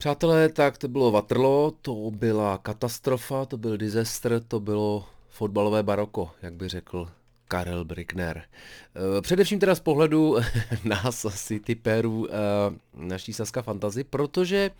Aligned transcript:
Přátelé, 0.00 0.48
tak 0.48 0.78
to 0.78 0.88
bylo 0.88 1.10
Waterloo, 1.10 1.70
to 1.82 2.10
byla 2.10 2.58
katastrofa, 2.58 3.44
to 3.44 3.56
byl 3.56 3.76
disaster, 3.76 4.42
to 4.48 4.60
bylo 4.60 5.04
fotbalové 5.28 5.82
baroko, 5.82 6.30
jak 6.42 6.54
by 6.54 6.68
řekl 6.68 7.08
Karel 7.48 7.84
Brickner. 7.84 8.42
Eh, 9.18 9.20
především 9.22 9.58
teda 9.58 9.74
z 9.74 9.80
pohledu 9.80 10.36
nás, 10.84 11.24
asi 11.24 11.60
typerů 11.60 12.26
eh, 12.30 12.34
naší 12.94 13.32
Saska 13.32 13.62
Fantazy, 13.62 14.04
protože, 14.04 14.70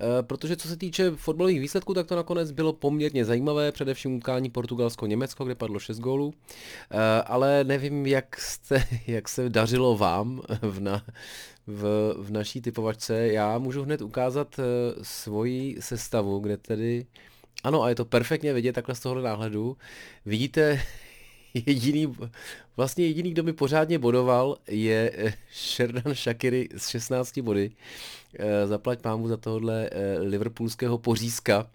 eh, 0.00 0.22
protože 0.22 0.56
co 0.56 0.68
se 0.68 0.76
týče 0.76 1.10
fotbalových 1.10 1.60
výsledků, 1.60 1.94
tak 1.94 2.06
to 2.06 2.16
nakonec 2.16 2.50
bylo 2.50 2.72
poměrně 2.72 3.24
zajímavé, 3.24 3.72
především 3.72 4.16
utkání 4.16 4.50
Portugalsko-Německo, 4.50 5.44
kde 5.44 5.54
padlo 5.54 5.78
6 5.78 5.98
gólů, 5.98 6.34
ale 7.26 7.64
nevím, 7.64 8.06
jak, 8.06 8.40
jste, 8.40 8.84
jak 9.06 9.28
se 9.28 9.50
dařilo 9.50 9.96
vám 9.96 10.42
v, 10.62 10.80
na, 10.80 11.02
v, 11.68 12.14
v 12.18 12.30
naší 12.30 12.60
typovačce. 12.60 13.26
Já 13.26 13.58
můžu 13.58 13.82
hned 13.82 14.02
ukázat 14.02 14.60
svoji 15.02 15.76
sestavu, 15.80 16.38
kde 16.38 16.56
tedy 16.56 17.06
ano, 17.64 17.82
a 17.82 17.88
je 17.88 17.94
to 17.94 18.04
perfektně 18.04 18.52
vidět 18.52 18.72
takhle 18.72 18.94
z 18.94 19.00
tohohle 19.00 19.22
náhledu. 19.22 19.76
Vidíte, 20.26 20.80
jediný, 21.66 22.16
vlastně 22.76 23.06
jediný, 23.06 23.30
kdo 23.30 23.42
mi 23.42 23.52
pořádně 23.52 23.98
bodoval, 23.98 24.56
je 24.68 25.12
eh, 25.14 25.34
Sherdan 25.52 26.14
Shakiri 26.14 26.68
z 26.76 26.88
16 26.88 27.38
body. 27.38 27.70
Eh, 28.38 28.66
zaplať 28.66 29.04
mámu 29.04 29.28
za 29.28 29.36
tohohle 29.36 29.90
eh, 29.92 30.18
liverpoolského 30.18 30.98
pořízka, 30.98 31.70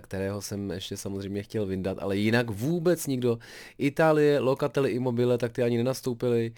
kterého 0.00 0.42
jsem 0.42 0.70
ještě 0.70 0.96
samozřejmě 0.96 1.42
chtěl 1.42 1.66
vyndat, 1.66 1.98
ale 2.00 2.16
jinak 2.16 2.50
vůbec 2.50 3.06
nikdo. 3.06 3.38
Itálie, 3.78 4.40
Locatelli, 4.40 4.90
Immobile, 4.90 5.38
tak 5.38 5.52
ty 5.52 5.62
ani 5.62 5.76
nenastoupili. 5.76 6.52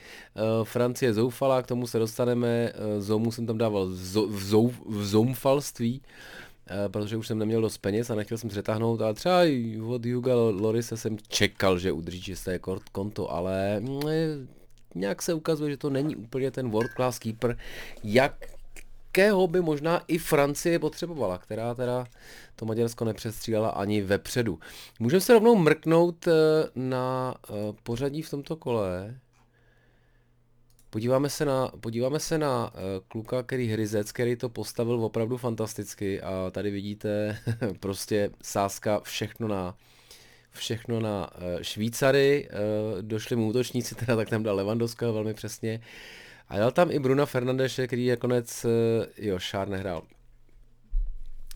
Francie 0.62 1.14
zoufala, 1.14 1.62
k 1.62 1.66
tomu 1.66 1.86
se 1.86 1.98
dostaneme. 1.98 2.72
Zomu 2.98 3.32
jsem 3.32 3.46
tam 3.46 3.58
dával 3.58 3.86
v, 3.86 4.42
zou, 4.44 4.72
v 4.86 5.04
zoumfalství. 5.04 6.02
Eh, 6.66 6.88
protože 6.88 7.16
už 7.16 7.26
jsem 7.26 7.38
neměl 7.38 7.60
dost 7.60 7.78
peněz 7.78 8.10
a 8.10 8.14
nechtěl 8.14 8.38
jsem 8.38 8.50
přetáhnout, 8.50 9.02
ale 9.02 9.14
třeba 9.14 9.40
od 9.86 10.06
Juga 10.06 10.34
Lorise 10.34 10.96
jsem 10.96 11.16
čekal, 11.28 11.78
že 11.78 11.92
udrží 11.92 12.22
čisté 12.22 12.60
konto, 12.92 13.32
ale 13.32 13.80
mm, 13.80 14.00
eh, 14.08 14.46
nějak 14.94 15.22
se 15.22 15.34
ukazuje, 15.34 15.70
že 15.70 15.76
to 15.76 15.90
není 15.90 16.16
úplně 16.16 16.50
ten 16.50 16.70
world 16.70 16.90
class 16.96 17.18
keeper, 17.18 17.58
jakého 19.18 19.46
by 19.46 19.60
možná 19.60 20.02
i 20.08 20.18
Francie 20.18 20.78
potřebovala, 20.78 21.38
která 21.38 21.74
teda 21.74 22.06
to 22.56 22.64
Maďarsko 22.66 23.04
nepřestřílela 23.04 23.68
ani 23.68 24.02
vepředu. 24.02 24.58
Můžeme 24.98 25.20
se 25.20 25.32
rovnou 25.32 25.56
mrknout 25.56 26.26
eh, 26.28 26.32
na 26.74 27.34
pořadí 27.82 28.22
v 28.22 28.30
tomto 28.30 28.56
kole. 28.56 29.20
Podíváme 30.90 31.30
se 31.30 31.44
na, 31.44 31.68
podíváme 31.80 32.20
se 32.20 32.38
na 32.38 32.74
uh, 32.74 32.80
kluka, 33.08 33.42
který 33.42 33.68
Hryzec, 33.68 34.12
který 34.12 34.36
to 34.36 34.48
postavil 34.48 35.04
opravdu 35.04 35.36
fantasticky 35.36 36.20
a 36.20 36.50
tady 36.50 36.70
vidíte 36.70 37.38
prostě 37.80 38.30
sázka 38.42 39.00
všechno 39.00 39.48
na 39.48 39.74
všechno 40.50 41.00
na 41.00 41.30
Švýcary, 41.62 42.48
došli 43.00 43.36
mu 43.36 43.48
útočníci, 43.48 43.94
teda 44.06 44.16
tak 44.16 44.30
tam 44.30 44.42
dal 44.42 44.56
Levandovska 44.56 45.10
velmi 45.10 45.34
přesně 45.34 45.80
a 46.52 46.58
dal 46.58 46.72
tam 46.72 46.90
i 46.90 46.98
Bruna 46.98 47.26
Fernandeše, 47.26 47.86
který 47.86 48.08
nakonec, 48.08 48.64
uh, 48.64 48.70
jo, 49.16 49.38
Šár 49.38 49.68
nehrál, 49.68 50.02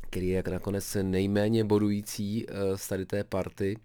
který 0.00 0.28
je 0.28 0.42
nakonec 0.50 0.96
nejméně 1.02 1.64
bodující 1.64 2.46
uh, 2.46 2.76
z 2.76 2.88
tady 2.88 3.06
té 3.06 3.24
party. 3.24 3.76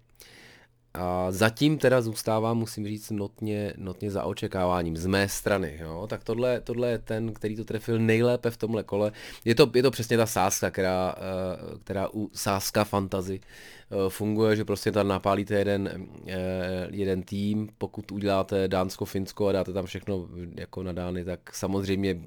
A 0.93 1.31
zatím 1.31 1.77
teda 1.77 2.01
zůstává, 2.01 2.53
musím 2.53 2.87
říct, 2.87 3.11
notně, 3.11 3.73
notně 3.77 4.11
za 4.11 4.23
očekáváním 4.23 4.97
z 4.97 5.05
mé 5.05 5.29
strany. 5.29 5.77
Jo? 5.81 6.07
Tak 6.09 6.23
tohle, 6.23 6.61
tohle 6.61 6.89
je 6.89 6.97
ten, 6.97 7.33
který 7.33 7.55
to 7.55 7.65
trefil 7.65 7.99
nejlépe 7.99 8.51
v 8.51 8.57
tomhle 8.57 8.83
kole. 8.83 9.11
Je 9.45 9.55
to, 9.55 9.71
je 9.75 9.83
to 9.83 9.91
přesně 9.91 10.17
ta 10.17 10.25
sázka, 10.25 10.71
která, 10.71 11.15
eh, 11.17 11.77
která 11.83 12.07
u 12.13 12.29
sázka 12.33 12.83
fantazy 12.83 13.39
eh, 13.39 14.09
funguje, 14.09 14.55
že 14.55 14.65
prostě 14.65 14.91
tam 14.91 15.07
napálíte 15.07 15.53
jeden, 15.53 16.07
eh, 16.27 16.87
jeden 16.91 17.23
tým, 17.23 17.69
pokud 17.77 18.11
uděláte 18.11 18.67
Dánsko, 18.67 19.05
Finsko 19.05 19.47
a 19.47 19.51
dáte 19.51 19.73
tam 19.73 19.85
všechno 19.85 20.27
jako 20.55 20.83
nadány, 20.83 21.25
tak 21.25 21.55
samozřejmě 21.55 22.19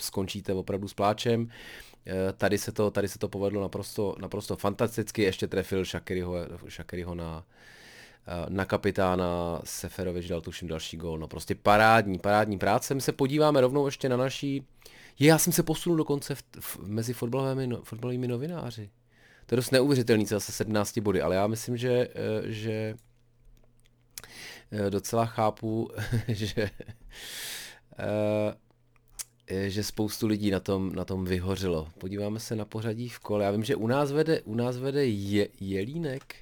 skončíte 0.00 0.52
opravdu 0.52 0.88
s 0.88 0.94
pláčem. 0.94 1.48
Tady 2.36 2.58
se 2.58 2.72
to, 2.72 2.90
tady 2.90 3.08
se 3.08 3.18
to 3.18 3.28
povedlo 3.28 3.62
naprosto, 3.62 4.16
naprosto 4.20 4.56
fantasticky, 4.56 5.22
ještě 5.22 5.46
trefil 5.46 5.84
Shakiriho, 5.84 6.34
Shakiriho 6.68 7.14
na, 7.14 7.44
na 8.48 8.64
kapitána, 8.64 9.60
Seferovič 9.64 10.28
dal 10.28 10.40
tuším 10.40 10.68
další 10.68 10.96
gól, 10.96 11.18
no 11.18 11.28
prostě 11.28 11.54
parádní, 11.54 12.18
parádní 12.18 12.58
práce. 12.58 12.94
My 12.94 13.00
se 13.00 13.12
podíváme 13.12 13.60
rovnou 13.60 13.86
ještě 13.86 14.08
na 14.08 14.16
naší, 14.16 14.66
je, 15.18 15.28
já 15.28 15.38
jsem 15.38 15.52
se 15.52 15.62
posunul 15.62 15.96
dokonce 15.96 16.34
v, 16.34 16.42
v, 16.60 16.78
mezi 16.86 17.12
fotbalovými, 17.12 17.66
no, 17.66 17.82
fotbalovými 17.82 18.28
novináři. 18.28 18.90
To 19.46 19.54
je 19.54 19.56
dost 19.56 19.70
neuvěřitelný, 19.70 20.26
zase 20.26 20.52
17 20.52 20.98
body, 20.98 21.22
ale 21.22 21.36
já 21.36 21.46
myslím, 21.46 21.76
že, 21.76 22.08
eh, 22.14 22.52
že 22.52 22.94
eh, 24.70 24.90
docela 24.90 25.26
chápu, 25.26 25.90
že 26.28 26.70
eh, 27.98 28.54
že 29.66 29.82
spoustu 29.82 30.26
lidí 30.26 30.50
na 30.50 30.60
tom, 30.60 30.94
na 30.94 31.04
tom 31.04 31.24
vyhořilo. 31.24 31.88
Podíváme 31.98 32.40
se 32.40 32.56
na 32.56 32.64
pořadí 32.64 33.08
v 33.08 33.18
kole. 33.18 33.44
Já 33.44 33.50
vím, 33.50 33.64
že 33.64 33.76
u 33.76 33.86
nás 33.86 34.12
vede, 34.12 34.40
u 34.40 34.54
nás 34.54 34.76
vede 34.76 35.06
je, 35.06 35.48
Jelínek 35.60 36.36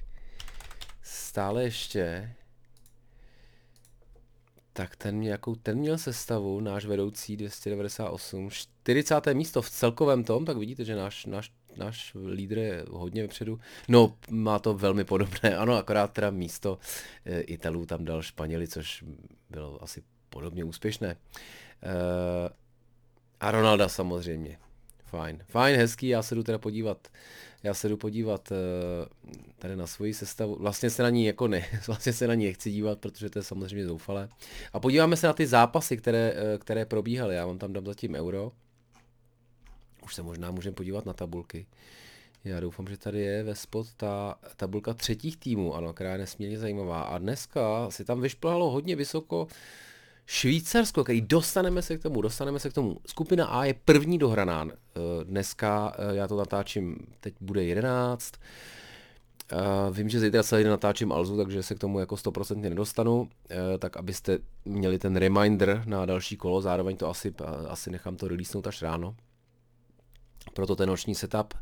stále 1.31 1.63
ještě. 1.63 2.33
Tak 4.73 4.95
ten, 4.95 5.15
mě, 5.15 5.29
jakou 5.29 5.55
ten 5.55 5.77
měl 5.77 5.97
sestavu, 5.97 6.59
náš 6.59 6.85
vedoucí 6.85 7.37
298, 7.37 8.49
40. 8.49 9.27
místo 9.33 9.61
v 9.61 9.69
celkovém 9.69 10.23
tom, 10.23 10.45
tak 10.45 10.57
vidíte, 10.57 10.85
že 10.85 10.95
náš, 10.95 11.25
náš, 11.25 11.51
náš 11.77 12.15
lídr 12.33 12.57
je 12.57 12.85
hodně 12.89 13.21
vepředu. 13.21 13.59
No, 13.87 14.17
má 14.29 14.59
to 14.59 14.73
velmi 14.73 15.03
podobné, 15.03 15.55
ano, 15.57 15.75
akorát 15.75 16.13
teda 16.13 16.31
místo 16.31 16.79
e, 17.25 17.41
Italů 17.41 17.85
tam 17.85 18.05
dal 18.05 18.21
Španěli, 18.21 18.67
což 18.67 19.03
bylo 19.49 19.83
asi 19.83 20.03
podobně 20.29 20.63
úspěšné. 20.63 21.09
E, 21.09 21.17
a 23.41 23.51
Ronalda 23.51 23.89
samozřejmě. 23.89 24.57
Fajn. 25.03 25.43
Fajn, 25.47 25.77
hezký, 25.77 26.07
já 26.07 26.23
se 26.23 26.35
jdu 26.35 26.43
teda 26.43 26.57
podívat. 26.57 27.07
Já 27.63 27.73
se 27.73 27.89
jdu 27.89 27.97
podívat 27.97 28.51
uh, 28.51 28.57
tady 29.59 29.75
na 29.75 29.87
svoji 29.87 30.13
sestavu. 30.13 30.55
Vlastně 30.59 30.89
se 30.89 31.03
na 31.03 31.09
ní 31.09 31.25
jako 31.25 31.47
ne, 31.47 31.65
vlastně 31.87 32.13
se 32.13 32.27
na 32.27 32.33
ní 32.33 32.45
nechci 32.45 32.71
dívat, 32.71 32.99
protože 32.99 33.29
to 33.29 33.39
je 33.39 33.43
samozřejmě 33.43 33.85
zoufalé. 33.85 34.29
A 34.73 34.79
podíváme 34.79 35.17
se 35.17 35.27
na 35.27 35.33
ty 35.33 35.47
zápasy, 35.47 35.97
které, 35.97 36.33
uh, 36.33 36.59
které 36.59 36.85
probíhaly. 36.85 37.35
Já 37.35 37.45
vám 37.45 37.57
tam 37.57 37.73
dám 37.73 37.85
zatím 37.85 38.15
euro. 38.15 38.51
Už 40.03 40.15
se 40.15 40.23
možná 40.23 40.51
můžeme 40.51 40.75
podívat 40.75 41.05
na 41.05 41.13
tabulky. 41.13 41.65
Já 42.43 42.59
doufám, 42.59 42.87
že 42.87 42.97
tady 42.97 43.21
je 43.21 43.43
ve 43.43 43.55
spod 43.55 43.93
ta 43.97 44.35
tabulka 44.55 44.93
třetích 44.93 45.37
týmů, 45.37 45.75
ano, 45.75 45.93
která 45.93 46.11
je 46.11 46.17
nesmírně 46.17 46.59
zajímavá. 46.59 47.01
A 47.01 47.17
dneska 47.17 47.89
si 47.91 48.05
tam 48.05 48.21
vyšplhalo 48.21 48.71
hodně 48.71 48.95
vysoko 48.95 49.47
Švýcarsko, 50.25 51.03
který 51.03 51.21
dostaneme 51.21 51.81
se 51.81 51.97
k 51.97 52.01
tomu, 52.01 52.21
dostaneme 52.21 52.59
se 52.59 52.69
k 52.69 52.73
tomu. 52.73 52.97
Skupina 53.07 53.45
A 53.45 53.65
je 53.65 53.73
první 53.85 54.17
dohraná. 54.17 54.67
Eh, 54.69 54.99
dneska, 55.23 55.93
eh, 55.97 56.15
já 56.15 56.27
to 56.27 56.37
natáčím, 56.37 56.97
teď 57.19 57.33
bude 57.41 57.63
11. 57.63 58.33
Uh, 59.53 59.95
vím, 59.95 60.09
že 60.09 60.19
zítra 60.19 60.41
den 60.51 60.69
natáčím 60.69 61.11
Alzu, 61.11 61.37
takže 61.37 61.63
se 61.63 61.75
k 61.75 61.79
tomu 61.79 61.99
jako 61.99 62.15
100% 62.15 62.69
nedostanu, 62.69 63.29
tak 63.79 63.97
abyste 63.97 64.39
měli 64.65 64.99
ten 64.99 65.15
reminder 65.15 65.83
na 65.85 66.05
další 66.05 66.37
kolo, 66.37 66.61
zároveň 66.61 66.97
to 66.97 67.09
asi, 67.09 67.33
asi 67.67 67.91
nechám 67.91 68.15
to 68.15 68.27
releasenout 68.27 68.67
až 68.67 68.81
ráno 68.81 69.15
proto 70.53 70.75
ten 70.75 70.89
noční 70.89 71.15
setup. 71.15 71.53
Uh, 71.53 71.59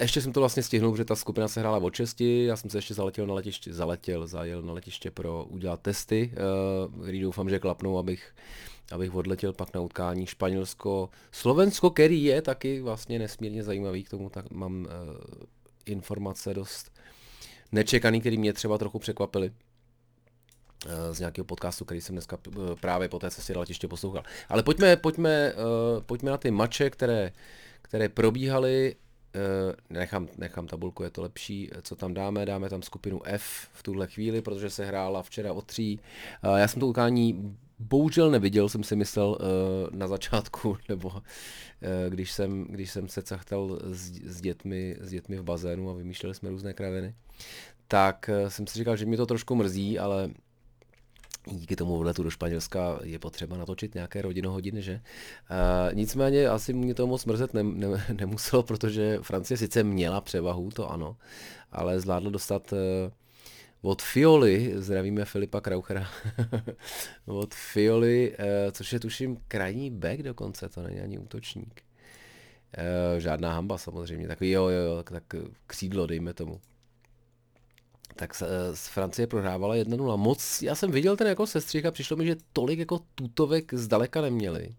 ještě 0.00 0.20
jsem 0.20 0.32
to 0.32 0.40
vlastně 0.40 0.62
stihnul, 0.62 0.92
protože 0.92 1.04
ta 1.04 1.16
skupina 1.16 1.48
se 1.48 1.60
hrála 1.60 1.78
od 1.78 1.94
6, 1.94 2.20
já 2.20 2.56
jsem 2.56 2.70
se 2.70 2.78
ještě 2.78 2.94
zaletěl 2.94 3.26
na 3.26 3.34
letiště, 3.34 3.72
zaletěl, 3.72 4.26
zajel 4.26 4.62
na 4.62 4.72
letiště 4.72 5.10
pro 5.10 5.44
udělat 5.44 5.80
testy, 5.80 6.32
který 7.02 7.20
doufám, 7.20 7.50
že 7.50 7.58
klapnou, 7.58 7.98
abych, 7.98 8.34
abych 8.92 9.14
odletěl 9.14 9.52
pak 9.52 9.74
na 9.74 9.80
utkání 9.80 10.26
Španělsko, 10.26 11.08
Slovensko, 11.32 11.90
který 11.90 12.24
je 12.24 12.42
taky 12.42 12.80
vlastně 12.80 13.18
nesmírně 13.18 13.62
zajímavý, 13.62 14.04
k 14.04 14.10
tomu 14.10 14.30
tak 14.30 14.50
mám 14.50 14.84
uh, 14.84 14.88
informace 15.86 16.54
dost 16.54 16.92
nečekaný, 17.72 18.20
který 18.20 18.38
mě 18.38 18.52
třeba 18.52 18.78
trochu 18.78 18.98
překvapily 18.98 19.52
z 21.12 21.18
nějakého 21.18 21.44
podcastu, 21.44 21.84
který 21.84 22.00
jsem 22.00 22.14
dneska 22.14 22.38
právě 22.80 23.08
po 23.08 23.18
té 23.18 23.30
cestě 23.30 23.58
letiště 23.58 23.88
poslouchal. 23.88 24.22
Ale 24.48 24.62
pojďme, 24.62 24.96
pojďme, 24.96 25.54
pojďme 26.06 26.30
na 26.30 26.36
ty 26.36 26.50
mače, 26.50 26.90
které 26.90 27.32
které 27.82 28.08
probíhaly, 28.08 28.96
eh, 29.34 29.40
nechám, 29.90 30.28
nechám 30.38 30.66
tabulku, 30.66 31.02
je 31.02 31.10
to 31.10 31.22
lepší, 31.22 31.70
co 31.82 31.96
tam 31.96 32.14
dáme, 32.14 32.46
dáme 32.46 32.68
tam 32.68 32.82
skupinu 32.82 33.20
F 33.24 33.68
v 33.72 33.82
tuhle 33.82 34.06
chvíli, 34.06 34.42
protože 34.42 34.70
se 34.70 34.84
hrála 34.84 35.22
včera 35.22 35.52
o 35.52 35.62
tří. 35.62 36.00
Já 36.56 36.68
jsem 36.68 36.80
to 36.80 36.86
utkání 36.86 37.56
bohužel 37.82 38.30
neviděl, 38.30 38.68
jsem 38.68 38.84
si 38.84 38.96
myslel 38.96 39.38
eh, 39.40 39.96
na 39.96 40.08
začátku, 40.08 40.76
nebo 40.88 41.12
eh, 41.82 42.10
když 42.10 42.32
jsem, 42.32 42.64
když 42.64 42.90
jsem 42.90 43.08
se 43.08 43.22
cachtal 43.22 43.78
s, 43.90 44.12
s, 44.24 44.40
dětmi, 44.40 44.96
s 45.00 45.10
dětmi 45.10 45.36
v 45.36 45.42
bazénu 45.42 45.90
a 45.90 45.92
vymýšleli 45.92 46.34
jsme 46.34 46.50
různé 46.50 46.72
kraviny, 46.72 47.14
tak 47.88 48.30
jsem 48.48 48.66
si 48.66 48.78
říkal, 48.78 48.96
že 48.96 49.06
mi 49.06 49.16
to 49.16 49.26
trošku 49.26 49.54
mrzí, 49.54 49.98
ale 49.98 50.30
díky 51.46 51.76
tomu 51.76 51.98
vletu 51.98 52.22
do 52.22 52.30
Španělska 52.30 52.98
je 53.02 53.18
potřeba 53.18 53.56
natočit 53.56 53.94
nějaké 53.94 54.22
rodinohodiny, 54.22 54.82
že? 54.82 55.00
Uh, 55.50 55.94
nicméně 55.94 56.48
asi 56.48 56.72
mě 56.72 56.94
to 56.94 57.06
moc 57.06 57.24
mrzet 57.24 57.54
ne, 57.54 57.62
ne, 57.62 58.04
nemuselo, 58.18 58.62
protože 58.62 59.18
Francie 59.22 59.58
sice 59.58 59.82
měla 59.82 60.20
převahu, 60.20 60.70
to 60.70 60.90
ano, 60.90 61.16
ale 61.72 62.00
zvládla 62.00 62.30
dostat 62.30 62.72
uh, 62.72 62.78
od 63.82 64.02
Fioli, 64.02 64.72
zdravíme 64.76 65.24
Filipa 65.24 65.60
Krauchera, 65.60 66.08
od 67.26 67.54
Fioli, 67.54 68.36
uh, 68.38 68.46
což 68.72 68.92
je 68.92 69.00
tuším 69.00 69.36
krajní 69.48 69.90
back 69.90 70.22
dokonce, 70.22 70.68
to 70.68 70.82
není 70.82 71.00
ani 71.00 71.18
útočník. 71.18 71.82
Uh, 72.78 73.20
žádná 73.20 73.54
hamba 73.54 73.78
samozřejmě, 73.78 74.28
takový 74.28 74.50
jo, 74.50 74.68
jo, 74.68 74.80
jo, 74.80 75.02
tak 75.02 75.24
křídlo, 75.66 76.06
dejme 76.06 76.34
tomu 76.34 76.60
tak 78.16 78.42
eh, 78.42 78.76
z 78.76 78.88
Francie 78.88 79.26
prohrávala 79.26 79.74
1-0. 79.74 80.16
Moc, 80.16 80.62
já 80.62 80.74
jsem 80.74 80.90
viděl 80.90 81.16
ten 81.16 81.26
jako 81.26 81.46
sestřih 81.46 81.86
a 81.86 81.90
přišlo 81.90 82.16
mi, 82.16 82.26
že 82.26 82.36
tolik 82.52 82.78
jako 82.78 83.00
tutovek 83.14 83.74
zdaleka 83.74 84.20
neměli. 84.20 84.74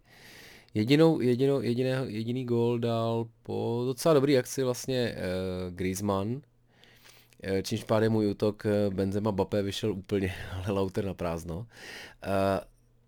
Jedinou, 0.73 1.21
jedinou, 1.21 1.61
jediný, 1.61 1.89
jediný 2.05 2.45
gól 2.45 2.79
dal 2.79 3.25
po 3.43 3.83
docela 3.85 4.13
dobrý 4.13 4.37
akci 4.37 4.63
vlastně 4.63 5.15
uh, 5.15 5.75
Griezmann, 5.75 6.41
eh, 7.43 7.63
čímž 7.63 7.83
pádem 7.83 8.11
můj 8.11 8.29
útok 8.29 8.63
Benzema 8.89 9.31
Bappé 9.31 9.61
vyšel 9.61 9.91
úplně, 9.91 10.33
Lauter 10.67 11.05
na 11.05 11.13
prázdno. 11.13 11.57
Uh, 11.57 11.65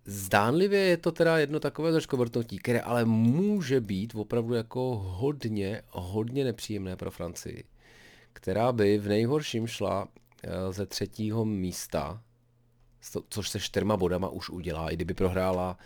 zdánlivě 0.05 0.79
je 0.79 0.97
to 0.97 1.11
teda 1.11 1.37
jedno 1.37 1.59
takové 1.59 1.91
zaškovrtnutí, 1.91 2.57
které 2.57 2.81
ale 2.81 3.05
může 3.05 3.81
být 3.81 4.15
opravdu 4.15 4.53
jako 4.53 4.95
hodně, 5.05 5.81
hodně 5.89 6.43
nepříjemné 6.43 6.95
pro 6.95 7.11
Francii 7.11 7.63
která 8.35 8.71
by 8.71 8.97
v 8.97 9.07
nejhorším 9.07 9.67
šla 9.67 10.07
eh, 10.43 10.49
ze 10.71 10.85
třetího 10.85 11.45
místa, 11.45 12.21
což 13.29 13.49
se 13.49 13.59
čtyřma 13.59 13.97
bodama 13.97 14.29
už 14.29 14.49
udělá, 14.49 14.89
i 14.89 14.95
kdyby 14.95 15.13
prohrála, 15.13 15.77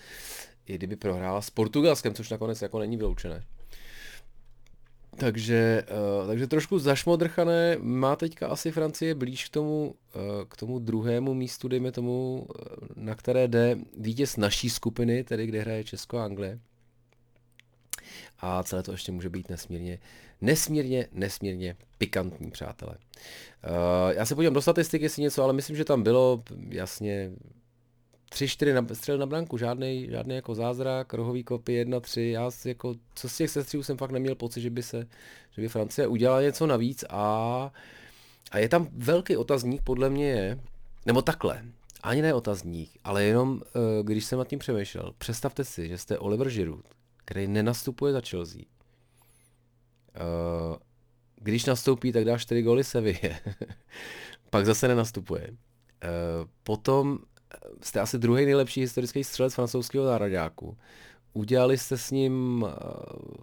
i 0.66 0.76
kdyby 0.76 0.96
prohrála 0.96 1.42
s 1.42 1.50
Portugalskem, 1.50 2.14
což 2.14 2.30
nakonec 2.30 2.62
jako 2.62 2.80
není 2.80 2.98
vyloučené. 2.98 3.44
Takže, 5.18 5.84
uh, 6.22 6.28
takže 6.28 6.48
trošku 6.48 6.80
zašmodrchané, 6.80 7.78
má 7.80 8.16
teďka 8.16 8.48
asi 8.48 8.72
Francie 8.72 9.16
blíž 9.16 9.46
k 9.46 9.50
tomu, 9.50 9.96
uh, 10.16 10.22
k 10.50 10.58
tomu 10.58 10.80
druhému 10.80 11.34
místu, 11.34 11.68
dejme 11.68 11.92
tomu, 11.92 12.48
na 12.96 13.16
které 13.16 13.48
jde 13.48 13.78
vítěz 13.98 14.38
naší 14.38 14.70
skupiny, 14.70 15.24
tedy 15.24 15.48
kde 15.48 15.62
hraje 15.62 15.84
Česko 15.84 16.18
a 16.18 16.26
Anglie. 16.26 16.60
A 18.40 18.64
celé 18.64 18.84
to 18.84 18.92
ještě 18.92 19.12
může 19.12 19.30
být 19.30 19.50
nesmírně 19.50 20.00
nesmírně, 20.42 21.08
nesmírně 21.12 21.76
pikantní, 21.98 22.52
přátelé. 22.52 22.96
Uh, 22.96 24.12
já 24.12 24.26
se 24.26 24.36
podívám 24.36 24.54
do 24.54 24.62
statistik, 24.62 25.02
jestli 25.02 25.22
něco, 25.22 25.44
ale 25.44 25.54
myslím, 25.54 25.76
že 25.76 25.86
tam 25.86 26.04
bylo 26.04 26.44
jasně 26.70 27.32
3-4 28.32 28.74
na, 28.74 28.96
střel 28.96 29.18
na 29.18 29.26
branku, 29.26 29.58
žádný, 29.58 30.08
žádný 30.10 30.36
jako 30.36 30.56
zázrak, 30.56 31.14
rohový 31.14 31.44
kopy 31.44 31.86
1-3, 31.86 32.22
já 32.22 32.52
si 32.52 32.70
jako, 32.70 32.96
co 33.16 33.30
z 33.30 33.38
těch 33.38 33.50
sestřů 33.50 33.84
jsem 33.84 33.98
fakt 33.98 34.12
neměl 34.12 34.36
pocit, 34.36 34.62
že 34.62 34.70
by 34.70 34.84
se, 34.84 35.08
že 35.52 35.62
by 35.62 35.68
Francie 35.68 36.08
udělala 36.08 36.42
něco 36.42 36.68
navíc 36.68 37.06
a, 37.10 37.72
a 38.52 38.58
je 38.58 38.70
tam 38.70 38.90
velký 38.92 39.38
otazník, 39.38 39.82
podle 39.82 40.10
mě 40.10 40.30
je, 40.30 40.60
nebo 41.06 41.22
takhle, 41.22 41.64
ani 42.04 42.22
ne 42.22 42.34
otazník, 42.34 42.92
ale 43.04 43.24
jenom, 43.24 43.62
eh, 43.66 44.04
když 44.04 44.26
jsem 44.26 44.40
nad 44.40 44.48
tím 44.48 44.60
přemýšlel, 44.60 45.14
představte 45.18 45.64
si, 45.64 45.90
že 45.90 45.98
jste 45.98 46.18
Oliver 46.18 46.50
Giroud, 46.50 46.86
který 47.30 47.48
nenastupuje 47.48 48.14
za 48.14 48.22
Chelsea, 48.22 48.62
Uh, 50.10 50.78
když 51.36 51.66
nastoupí, 51.66 52.12
tak 52.12 52.26
dá 52.26 52.38
4 52.38 52.62
góly 52.62 52.84
Sevilla. 52.84 53.36
Pak 54.50 54.66
zase 54.66 54.88
nenastupuje. 54.88 55.48
Uh, 55.50 56.50
potom 56.64 57.20
jste 57.82 58.00
asi 58.00 58.18
druhý 58.18 58.46
nejlepší 58.46 58.82
historický 58.82 59.24
střelec 59.24 59.54
francouzského 59.54 60.06
nároďáku. 60.06 60.78
Udělali 61.34 61.78
jste 61.78 61.98
s 61.98 62.12
ním 62.12 62.66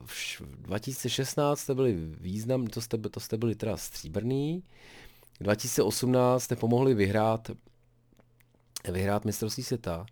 v 0.05 0.41
2016 0.41 1.61
jste 1.61 1.75
byli 1.75 1.95
význam, 2.21 2.67
to 2.67 2.81
jste, 2.81 2.99
to 2.99 3.21
jste 3.21 3.37
byli 3.37 3.55
teda 3.55 3.77
stříbrný. 3.77 4.63
2018 5.41 6.43
jste 6.43 6.57
pomohli 6.57 6.95
vyhrát 6.95 7.51
vyhrát 8.93 9.25
mistrovství 9.25 9.63
světa. 9.63 10.07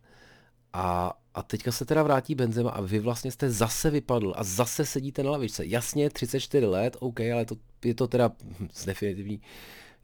A, 0.75 1.12
a 1.35 1.43
teďka 1.43 1.73
se 1.73 1.85
teda 1.85 2.03
vrátí 2.03 2.35
Benzema 2.35 2.71
a 2.71 2.81
vy 2.81 2.99
vlastně 2.99 3.31
jste 3.31 3.50
zase 3.50 3.91
vypadl 3.91 4.35
a 4.37 4.44
zase 4.44 4.87
sedíte 4.87 5.23
na 5.23 5.31
lavičce. 5.31 5.67
Jasně, 5.67 6.11
34 6.11 6.67
let, 6.67 6.97
OK, 7.00 7.21
ale 7.21 7.44
to, 7.44 7.56
je 7.85 7.94
to 7.94 8.06
teda 8.06 8.32
s 8.73 8.85
definitivní 8.85 9.41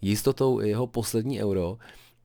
jistotou 0.00 0.60
jeho 0.60 0.86
poslední 0.86 1.42
euro. 1.42 1.78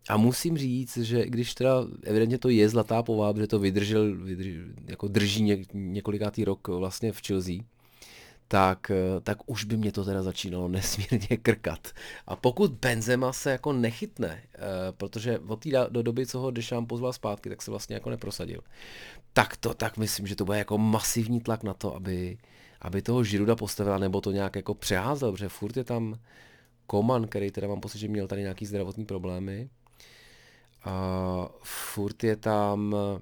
A 0.09 0.17
musím 0.17 0.57
říct, 0.57 0.97
že 0.97 1.25
když 1.25 1.53
teda 1.53 1.87
evidentně 2.03 2.37
to 2.37 2.49
je 2.49 2.69
zlatá 2.69 3.03
pováb, 3.03 3.37
že 3.37 3.47
to 3.47 3.59
vydržel, 3.59 4.15
vydržel 4.15 4.63
jako 4.85 5.07
drží 5.07 5.43
ně, 5.43 5.57
několikátý 5.73 6.45
rok 6.45 6.67
vlastně 6.67 7.11
v 7.11 7.21
Chelsea, 7.27 7.55
tak, 8.47 8.91
eh, 8.91 9.21
tak 9.23 9.37
už 9.45 9.63
by 9.63 9.77
mě 9.77 9.91
to 9.91 10.05
teda 10.05 10.23
začínalo 10.23 10.67
nesmírně 10.77 11.37
krkat. 11.41 11.87
A 12.27 12.35
pokud 12.35 12.71
Benzema 12.71 13.33
se 13.33 13.51
jako 13.51 13.73
nechytne, 13.73 14.43
eh, 14.53 14.57
protože 14.91 15.39
od 15.39 15.63
té 15.63 15.69
do 15.89 16.01
doby, 16.03 16.25
co 16.27 16.39
ho 16.39 16.51
Dešám 16.51 16.85
pozval 16.85 17.13
zpátky, 17.13 17.49
tak 17.49 17.61
se 17.61 17.71
vlastně 17.71 17.93
jako 17.93 18.09
neprosadil, 18.09 18.61
tak 19.33 19.57
to, 19.57 19.73
tak 19.73 19.97
myslím, 19.97 20.27
že 20.27 20.35
to 20.35 20.45
bude 20.45 20.57
jako 20.57 20.77
masivní 20.77 21.41
tlak 21.41 21.63
na 21.63 21.73
to, 21.73 21.95
aby, 21.95 22.37
aby 22.81 23.01
toho 23.01 23.23
Žiruda 23.23 23.55
postavila, 23.55 23.97
nebo 23.97 24.21
to 24.21 24.31
nějak 24.31 24.55
jako 24.55 24.73
přeházel, 24.73 25.31
protože 25.31 25.49
furt 25.49 25.77
je 25.77 25.83
tam 25.83 26.19
Koman, 26.87 27.27
který 27.27 27.51
teda 27.51 27.67
mám 27.67 27.81
pocit, 27.81 27.99
že 27.99 28.07
měl 28.07 28.27
tady 28.27 28.41
nějaký 28.41 28.65
zdravotní 28.65 29.05
problémy. 29.05 29.69
A 30.83 31.49
furt 31.63 32.23
je 32.23 32.35
tam 32.35 32.93
uh, 32.93 33.19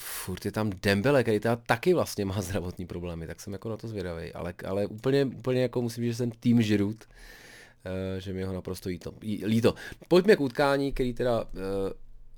furt 0.00 0.44
je 0.44 0.52
tam 0.52 0.70
Dembele, 0.82 1.22
který 1.22 1.40
teda 1.40 1.56
taky 1.56 1.94
vlastně 1.94 2.24
má 2.24 2.40
zdravotní 2.42 2.86
problémy, 2.86 3.26
tak 3.26 3.40
jsem 3.40 3.52
jako 3.52 3.68
na 3.68 3.76
to 3.76 3.88
zvědavý, 3.88 4.32
ale, 4.32 4.54
ale 4.64 4.86
úplně, 4.86 5.24
úplně 5.24 5.62
jako 5.62 5.82
musím 5.82 6.04
říct, 6.04 6.12
že 6.12 6.16
jsem 6.16 6.30
tým 6.30 6.62
Žirut, 6.62 7.04
uh, 7.04 8.20
že 8.20 8.32
mi 8.32 8.42
ho 8.42 8.52
naprosto 8.52 8.88
líto. 8.88 9.12
líto. 9.46 9.74
Pojďme 10.08 10.36
k 10.36 10.40
utkání, 10.40 10.92
který 10.92 11.14
teda 11.14 11.44
uh, 11.44 11.48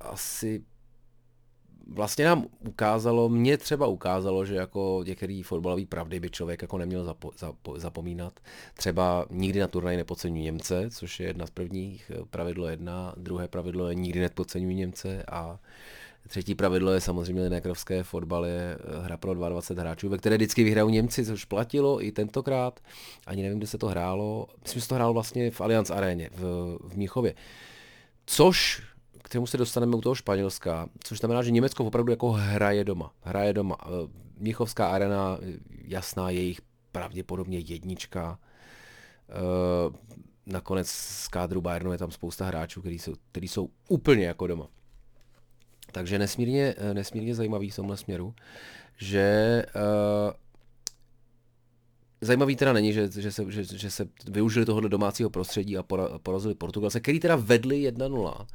asi 0.00 0.62
vlastně 1.86 2.24
nám 2.24 2.46
ukázalo, 2.68 3.28
mě 3.28 3.58
třeba 3.58 3.86
ukázalo, 3.86 4.44
že 4.44 4.54
jako 4.54 5.04
některý 5.06 5.42
fotbalový 5.42 5.86
pravdy 5.86 6.20
by 6.20 6.30
člověk 6.30 6.62
jako 6.62 6.78
neměl 6.78 7.04
zapo, 7.04 7.30
zapo, 7.38 7.78
zapomínat. 7.78 8.40
Třeba 8.74 9.26
nikdy 9.30 9.60
na 9.60 9.68
turnaj 9.68 9.96
nepodceňují 9.96 10.42
Němce, 10.42 10.90
což 10.90 11.20
je 11.20 11.26
jedna 11.26 11.46
z 11.46 11.50
prvních, 11.50 12.12
eh, 12.14 12.24
pravidlo 12.30 12.68
jedna, 12.68 13.14
druhé 13.16 13.48
pravidlo 13.48 13.88
je 13.88 13.94
nikdy 13.94 14.20
nepodceňují 14.20 14.76
Němce 14.76 15.24
a 15.30 15.58
Třetí 16.28 16.54
pravidlo 16.54 16.92
je 16.92 17.00
samozřejmě 17.00 17.50
nekrovské 17.50 18.02
fotbal 18.02 18.46
je 18.46 18.78
eh, 18.80 19.04
hra 19.04 19.16
pro 19.16 19.34
22 19.34 19.82
hráčů, 19.82 20.08
ve 20.08 20.18
které 20.18 20.36
vždycky 20.36 20.64
vyhrajou 20.64 20.88
Němci, 20.88 21.26
což 21.26 21.44
platilo 21.44 22.04
i 22.04 22.12
tentokrát. 22.12 22.80
Ani 23.26 23.42
nevím, 23.42 23.58
kde 23.58 23.66
se 23.66 23.78
to 23.78 23.86
hrálo. 23.86 24.46
Myslím, 24.62 24.80
že 24.80 24.82
se 24.82 24.88
to 24.88 24.94
hrálo 24.94 25.12
vlastně 25.12 25.50
v 25.50 25.60
Allianz 25.60 25.90
aréně 25.90 26.30
v, 26.32 26.42
v 26.80 26.96
Míchově. 26.96 27.34
Což 28.26 28.82
k 29.22 29.28
tomu 29.28 29.46
se 29.46 29.56
dostaneme 29.56 29.96
u 29.96 30.00
toho 30.00 30.14
Španělska, 30.14 30.88
což 31.04 31.18
znamená, 31.18 31.42
že 31.42 31.50
Německo 31.50 31.84
opravdu 31.84 32.12
jako 32.12 32.30
hraje 32.30 32.84
doma. 32.84 33.12
Hraje 33.20 33.52
doma. 33.52 33.76
Eh, 33.82 33.88
Míchovská 34.38 34.88
arena, 34.88 35.38
jasná 35.84 36.30
jejich 36.30 36.60
pravděpodobně 36.92 37.58
jednička. 37.58 38.38
Eh, 39.28 39.98
nakonec 40.46 40.88
z 40.88 41.28
kádru 41.28 41.60
Bayernu 41.60 41.92
je 41.92 41.98
tam 41.98 42.10
spousta 42.10 42.44
hráčů, 42.46 42.80
kteří 42.80 42.98
jsou, 42.98 43.14
který 43.30 43.48
jsou 43.48 43.68
úplně 43.88 44.26
jako 44.26 44.46
doma. 44.46 44.68
Takže 45.92 46.18
nesmírně, 46.18 46.74
eh, 46.78 46.94
nesmírně 46.94 47.34
zajímavý 47.34 47.70
v 47.70 47.76
tomhle 47.76 47.96
směru, 47.96 48.34
že 48.98 49.64
uh, 49.76 50.32
Zajímavý 52.24 52.56
teda 52.56 52.72
není, 52.72 52.92
že, 52.92 53.10
že, 53.18 53.32
se, 53.32 53.44
že, 53.48 53.64
že 53.64 53.90
se 53.90 54.08
využili 54.28 54.66
tohohle 54.66 54.88
domácího 54.88 55.30
prostředí 55.30 55.78
a 55.78 55.84
porazili 56.22 56.54
Portugalce, 56.54 57.00
který 57.00 57.20
teda 57.20 57.36
vedli 57.36 57.90
1-0, 57.90 58.46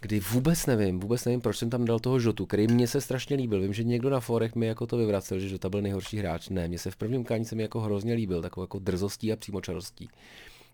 kdy 0.00 0.20
vůbec 0.20 0.66
nevím, 0.66 1.00
vůbec 1.00 1.24
nevím, 1.24 1.40
proč 1.40 1.56
jsem 1.56 1.70
tam 1.70 1.84
dal 1.84 1.98
toho 1.98 2.20
Žotu, 2.20 2.46
který 2.46 2.66
mě 2.66 2.86
se 2.86 3.00
strašně 3.00 3.36
líbil. 3.36 3.60
Vím, 3.60 3.72
že 3.72 3.84
někdo 3.84 4.10
na 4.10 4.20
forech 4.20 4.54
mi 4.54 4.66
jako 4.66 4.86
to 4.86 4.96
vyvracel, 4.96 5.38
že 5.38 5.48
Žota 5.48 5.68
byl 5.68 5.82
nejhorší 5.82 6.18
hráč. 6.18 6.48
Ne, 6.48 6.68
mně 6.68 6.78
se 6.78 6.90
v 6.90 6.96
prvním 6.96 7.24
kání 7.24 7.44
se 7.44 7.54
mi 7.54 7.62
jako 7.62 7.80
hrozně 7.80 8.14
líbil, 8.14 8.42
takovou 8.42 8.64
jako 8.64 8.78
drzostí 8.78 9.32
a 9.32 9.36
přímočarostí. 9.36 10.08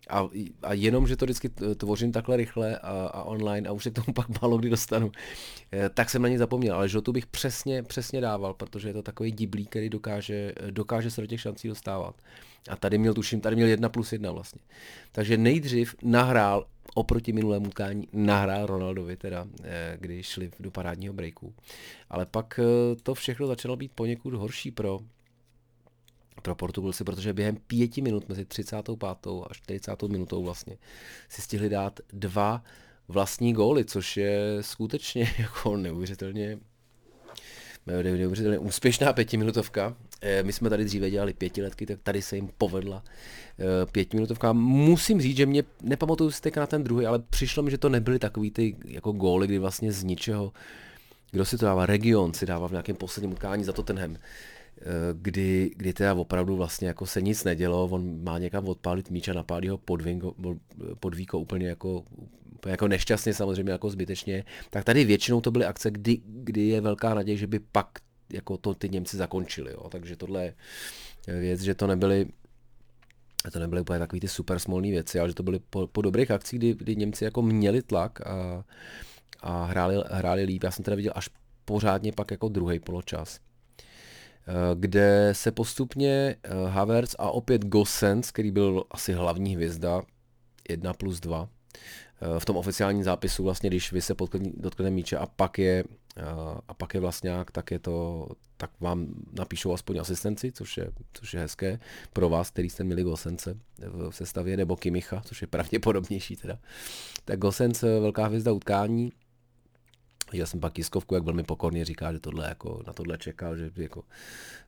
A, 0.09 0.29
a 0.63 0.73
jenom, 0.73 1.07
že 1.07 1.15
to 1.15 1.25
vždycky 1.25 1.49
tvořím 1.77 2.11
takhle 2.11 2.37
rychle 2.37 2.77
a, 2.77 2.89
a 2.89 3.23
online 3.23 3.69
a 3.69 3.71
už 3.71 3.83
se 3.83 3.91
k 3.91 3.93
tomu 3.93 4.13
pak 4.13 4.41
málo 4.41 4.57
kdy 4.57 4.69
dostanu, 4.69 5.11
eh, 5.71 5.89
tak 5.89 6.09
jsem 6.09 6.21
na 6.21 6.29
ně 6.29 6.37
zapomněl. 6.37 6.75
Ale 6.75 6.89
žotu 6.89 7.11
bych 7.11 7.27
přesně, 7.27 7.83
přesně 7.83 8.21
dával, 8.21 8.53
protože 8.53 8.89
je 8.89 8.93
to 8.93 9.03
takový 9.03 9.31
diblí, 9.31 9.65
který 9.65 9.89
dokáže, 9.89 10.53
dokáže 10.69 11.11
se 11.11 11.21
do 11.21 11.27
těch 11.27 11.41
šancí 11.41 11.67
dostávat. 11.67 12.15
A 12.69 12.75
tady 12.75 12.97
měl, 12.97 13.13
tuším, 13.13 13.41
tady 13.41 13.55
měl 13.55 13.67
jedna 13.67 13.89
plus 13.89 14.13
jedna 14.13 14.31
vlastně. 14.31 14.61
Takže 15.11 15.37
nejdřív 15.37 15.95
nahrál 16.03 16.65
oproti 16.93 17.33
minulému 17.33 17.67
utkání 17.67 18.07
nahrál 18.13 18.65
Ronaldovi, 18.65 19.17
teda, 19.17 19.47
eh, 19.63 19.97
když 19.99 20.27
šli 20.27 20.51
do 20.59 20.71
parádního 20.71 21.13
breaku. 21.13 21.53
Ale 22.09 22.25
pak 22.25 22.59
eh, 22.59 22.95
to 23.03 23.13
všechno 23.13 23.47
začalo 23.47 23.75
být 23.75 23.91
poněkud 23.95 24.33
horší 24.33 24.71
pro 24.71 24.99
pro 26.39 26.55
Portugalci, 26.55 27.03
protože 27.03 27.33
během 27.33 27.57
pěti 27.67 28.01
minut 28.01 28.29
mezi 28.29 28.45
35. 28.45 29.03
a 29.49 29.53
40. 29.53 30.03
minutou 30.03 30.43
vlastně 30.43 30.77
si 31.29 31.41
stihli 31.41 31.69
dát 31.69 31.99
dva 32.13 32.63
vlastní 33.07 33.53
góly, 33.53 33.85
což 33.85 34.17
je 34.17 34.57
skutečně 34.61 35.33
jako 35.39 35.77
neuvěřitelně 35.77 36.59
neuvěřitelně 37.85 38.59
úspěšná 38.59 39.13
pětiminutovka. 39.13 39.95
Eh, 40.21 40.43
my 40.43 40.53
jsme 40.53 40.69
tady 40.69 40.85
dříve 40.85 41.09
dělali 41.09 41.33
pětiletky, 41.33 41.85
tak 41.85 41.99
tady 42.03 42.21
se 42.21 42.35
jim 42.35 42.49
povedla 42.57 43.03
eh, 43.03 43.85
pětiminutovka. 43.91 44.53
Musím 44.53 45.21
říct, 45.21 45.37
že 45.37 45.45
mě, 45.45 45.63
nepamatuju 45.81 46.31
si 46.31 46.51
na 46.55 46.67
ten 46.67 46.83
druhý, 46.83 47.05
ale 47.05 47.19
přišlo 47.19 47.63
mi, 47.63 47.71
že 47.71 47.77
to 47.77 47.89
nebyly 47.89 48.19
takový 48.19 48.51
ty 48.51 48.75
jako 48.85 49.11
góly, 49.11 49.47
kdy 49.47 49.57
vlastně 49.59 49.91
z 49.91 50.03
ničeho, 50.03 50.53
kdo 51.31 51.45
si 51.45 51.57
to 51.57 51.65
dává, 51.65 51.85
Region 51.85 52.33
si 52.33 52.45
dává 52.45 52.67
v 52.67 52.71
nějakém 52.71 52.95
posledním 52.95 53.31
utkání 53.31 53.63
za 53.63 53.73
Tottenham, 53.73 54.17
kdy, 55.13 55.71
kdy 55.75 55.93
teda 55.93 56.13
opravdu 56.13 56.55
vlastně 56.55 56.87
jako 56.87 57.05
se 57.05 57.21
nic 57.21 57.43
nedělo, 57.43 57.85
on 57.85 58.23
má 58.23 58.37
někam 58.37 58.67
odpálit 58.67 59.09
míč 59.09 59.27
a 59.27 59.33
napálí 59.33 59.69
ho 59.69 59.77
podvingo, 59.77 60.33
podvíko 60.99 61.39
úplně 61.39 61.67
jako, 61.67 62.03
úplně 62.55 62.71
jako 62.71 62.87
nešťastně 62.87 63.33
samozřejmě 63.33 63.71
jako 63.71 63.89
zbytečně, 63.89 64.43
tak 64.69 64.83
tady 64.83 65.05
většinou 65.05 65.41
to 65.41 65.51
byly 65.51 65.65
akce, 65.65 65.91
kdy, 65.91 66.21
kdy 66.25 66.67
je 66.67 66.81
velká 66.81 67.13
naděje, 67.13 67.37
že 67.37 67.47
by 67.47 67.59
pak 67.59 67.89
jako 68.33 68.57
to 68.57 68.73
ty 68.73 68.89
Němci 68.89 69.17
zakončili. 69.17 69.71
Jo. 69.71 69.89
Takže 69.89 70.15
tohle 70.15 70.43
je 70.43 70.53
věc, 71.27 71.61
že 71.61 71.75
to 71.75 71.87
nebyly 71.87 72.27
to 73.51 73.59
nebyly 73.59 73.81
úplně 73.81 73.99
takový 73.99 74.19
ty 74.19 74.27
super 74.27 74.59
smolné 74.59 74.89
věci, 74.89 75.19
ale 75.19 75.29
že 75.29 75.35
to 75.35 75.43
byly 75.43 75.59
po, 75.69 75.87
po 75.87 76.01
dobrých 76.01 76.31
akcích, 76.31 76.59
kdy, 76.59 76.73
kdy 76.73 76.95
Němci 76.95 77.23
jako 77.23 77.41
měli 77.41 77.81
tlak 77.81 78.27
a, 78.27 78.63
a 79.41 79.65
hráli, 79.65 79.95
hráli 80.11 80.43
líp. 80.43 80.63
Já 80.63 80.71
jsem 80.71 80.85
teda 80.85 80.95
viděl 80.95 81.13
až 81.15 81.29
pořádně 81.65 82.11
pak 82.11 82.31
jako 82.31 82.49
druhý 82.49 82.79
poločas 82.79 83.39
eh, 83.39 83.48
kde 84.75 85.29
se 85.33 85.51
postupně 85.51 86.35
eh, 86.43 86.49
Havertz 86.69 87.15
a 87.19 87.31
opět 87.31 87.65
Gossens, 87.65 88.31
který 88.31 88.51
byl 88.51 88.83
asi 88.91 89.13
hlavní 89.13 89.55
hvězda, 89.55 90.01
1 90.69 90.93
plus 90.93 91.19
2, 91.19 91.49
eh, 92.21 92.39
v 92.39 92.45
tom 92.45 92.57
oficiálním 92.57 93.03
zápisu 93.03 93.43
vlastně, 93.43 93.69
když 93.69 93.91
vy 93.91 94.01
se 94.01 94.15
dotknete 94.57 94.89
míče 94.89 95.17
a 95.17 95.25
pak 95.25 95.59
je 95.59 95.83
a 96.67 96.73
pak 96.73 96.93
je 96.93 96.99
vlastňák, 96.99 97.51
tak 97.51 97.71
je 97.71 97.79
to, 97.79 98.27
tak 98.57 98.71
vám 98.79 99.07
napíšou 99.33 99.73
aspoň 99.73 99.97
asistenci, 99.97 100.51
což 100.51 100.77
je, 100.77 100.91
což 101.13 101.33
je 101.33 101.39
hezké 101.39 101.79
pro 102.13 102.29
vás, 102.29 102.49
který 102.49 102.69
jste 102.69 102.83
měli 102.83 103.03
Gosence 103.03 103.57
v 104.09 104.11
sestavě, 104.11 104.57
nebo 104.57 104.75
Kimicha, 104.75 105.21
což 105.25 105.41
je 105.41 105.47
pravděpodobnější 105.47 106.35
teda. 106.35 106.59
Tak 107.25 107.39
Gosens, 107.39 107.81
velká 107.81 108.25
hvězda 108.25 108.51
utkání, 108.51 109.11
já 110.33 110.45
jsem 110.45 110.59
pak 110.59 110.73
tiskovku, 110.73 111.15
jak 111.15 111.23
velmi 111.23 111.43
pokorně 111.43 111.85
říká, 111.85 112.13
že 112.13 112.19
tohle 112.19 112.49
jako, 112.49 112.83
na 112.87 112.93
tohle 112.93 113.17
čekal, 113.17 113.57
že 113.57 113.71
jako, 113.75 114.03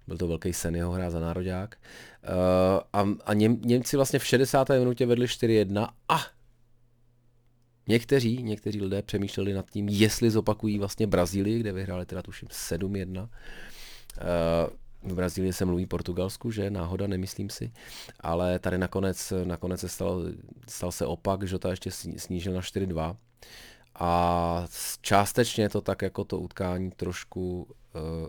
byl 0.07 0.17
to 0.17 0.27
velký 0.27 0.53
sen 0.53 0.75
jeho 0.75 0.91
hra 0.91 1.09
za 1.09 1.19
nároďák. 1.19 1.77
Uh, 2.23 2.79
a, 2.93 3.07
a 3.25 3.33
Něm, 3.33 3.61
Němci 3.61 3.95
vlastně 3.95 4.19
v 4.19 4.25
60. 4.25 4.69
minutě 4.69 5.05
vedli 5.05 5.25
4-1 5.25 5.87
a 6.09 6.21
Někteří, 7.87 8.43
někteří 8.43 8.81
lidé 8.81 9.01
přemýšleli 9.01 9.53
nad 9.53 9.71
tím, 9.71 9.89
jestli 9.89 10.31
zopakují 10.31 10.79
vlastně 10.79 11.07
Brazílii, 11.07 11.59
kde 11.59 11.73
vyhráli 11.73 12.05
teda 12.05 12.21
tuším 12.21 12.47
7-1. 12.47 13.21
Uh, 13.21 13.27
v 15.11 15.15
Brazílii 15.15 15.53
se 15.53 15.65
mluví 15.65 15.85
portugalsku, 15.85 16.51
že 16.51 16.69
náhoda, 16.69 17.07
nemyslím 17.07 17.49
si, 17.49 17.71
ale 18.19 18.59
tady 18.59 18.77
nakonec, 18.77 19.33
nakonec 19.43 19.79
se 19.79 19.89
stal, 19.89 20.23
stal 20.67 20.91
se 20.91 21.05
opak, 21.05 21.47
že 21.47 21.59
to 21.59 21.69
ještě 21.69 21.91
snížil 21.91 22.53
na 22.53 22.61
4-2 22.61 23.15
a 23.95 24.65
částečně 25.01 25.69
to 25.69 25.81
tak 25.81 26.01
jako 26.01 26.23
to 26.23 26.39
utkání 26.39 26.91
trošku 26.91 27.67
uh, 27.95 28.27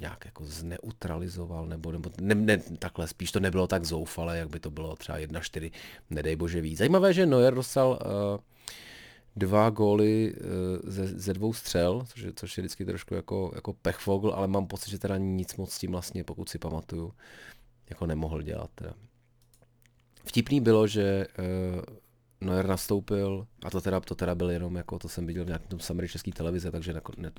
nějak 0.00 0.24
jako 0.24 0.44
zneutralizoval, 0.44 1.66
nebo, 1.66 1.92
nebo 1.92 2.10
ne, 2.20 2.34
ne, 2.34 2.58
takhle, 2.78 3.08
spíš 3.08 3.32
to 3.32 3.40
nebylo 3.40 3.66
tak 3.66 3.84
zoufalé, 3.84 4.38
jak 4.38 4.48
by 4.48 4.60
to 4.60 4.70
bylo 4.70 4.96
třeba 4.96 5.18
1-4, 5.18 5.70
nedej 6.10 6.36
bože 6.36 6.60
víc. 6.60 6.78
Zajímavé, 6.78 7.12
že 7.12 7.26
Neuer 7.26 7.54
dostal 7.54 7.88
uh, 7.88 8.40
dva 9.36 9.70
góly 9.70 10.34
uh, 10.34 10.90
ze, 10.90 11.06
ze 11.06 11.34
dvou 11.34 11.52
střel, 11.52 12.02
což 12.06 12.22
je, 12.22 12.32
což 12.36 12.56
je 12.56 12.62
vždycky 12.62 12.84
trošku 12.84 13.14
jako, 13.14 13.52
jako 13.54 13.72
pechvogl, 13.72 14.32
ale 14.34 14.48
mám 14.48 14.66
pocit, 14.66 14.90
že 14.90 14.98
teda 14.98 15.16
nic 15.16 15.56
moc 15.56 15.72
s 15.72 15.78
tím 15.78 15.92
vlastně, 15.92 16.24
pokud 16.24 16.48
si 16.48 16.58
pamatuju, 16.58 17.12
jako 17.90 18.06
nemohl 18.06 18.42
dělat. 18.42 18.70
Teda. 18.74 18.94
Vtipný 20.24 20.60
bylo, 20.60 20.86
že 20.86 21.26
uh, 21.38 21.96
Neuer 22.40 22.66
nastoupil, 22.66 23.46
a 23.64 23.70
to 23.70 23.80
teda, 23.80 24.00
to 24.00 24.14
teda 24.14 24.34
byl 24.34 24.50
jenom, 24.50 24.76
jako 24.76 24.98
to 24.98 25.08
jsem 25.08 25.26
viděl 25.26 25.44
v 25.44 25.46
nějakém 25.46 25.68
tom 25.68 25.80
summary 25.80 26.08
české 26.08 26.32
televize, 26.32 26.70
takže 26.70 26.94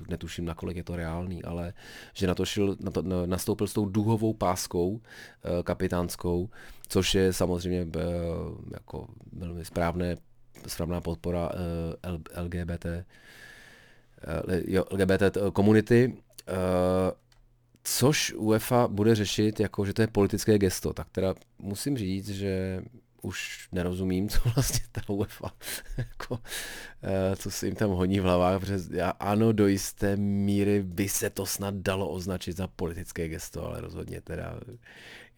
netuším, 0.08 0.44
nakolik 0.44 0.76
je 0.76 0.84
to 0.84 0.96
reálný, 0.96 1.44
ale 1.44 1.72
že 2.14 2.26
na 2.26 2.34
to 2.34 2.44
šel, 2.44 2.76
na 2.80 2.90
to, 2.90 3.02
nastoupil 3.26 3.66
s 3.66 3.72
tou 3.72 3.86
duhovou 3.86 4.34
páskou 4.34 5.00
eh, 5.00 5.62
kapitánskou, 5.62 6.50
což 6.88 7.14
je 7.14 7.32
samozřejmě 7.32 7.86
eh, 7.96 8.00
jako 8.72 9.08
velmi 9.32 9.64
správné, 9.64 10.16
správná 10.66 11.00
podpora 11.00 11.50
eh, 11.52 12.40
LGBT, 12.42 12.86
LGBT 14.90 15.38
komunity, 15.52 16.16
což 17.84 18.34
UEFA 18.36 18.88
bude 18.88 19.14
řešit 19.14 19.60
jako, 19.60 19.84
že 19.84 19.92
to 19.92 20.02
je 20.02 20.08
politické 20.08 20.58
gesto, 20.58 20.92
tak 20.92 21.06
teda 21.10 21.34
musím 21.58 21.98
říct, 21.98 22.28
že 22.28 22.82
už 23.22 23.68
nerozumím, 23.72 24.28
co 24.28 24.40
vlastně 24.54 24.86
ta 24.92 25.00
UEFA, 25.08 25.52
jako, 25.98 26.38
eh, 27.02 27.36
co 27.36 27.50
se 27.50 27.66
jim 27.66 27.74
tam 27.74 27.90
honí 27.90 28.20
v 28.20 28.22
hlavách, 28.22 28.60
protože 28.60 28.78
já, 28.90 29.10
ano, 29.10 29.52
do 29.52 29.66
jisté 29.66 30.16
míry 30.16 30.82
by 30.82 31.08
se 31.08 31.30
to 31.30 31.46
snad 31.46 31.74
dalo 31.74 32.08
označit 32.08 32.56
za 32.56 32.66
politické 32.66 33.28
gesto, 33.28 33.66
ale 33.66 33.80
rozhodně 33.80 34.20
teda 34.20 34.60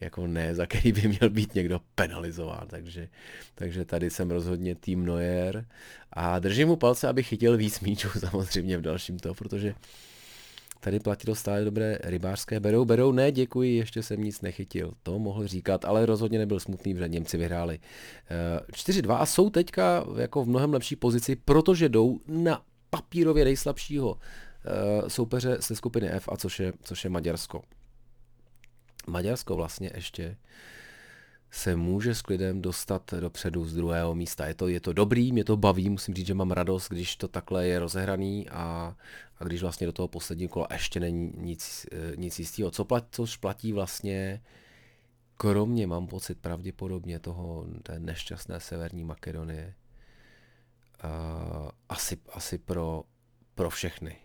jako 0.00 0.26
ne, 0.26 0.54
za 0.54 0.66
který 0.66 0.92
by 0.92 1.08
měl 1.08 1.30
být 1.30 1.54
někdo 1.54 1.80
penalizován, 1.94 2.66
takže, 2.66 3.08
takže 3.54 3.84
tady 3.84 4.10
jsem 4.10 4.30
rozhodně 4.30 4.74
tým 4.74 5.06
Neuer. 5.06 5.66
A 6.12 6.38
držím 6.38 6.68
mu 6.68 6.76
palce, 6.76 7.08
aby 7.08 7.22
chytil 7.22 7.56
víc 7.56 7.80
míčů 7.80 8.08
samozřejmě 8.30 8.78
v 8.78 8.82
dalším 8.82 9.18
to, 9.18 9.34
protože 9.34 9.74
Tady 10.80 11.00
platilo 11.00 11.34
stále 11.34 11.64
dobré 11.64 11.98
rybářské. 12.04 12.60
Berou, 12.60 12.84
berou, 12.84 13.12
ne, 13.12 13.32
děkuji, 13.32 13.76
ještě 13.76 14.02
jsem 14.02 14.22
nic 14.22 14.40
nechytil. 14.40 14.92
To 15.02 15.18
mohl 15.18 15.46
říkat, 15.46 15.84
ale 15.84 16.06
rozhodně 16.06 16.38
nebyl 16.38 16.60
smutný, 16.60 16.94
protože 16.94 17.08
Němci 17.08 17.36
vyhráli 17.36 17.78
4-2 18.72 19.10
eh, 19.10 19.18
a 19.18 19.26
jsou 19.26 19.50
teďka 19.50 20.04
jako 20.16 20.44
v 20.44 20.48
mnohem 20.48 20.72
lepší 20.72 20.96
pozici, 20.96 21.36
protože 21.36 21.88
jdou 21.88 22.20
na 22.28 22.62
papírově 22.90 23.44
nejslabšího 23.44 24.16
eh, 24.16 25.10
soupeře 25.10 25.56
ze 25.60 25.76
skupiny 25.76 26.08
F, 26.08 26.28
a 26.32 26.36
což 26.36 26.60
je, 26.60 26.72
což 26.82 27.04
je 27.04 27.10
Maďarsko. 27.10 27.62
Maďarsko 29.06 29.56
vlastně 29.56 29.90
ještě 29.94 30.36
se 31.50 31.76
může 31.76 32.14
s 32.14 32.22
klidem 32.22 32.62
dostat 32.62 33.14
dopředu 33.20 33.64
z 33.64 33.74
druhého 33.74 34.14
místa. 34.14 34.46
Je 34.46 34.54
to, 34.54 34.68
je 34.68 34.80
to 34.80 34.92
dobrý, 34.92 35.32
mě 35.32 35.44
to 35.44 35.56
baví, 35.56 35.90
musím 35.90 36.14
říct, 36.14 36.26
že 36.26 36.34
mám 36.34 36.50
radost, 36.50 36.88
když 36.88 37.16
to 37.16 37.28
takhle 37.28 37.66
je 37.66 37.78
rozehraný 37.78 38.48
a, 38.48 38.96
a 39.38 39.44
když 39.44 39.62
vlastně 39.62 39.86
do 39.86 39.92
toho 39.92 40.08
posledního 40.08 40.48
kola 40.48 40.66
ještě 40.72 41.00
není 41.00 41.32
nic, 41.36 41.86
eh, 41.92 42.16
nic 42.16 42.38
jistého. 42.38 42.70
Co 42.70 42.84
plat, 42.84 43.06
což 43.10 43.36
platí 43.36 43.72
vlastně 43.72 44.42
kromě, 45.36 45.86
mám 45.86 46.06
pocit, 46.06 46.38
pravděpodobně 46.38 47.18
toho 47.18 47.66
té 47.82 48.00
nešťastné 48.00 48.60
Severní 48.60 49.04
Makedonie. 49.04 49.74
Uh, 51.04 51.70
asi, 51.88 52.18
asi 52.32 52.58
pro, 52.58 53.02
pro 53.54 53.70
všechny 53.70 54.16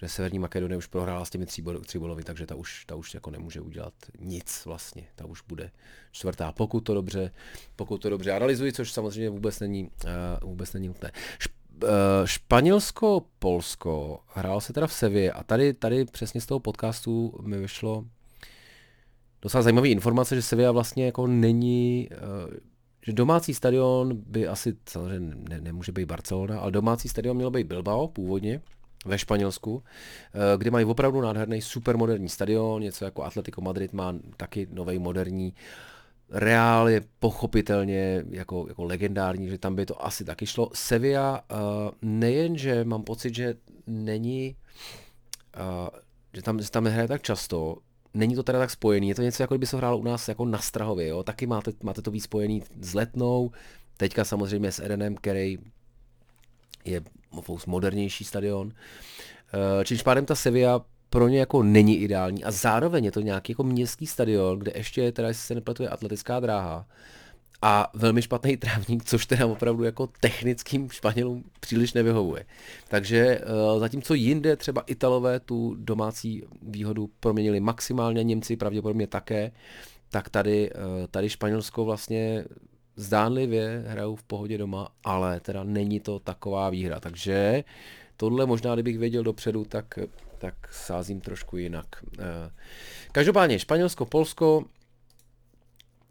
že 0.00 0.08
Severní 0.08 0.38
Makedonie 0.38 0.78
už 0.78 0.86
prohrála 0.86 1.24
s 1.24 1.30
těmi 1.30 1.46
Tribolovi, 1.86 2.24
takže 2.24 2.46
ta 2.46 2.54
už, 2.54 2.84
ta 2.84 2.94
už 2.94 3.14
jako 3.14 3.30
nemůže 3.30 3.60
udělat 3.60 3.94
nic 4.20 4.62
vlastně. 4.64 5.06
Ta 5.14 5.24
už 5.24 5.42
bude 5.48 5.70
čtvrtá, 6.12 6.52
pokud 6.52 6.80
to 6.80 6.94
dobře, 6.94 7.30
pokud 7.76 7.98
to 7.98 8.10
dobře 8.10 8.32
analyzuji, 8.32 8.72
což 8.72 8.92
samozřejmě 8.92 9.30
vůbec 9.30 9.60
není, 9.60 9.84
uh, 9.84 10.48
vůbec 10.48 10.72
není 10.72 10.88
nutné. 10.88 11.10
Šp, 11.38 11.52
uh, 11.82 11.88
Španělsko, 12.24 13.24
Polsko, 13.38 14.20
hrál 14.26 14.60
se 14.60 14.72
teda 14.72 14.86
v 14.86 14.92
Sevě 14.92 15.32
a 15.32 15.42
tady, 15.42 15.74
tady 15.74 16.04
přesně 16.04 16.40
z 16.40 16.46
toho 16.46 16.60
podcastu 16.60 17.34
mi 17.42 17.58
vyšlo 17.58 18.04
docela 19.42 19.62
zajímavé 19.62 19.88
informace, 19.88 20.34
že 20.34 20.42
Sevilla 20.42 20.72
vlastně 20.72 21.06
jako 21.06 21.26
není, 21.26 22.08
uh, 22.12 22.54
že 23.06 23.12
domácí 23.12 23.54
stadion 23.54 24.16
by 24.26 24.48
asi, 24.48 24.76
samozřejmě 24.88 25.36
ne, 25.48 25.60
nemůže 25.60 25.92
být 25.92 26.06
Barcelona, 26.06 26.60
ale 26.60 26.72
domácí 26.72 27.08
stadion 27.08 27.36
měl 27.36 27.50
být 27.50 27.66
Bilbao 27.66 28.08
původně, 28.08 28.60
ve 29.06 29.18
Španělsku, 29.18 29.82
eh, 30.34 30.58
kde 30.58 30.70
mají 30.70 30.84
opravdu 30.84 31.20
nádherný 31.20 31.62
supermoderní 31.62 32.28
stadion, 32.28 32.82
něco 32.82 33.04
jako 33.04 33.24
Atletico 33.24 33.60
Madrid 33.60 33.92
má 33.92 34.14
taky 34.36 34.68
nový 34.70 34.98
moderní. 34.98 35.54
Reál 36.30 36.88
je 36.88 37.02
pochopitelně 37.18 38.24
jako, 38.30 38.66
jako 38.68 38.84
legendární, 38.84 39.48
že 39.48 39.58
tam 39.58 39.74
by 39.74 39.86
to 39.86 40.04
asi 40.06 40.24
taky 40.24 40.46
šlo. 40.46 40.70
Sevilla 40.74 41.44
uh, 41.50 41.58
nejenže 42.02 42.84
mám 42.84 43.02
pocit, 43.02 43.34
že 43.34 43.54
není, 43.86 44.56
uh, 45.56 45.88
že 46.34 46.42
tam, 46.42 46.60
že 46.60 46.70
tam 46.70 46.84
nehraje 46.84 47.08
tak 47.08 47.22
často, 47.22 47.76
není 48.14 48.34
to 48.34 48.42
teda 48.42 48.58
tak 48.58 48.70
spojený, 48.70 49.08
je 49.08 49.14
to 49.14 49.22
něco 49.22 49.42
jako 49.42 49.54
kdyby 49.54 49.66
se 49.66 49.76
hrálo 49.76 49.98
u 49.98 50.02
nás 50.02 50.28
jako 50.28 50.44
na 50.44 50.58
Strahově, 50.58 51.08
jo? 51.08 51.22
taky 51.22 51.46
máte, 51.46 51.72
máte 51.82 52.02
to 52.02 52.10
víc 52.10 52.24
spojený 52.24 52.62
s 52.80 52.94
Letnou, 52.94 53.50
teďka 53.96 54.24
samozřejmě 54.24 54.72
s 54.72 54.84
Edenem, 54.84 55.14
který 55.14 55.58
je 56.90 57.00
modernější 57.66 58.24
stadion. 58.24 58.72
Eh, 59.80 59.84
čímž 59.84 60.02
pádem 60.02 60.26
ta 60.26 60.34
Sevilla 60.34 60.84
pro 61.10 61.28
ně 61.28 61.38
jako 61.38 61.62
není 61.62 61.98
ideální 61.98 62.44
a 62.44 62.50
zároveň 62.50 63.04
je 63.04 63.12
to 63.12 63.20
nějaký 63.20 63.52
jako 63.52 63.62
městský 63.62 64.06
stadion, 64.06 64.58
kde 64.58 64.72
ještě 64.74 65.12
teda, 65.12 65.28
se 65.32 65.54
nepletuje 65.54 65.88
atletická 65.88 66.40
dráha 66.40 66.86
a 67.62 67.90
velmi 67.94 68.22
špatný 68.22 68.56
trávník, 68.66 69.04
což 69.04 69.26
teda 69.26 69.46
opravdu 69.46 69.84
jako 69.84 70.08
technickým 70.20 70.90
Španělům 70.90 71.44
příliš 71.60 71.92
nevyhovuje. 71.92 72.44
Takže 72.88 73.18
eh, 73.18 73.78
zatímco 73.78 74.14
jinde 74.14 74.56
třeba 74.56 74.82
Italové 74.86 75.40
tu 75.40 75.76
domácí 75.78 76.42
výhodu 76.62 77.10
proměnili 77.20 77.60
maximálně, 77.60 78.24
Němci 78.24 78.56
pravděpodobně 78.56 79.06
také, 79.06 79.52
tak 80.10 80.28
tady, 80.28 80.70
eh, 80.70 81.08
tady 81.10 81.28
Španělsko 81.28 81.84
vlastně 81.84 82.44
zdánlivě 82.98 83.84
hrajou 83.86 84.16
v 84.16 84.22
pohodě 84.22 84.58
doma, 84.58 84.88
ale 85.04 85.40
teda 85.40 85.64
není 85.64 86.00
to 86.00 86.18
taková 86.18 86.70
výhra. 86.70 87.00
Takže 87.00 87.64
tohle 88.16 88.46
možná, 88.46 88.74
kdybych 88.74 88.98
věděl 88.98 89.22
dopředu, 89.22 89.64
tak, 89.64 89.98
tak 90.38 90.54
sázím 90.70 91.20
trošku 91.20 91.56
jinak. 91.56 91.86
Eh, 92.18 92.50
každopádně 93.12 93.58
Španělsko, 93.58 94.06
Polsko, 94.06 94.64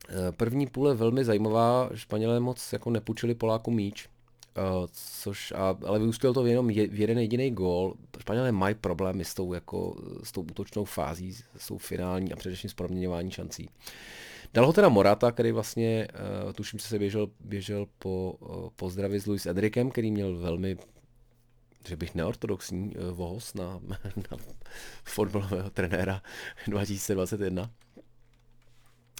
Eh, 0.10 0.32
první 0.32 0.67
půle 0.67 0.96
velmi 0.96 1.25
zajímavá, 1.25 1.89
Španělé 1.94 2.39
moc 2.39 2.74
jako 2.74 2.89
nepůjčili 2.89 3.36
Poláku 3.36 3.72
míč, 3.72 4.10
eh, 4.58 4.62
což, 5.22 5.53
ale 5.86 6.00
vyústil 6.00 6.34
to 6.34 6.46
jenom 6.46 6.70
je, 6.70 6.88
v 6.88 7.00
jeden 7.00 7.20
jediný 7.20 7.51
gól. 7.51 7.94
Španělé 8.20 8.51
mají 8.51 8.75
problémy 8.75 9.25
s 9.25 9.34
tou, 9.34 9.53
jako, 9.53 9.96
s 10.24 10.32
tou 10.32 10.41
útočnou 10.41 10.86
fází, 10.86 11.34
s 11.58 11.67
tou 11.67 11.77
finální 11.77 12.34
a 12.34 12.36
především 12.36 12.70
s 12.70 12.74
proměňováním 12.74 13.32
šancí. 13.32 13.70
Dal 14.54 14.66
ho 14.66 14.74
teda 14.74 14.89
Morata, 14.89 15.32
který 15.32 15.51
vlastně, 15.51 16.08
uh, 16.46 16.54
tuším, 16.54 16.80
se 16.80 17.00
běžel, 17.00 17.27
běžel 17.39 17.88
po 18.00 18.32
uh, 18.39 18.70
pozdraví 18.75 19.20
s 19.20 19.25
Luis 19.25 19.46
Edrikem, 19.46 19.89
který 19.92 20.12
měl 20.12 20.38
velmi 20.38 20.77
že 21.88 21.96
bych 21.96 22.16
neortodoxní 22.16 22.96
uh, 22.96 23.12
vohos 23.12 23.54
na, 23.54 23.80
na 24.32 24.38
fotbalového 25.04 25.70
trenéra 25.70 26.22
2021 26.68 27.72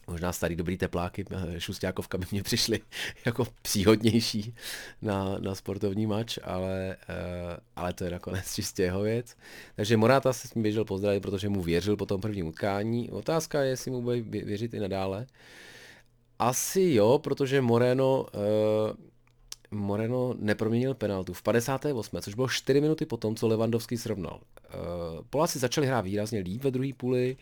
možná 0.08 0.34
starý 0.34 0.56
dobrý 0.56 0.78
tepláky, 0.78 1.26
eh, 1.32 1.60
šustákovka 1.60 2.18
by 2.18 2.26
mě 2.32 2.44
přišly 2.44 2.80
jako 3.26 3.48
příhodnější 3.62 4.56
na, 5.02 5.38
na 5.40 5.56
sportovní 5.56 6.08
mač, 6.08 6.40
ale, 6.44 6.98
uh, 7.10 7.58
ale 7.76 7.94
to 7.94 8.04
je 8.04 8.10
nakonec 8.10 8.56
čistě 8.56 8.84
jeho 8.84 9.02
věc. 9.02 9.36
Takže 9.76 9.98
Morata 9.98 10.34
se 10.34 10.48
s 10.48 10.54
ním 10.54 10.64
běžel 10.64 10.86
pozdravit, 10.86 11.24
protože 11.24 11.50
mu 11.50 11.62
věřil 11.62 11.98
po 11.98 12.06
tom 12.06 12.22
prvním 12.22 12.48
utkání. 12.48 13.10
Otázka 13.10 13.62
je, 13.62 13.70
jestli 13.70 13.92
mu 13.92 14.02
bude 14.02 14.22
věřit 14.22 14.74
i 14.74 14.80
nadále. 14.80 15.28
Asi 16.40 16.82
jo, 16.82 17.20
protože 17.24 17.62
Moreno, 17.62 18.26
uh, 19.72 19.80
Moreno 19.80 20.36
neproměnil 20.40 20.94
penaltu 20.94 21.34
v 21.34 21.42
58., 21.42 22.22
což 22.22 22.36
bylo 22.36 22.48
4 22.48 22.82
minuty 22.82 23.06
potom, 23.06 23.36
co 23.36 23.48
Levandovský 23.48 23.98
srovnal. 23.98 24.40
Uh, 24.40 25.26
Poláci 25.30 25.60
začali 25.60 25.88
hrát 25.88 26.02
výrazně 26.02 26.40
líp 26.40 26.64
ve 26.64 26.72
druhé 26.72 26.90
půli, 26.98 27.38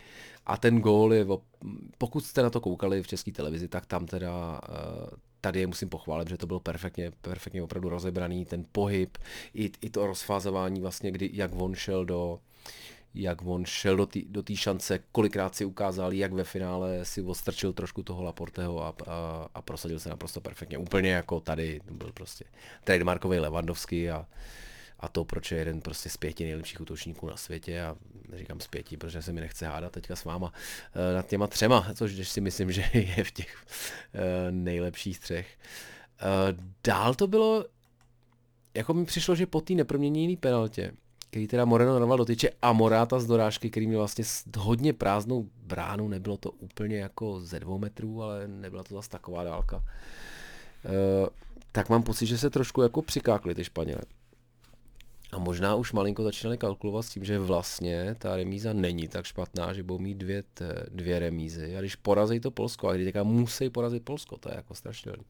a 0.46 0.58
ten 0.58 0.80
gól 0.80 1.14
je, 1.14 1.26
pokud 1.98 2.26
jste 2.26 2.44
na 2.44 2.50
to 2.50 2.62
koukali 2.62 3.04
v 3.04 3.08
české 3.08 3.32
televizi, 3.32 3.68
tak 3.68 3.86
tam 3.86 4.06
teda 4.06 4.62
eh, 4.70 5.16
tady 5.42 5.60
je 5.60 5.68
musím 5.68 5.90
pochválit, 5.90 6.30
že 6.30 6.38
to 6.38 6.48
bylo 6.48 6.60
perfektně, 6.60 7.12
perfektně 7.22 7.64
opravdu 7.64 7.90
rozebraný, 7.90 8.46
ten 8.46 8.66
pohyb, 8.72 9.18
i, 9.54 9.72
i 9.82 9.90
to 9.90 10.08
rozfázování 10.08 10.82
vlastně, 10.82 11.12
kdy, 11.12 11.30
jak 11.34 11.52
on 11.56 11.76
šel 11.76 12.06
do, 12.06 12.40
jak 13.14 13.46
on 13.46 13.66
šel 13.66 14.08
do 14.28 14.44
té 14.44 14.56
šance, 14.56 15.00
kolikrát 15.12 15.56
si 15.56 15.66
ukázal, 15.66 16.14
jak 16.14 16.34
ve 16.34 16.44
finále 16.44 17.06
si 17.06 17.22
odstrčil 17.22 17.74
trošku 17.74 18.04
toho 18.04 18.24
Laporteho 18.24 18.84
a, 18.84 18.94
a, 19.08 19.50
a 19.54 19.62
prosadil 19.62 20.00
se 20.00 20.10
naprosto 20.10 20.42
perfektně. 20.42 20.78
Úplně 20.78 21.12
jako 21.12 21.40
tady, 21.40 21.82
byl 21.92 22.12
prostě 22.12 22.46
trademarkový 22.84 23.40
Levandovský 23.40 24.10
a, 24.10 24.28
a 25.00 25.08
to, 25.08 25.26
proč 25.26 25.52
je 25.52 25.58
jeden 25.58 25.82
prostě 25.82 26.10
z 26.10 26.18
pěti 26.18 26.44
nejlepších 26.44 26.82
útočníků 26.82 27.28
na 27.28 27.38
světě 27.38 27.82
a 27.82 27.96
neříkám 28.30 28.60
z 28.60 28.68
pěti, 28.68 28.98
protože 28.98 29.22
se 29.22 29.34
mi 29.34 29.42
nechce 29.42 29.68
hádat 29.68 29.92
teďka 29.92 30.16
s 30.16 30.26
váma 30.26 30.54
eh, 30.94 31.16
nad 31.16 31.28
těma 31.28 31.48
třema, 31.48 31.88
což 31.96 32.30
si 32.30 32.42
myslím, 32.42 32.72
že 32.72 32.84
je 32.94 33.24
v 33.24 33.32
těch 33.32 33.66
eh, 34.14 34.52
nejlepších 34.52 35.20
třech. 35.20 35.58
Eh, 36.20 36.58
dál 36.84 37.16
to 37.16 37.28
bylo, 37.28 37.66
jako 38.74 38.94
mi 38.94 39.06
přišlo, 39.06 39.36
že 39.36 39.46
po 39.46 39.62
té 39.62 39.74
neproměněné 39.74 40.38
penaltě, 40.38 40.92
který 41.30 41.48
teda 41.48 41.66
Moreno 41.66 42.00
narval 42.00 42.18
do 42.18 42.26
tyče 42.26 42.50
a 42.62 42.74
Moráta 42.74 43.20
z 43.20 43.26
dorážky, 43.26 43.70
který 43.70 43.88
měl 43.88 44.00
vlastně 44.00 44.24
hodně 44.58 44.94
prázdnou 44.94 45.50
bránu, 45.64 46.08
nebylo 46.08 46.38
to 46.38 46.52
úplně 46.52 46.98
jako 46.98 47.42
ze 47.42 47.60
dvou 47.60 47.78
metrů, 47.78 48.24
ale 48.24 48.48
nebyla 48.48 48.84
to 48.84 48.96
zase 48.96 49.10
taková 49.10 49.44
dálka. 49.44 49.84
tak 51.72 51.90
mám 51.90 52.04
pocit, 52.04 52.26
že 52.26 52.38
se 52.38 52.50
trošku 52.50 52.82
jako 52.82 53.02
přikákli 53.02 53.56
ty 53.56 53.64
Španělé. 53.64 54.02
A 55.36 55.40
možná 55.40 55.76
už 55.76 55.92
malinko 55.92 56.24
začínali 56.24 56.58
kalkulovat 56.58 57.06
s 57.06 57.10
tím, 57.10 57.26
že 57.26 57.40
vlastně 57.40 58.16
ta 58.20 58.36
remíza 58.36 58.74
není 58.74 59.08
tak 59.08 59.26
špatná, 59.26 59.74
že 59.74 59.84
budou 59.84 60.00
mít 60.00 60.18
dvě, 60.18 60.44
dvě 60.90 61.20
remízy. 61.20 61.78
A 61.78 61.80
když 61.80 61.96
porazí 61.96 62.40
to 62.40 62.52
Polsko, 62.52 62.88
a 62.88 62.94
když 62.94 63.06
teďka 63.06 63.24
musí 63.24 63.70
porazit 63.70 64.04
Polsko, 64.04 64.38
to 64.38 64.50
je 64.50 64.56
jako 64.56 64.76
strašně 64.76 65.12
uh, 65.12 65.24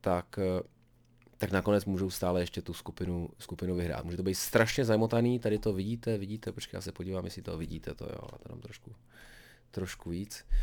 tak, 0.00 0.38
uh, 0.38 0.60
tak 1.38 1.50
nakonec 1.50 1.84
můžou 1.84 2.10
stále 2.10 2.40
ještě 2.40 2.62
tu 2.62 2.74
skupinu, 2.74 3.28
skupinu 3.38 3.74
vyhrát. 3.74 4.04
Může 4.04 4.16
to 4.16 4.22
být 4.22 4.34
strašně 4.34 4.84
zamotaný, 4.84 5.38
tady 5.38 5.58
to 5.58 5.72
vidíte, 5.72 6.18
vidíte, 6.18 6.52
počkej, 6.52 6.78
já 6.78 6.80
se 6.80 6.92
podívám, 6.92 7.24
jestli 7.24 7.42
to 7.42 7.58
vidíte, 7.58 7.94
to 7.94 8.04
jo, 8.04 8.28
a 8.32 8.48
tam 8.48 8.60
trošku, 8.60 8.94
trošku 9.70 10.10
víc. 10.10 10.44
Uh, 10.44 10.56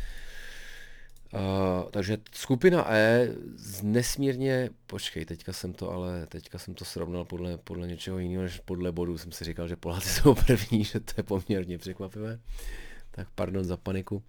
Uh, 1.34 1.90
takže 1.90 2.18
skupina 2.32 2.92
E 2.92 3.28
z 3.56 3.82
nesmírně, 3.82 4.70
počkej, 4.86 5.24
teďka 5.24 5.52
jsem 5.52 5.72
to 5.72 5.90
ale, 5.90 6.26
teďka 6.26 6.58
jsem 6.58 6.74
to 6.74 6.84
srovnal 6.84 7.24
podle, 7.24 7.58
podle 7.58 7.86
něčeho 7.86 8.18
jiného 8.18 8.42
než 8.42 8.60
podle 8.60 8.92
bodů, 8.92 9.18
jsem 9.18 9.32
si 9.32 9.44
říkal, 9.44 9.68
že 9.68 9.76
Poláci 9.76 10.08
jsou 10.20 10.34
první, 10.34 10.84
že 10.84 11.00
to 11.00 11.12
je 11.16 11.22
poměrně 11.22 11.78
překvapivé, 11.78 12.40
tak 13.10 13.28
pardon 13.34 13.64
za 13.64 13.76
paniku. 13.76 14.22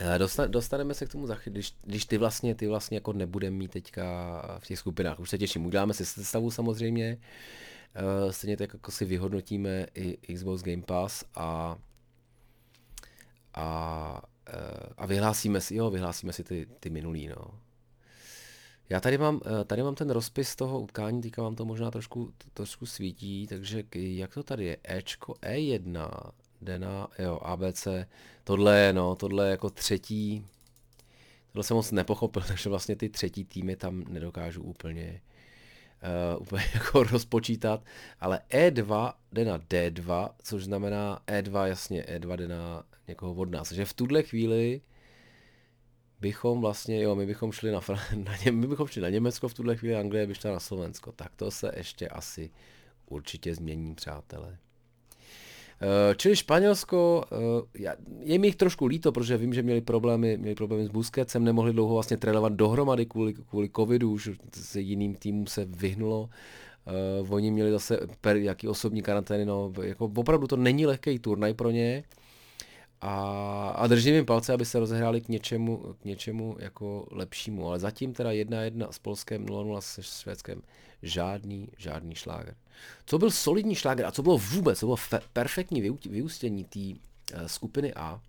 Uh, 0.00 0.46
dostaneme 0.46 0.94
se 0.94 1.06
k 1.06 1.12
tomu 1.12 1.28
když, 1.44 1.74
když 1.82 2.04
ty 2.04 2.18
vlastně, 2.18 2.54
ty 2.54 2.66
vlastně 2.66 2.96
jako 2.96 3.12
nebudeme 3.12 3.56
mít 3.56 3.70
teďka 3.70 4.42
v 4.58 4.66
těch 4.66 4.78
skupinách, 4.78 5.20
už 5.20 5.30
se 5.30 5.38
těším, 5.38 5.66
uděláme 5.66 5.94
si 5.94 6.06
sestavu 6.06 6.50
samozřejmě, 6.50 7.18
uh, 8.24 8.30
stejně 8.30 8.56
tak 8.56 8.72
jako 8.72 8.90
si 8.90 9.04
vyhodnotíme 9.04 9.86
i 9.94 10.34
Xbox 10.34 10.62
Game 10.62 10.82
Pass 10.82 11.24
a 11.34 11.76
a 13.54 14.22
a 14.96 15.06
vyhlásíme 15.06 15.60
si, 15.60 15.74
jo, 15.74 15.90
vyhlásíme 15.90 16.32
si 16.32 16.44
ty, 16.44 16.66
ty 16.80 16.90
minulý, 16.90 17.28
no. 17.28 17.60
Já 18.88 19.00
tady 19.00 19.18
mám, 19.18 19.40
eh, 19.46 19.64
tady 19.64 19.82
mám 19.82 19.94
ten 19.94 20.10
rozpis 20.10 20.56
toho 20.56 20.80
utkání, 20.80 21.22
teďka 21.22 21.42
vám 21.42 21.54
to 21.54 21.64
možná 21.64 21.90
trošku, 21.90 22.32
trošku 22.54 22.86
svítí, 22.86 23.46
takže 23.46 23.82
jak 23.94 24.34
to 24.34 24.42
tady 24.42 24.64
je? 24.64 24.76
Ečko, 24.84 25.34
E1, 25.42 26.10
Dena, 26.62 27.08
jo, 27.18 27.38
ABC, 27.42 27.88
tohle 28.44 28.78
je, 28.78 28.92
no, 28.92 29.14
tohle 29.14 29.46
je 29.46 29.50
jako 29.50 29.70
třetí, 29.70 30.46
tohle 31.52 31.64
jsem 31.64 31.76
moc 31.76 31.92
nepochopil, 31.92 32.42
takže 32.48 32.70
vlastně 32.70 32.96
ty 32.96 33.08
třetí 33.08 33.44
týmy 33.44 33.76
tam 33.76 34.04
nedokážu 34.08 34.62
úplně, 34.62 35.20
uh, 36.36 36.42
úplně 36.42 36.64
jako 36.74 37.02
rozpočítat, 37.02 37.84
ale 38.20 38.40
E2 38.50 39.12
jde 39.32 39.44
na 39.44 39.58
D2, 39.58 40.30
což 40.42 40.64
znamená 40.64 41.20
E2, 41.26 41.64
jasně, 41.64 42.02
E2 42.02 42.36
jde 42.36 42.48
na 42.48 42.84
někoho 43.08 43.34
od 43.34 43.50
nás. 43.50 43.68
Takže 43.68 43.84
v 43.84 43.94
tuhle 43.94 44.22
chvíli 44.22 44.80
bychom 46.20 46.60
vlastně, 46.60 47.02
jo, 47.02 47.14
my 47.14 47.26
bychom 47.26 47.52
šli 47.52 47.72
na, 47.72 47.80
na 48.16 48.36
ně, 48.44 48.52
my 48.52 48.66
bychom 48.66 48.86
šli 48.86 49.02
na 49.02 49.08
Německo, 49.08 49.48
v 49.48 49.54
tuhle 49.54 49.76
chvíli 49.76 49.96
Anglie 49.96 50.26
by 50.26 50.34
šla 50.34 50.52
na 50.52 50.60
Slovensko. 50.60 51.12
Tak 51.12 51.36
to 51.36 51.50
se 51.50 51.72
ještě 51.76 52.08
asi 52.08 52.50
určitě 53.06 53.54
změní, 53.54 53.94
přátelé. 53.94 54.58
Eh, 55.82 56.14
čili 56.16 56.36
Španělsko, 56.36 57.24
eh, 57.32 57.96
je 58.20 58.38
mi 58.38 58.46
jich 58.46 58.56
trošku 58.56 58.86
líto, 58.86 59.12
protože 59.12 59.36
vím, 59.36 59.54
že 59.54 59.62
měli 59.62 59.80
problémy, 59.80 60.36
měli 60.36 60.54
problémy 60.54 60.84
s 60.84 60.88
Busquetsem, 60.88 61.44
nemohli 61.44 61.72
dlouho 61.72 61.94
vlastně 61.94 62.16
trénovat 62.16 62.52
dohromady 62.52 63.06
kvůli, 63.06 63.34
kvůli 63.34 63.70
covidu, 63.76 64.12
už 64.12 64.30
se 64.52 64.80
jiným 64.80 65.14
týmům 65.14 65.46
se 65.46 65.64
vyhnulo. 65.64 66.30
Uh, 67.22 67.34
oni 67.34 67.50
měli 67.50 67.70
zase 67.70 68.00
per, 68.20 68.36
jaký 68.36 68.68
osobní 68.68 69.02
karantény, 69.02 69.44
no, 69.44 69.72
jako 69.82 70.10
opravdu 70.16 70.46
to 70.46 70.56
není 70.56 70.86
lehký 70.86 71.18
turnaj 71.18 71.54
pro 71.54 71.70
ně. 71.70 72.04
A, 73.00 73.68
a 73.76 73.86
držím 73.86 74.14
jim 74.14 74.26
palce, 74.26 74.52
aby 74.52 74.64
se 74.64 74.78
rozehráli 74.78 75.20
k 75.20 75.28
něčemu, 75.28 75.94
k 76.02 76.04
něčemu 76.04 76.56
jako 76.58 77.06
lepšímu. 77.10 77.68
Ale 77.68 77.78
zatím 77.78 78.12
teda 78.12 78.32
jedna 78.32 78.62
jedna 78.62 78.92
s 78.92 78.98
Polskem, 78.98 79.46
0-0 79.46 79.80
se 79.80 80.02
Švédskem. 80.02 80.62
Žádný, 81.02 81.68
žádný 81.78 82.14
šláger. 82.14 82.54
Co 83.06 83.18
byl 83.18 83.30
solidní 83.30 83.74
šláger 83.74 84.06
a 84.06 84.12
co 84.12 84.22
bylo 84.22 84.38
vůbec, 84.38 84.78
co 84.78 84.86
bylo 84.86 84.96
fe, 84.96 85.20
perfektní 85.32 85.90
vyústění 86.10 86.64
té 86.64 86.80
uh, 86.80 87.46
skupiny 87.46 87.94
A, 87.94 88.20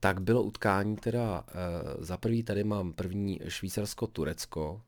tak 0.00 0.20
bylo 0.20 0.42
utkání 0.42 0.96
teda, 0.96 1.40
uh, 1.40 2.04
za 2.04 2.16
prvý 2.16 2.42
tady 2.42 2.64
mám 2.64 2.92
první 2.92 3.40
Švýcarsko-Turecko, 3.48 4.72
uh, 4.72 4.80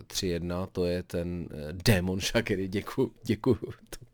eh, 0.00 0.02
3-1, 0.02 0.66
to 0.72 0.84
je 0.84 1.02
ten 1.02 1.48
Démon 1.72 2.20
Šakery, 2.20 2.68
děkuju, 2.68 3.12
děkuju, 3.24 3.56
to 3.90 4.11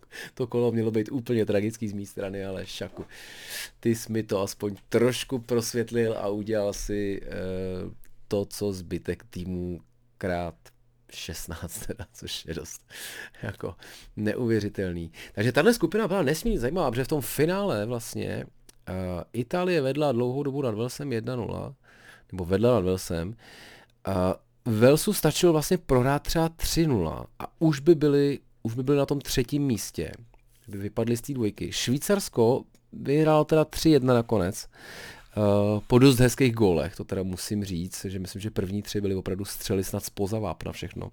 kolo 0.49 0.73
mělo 0.73 0.91
být 0.91 1.13
úplně 1.13 1.47
tragický 1.47 1.89
z 1.89 1.93
mé 1.93 2.07
strany, 2.07 2.45
ale 2.45 2.67
šaku, 2.67 3.05
ty 3.81 3.95
jsi 3.95 4.13
mi 4.13 4.23
to 4.23 4.41
aspoň 4.41 4.77
trošku 4.89 5.39
prosvětlil 5.39 6.15
a 6.19 6.29
udělal 6.29 6.73
si 6.73 7.21
uh, 7.23 7.93
to, 8.29 8.45
co 8.45 8.73
zbytek 8.73 9.25
týmu 9.31 9.81
krát 10.19 10.55
16 11.13 11.79
teda, 11.87 12.07
což 12.13 12.47
je 12.47 12.55
dost 12.55 12.83
jako 13.43 13.75
neuvěřitelný. 14.17 15.13
Takže 15.35 15.53
tahle 15.53 15.75
skupina 15.75 16.09
byla 16.09 16.23
nesmírně 16.23 16.61
zajímavá, 16.61 16.91
protože 16.91 17.05
v 17.05 17.09
tom 17.09 17.21
finále 17.21 17.87
vlastně 17.87 18.45
uh, 18.45 18.95
Itálie 19.33 19.81
vedla 19.81 20.13
dlouhou 20.13 20.43
dobu 20.43 20.63
nad 20.63 20.75
Velsem 20.75 21.11
1-0 21.11 21.75
nebo 22.33 22.45
vedla 22.45 22.75
nad 22.75 22.85
Velsem. 22.85 23.37
Velsu 24.65 25.13
stačilo 25.13 25.53
vlastně 25.53 25.79
prohrát 25.79 26.23
třeba 26.23 26.49
3-0 26.49 27.25
a 27.39 27.53
už 27.59 27.81
by 27.81 27.95
byli, 27.95 28.39
už 28.63 28.75
by 28.75 28.83
byli 28.83 28.99
na 28.99 29.07
tom 29.07 29.21
třetím 29.21 29.63
místě, 29.63 30.13
by 30.69 30.79
vypadli 30.79 31.17
z 31.17 31.21
té 31.21 31.33
dvojky. 31.35 31.73
Švýcarsko 31.73 32.65
vyhrál 32.93 33.45
teda 33.45 33.65
3-1 33.65 34.05
nakonec, 34.05 34.67
uh, 35.37 35.81
po 35.87 35.99
dost 35.99 36.19
hezkých 36.19 36.55
gólech, 36.55 36.97
to 36.97 37.05
teda 37.05 37.23
musím 37.23 37.65
říct, 37.65 38.05
že 38.05 38.19
myslím, 38.19 38.43
že 38.43 38.51
první 38.51 38.83
tři 38.83 39.01
byly 39.01 39.15
opravdu 39.15 39.45
střely 39.45 39.85
snad 39.85 40.05
spoza 40.05 40.39
vápna 40.39 40.73
všechno. 40.73 41.11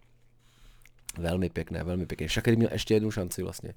Velmi 1.18 1.50
pěkné, 1.50 1.84
velmi 1.84 2.06
pěkné. 2.06 2.30
Šakery 2.30 2.58
měl 2.58 2.70
ještě 2.72 2.94
jednu 2.94 3.12
šanci 3.12 3.44
vlastně. 3.44 3.74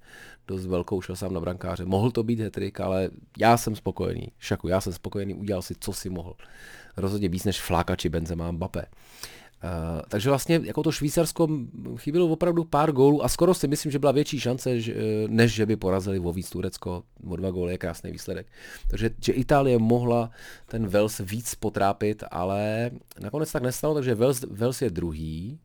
Dost 0.49 0.67
velkou, 0.67 1.01
šel 1.01 1.17
sám 1.17 1.35
na 1.35 1.41
brankáře. 1.41 1.85
Mohl 1.85 2.11
to 2.11 2.23
být 2.23 2.41
hetrik, 2.41 2.81
ale 2.81 3.11
já 3.39 3.57
jsem 3.57 3.77
spokojený. 3.77 4.29
Šaku, 4.39 4.69
já 4.69 4.81
jsem 4.81 4.93
spokojený, 4.93 5.35
udělal 5.35 5.63
si, 5.63 5.75
co 5.81 5.93
si 5.93 6.11
mohl. 6.11 6.35
Rozhodně 6.97 7.29
víc 7.29 7.45
než 7.45 7.61
Fláka 7.61 7.97
či 7.97 8.09
Benzema 8.09 8.51
Mbappé. 8.51 8.87
Uh, 9.65 10.03
takže 10.09 10.29
vlastně 10.29 10.61
jako 10.65 10.83
to 10.83 10.93
Švýcarsko 10.93 11.49
chybělo 11.97 12.27
opravdu 12.27 12.65
pár 12.65 12.93
gólů 12.93 13.25
a 13.25 13.29
skoro 13.29 13.55
si 13.55 13.69
myslím, 13.69 13.93
že 13.93 13.99
byla 13.99 14.13
větší 14.13 14.41
šance, 14.41 14.81
že, 14.81 14.95
eh, 14.95 15.29
než 15.29 15.53
že 15.53 15.67
by 15.67 15.77
porazili 15.77 16.19
o 16.19 16.33
víc 16.33 16.51
Turecko. 16.51 17.03
O 17.29 17.37
dva 17.37 17.51
góly 17.51 17.73
je 17.73 17.79
krásný 17.79 18.11
výsledek. 18.11 18.47
Takže 18.91 19.11
že 19.25 19.33
Itálie 19.33 19.79
mohla 19.79 20.31
ten 20.67 20.87
Vels 20.87 21.21
víc 21.25 21.55
potrápit, 21.55 22.25
ale 22.31 22.91
nakonec 23.21 23.53
tak 23.53 23.63
nestalo, 23.63 23.95
takže 23.95 24.15
Vels, 24.15 24.45
Vels 24.51 24.83
je 24.83 24.91
druhý, 24.91 25.59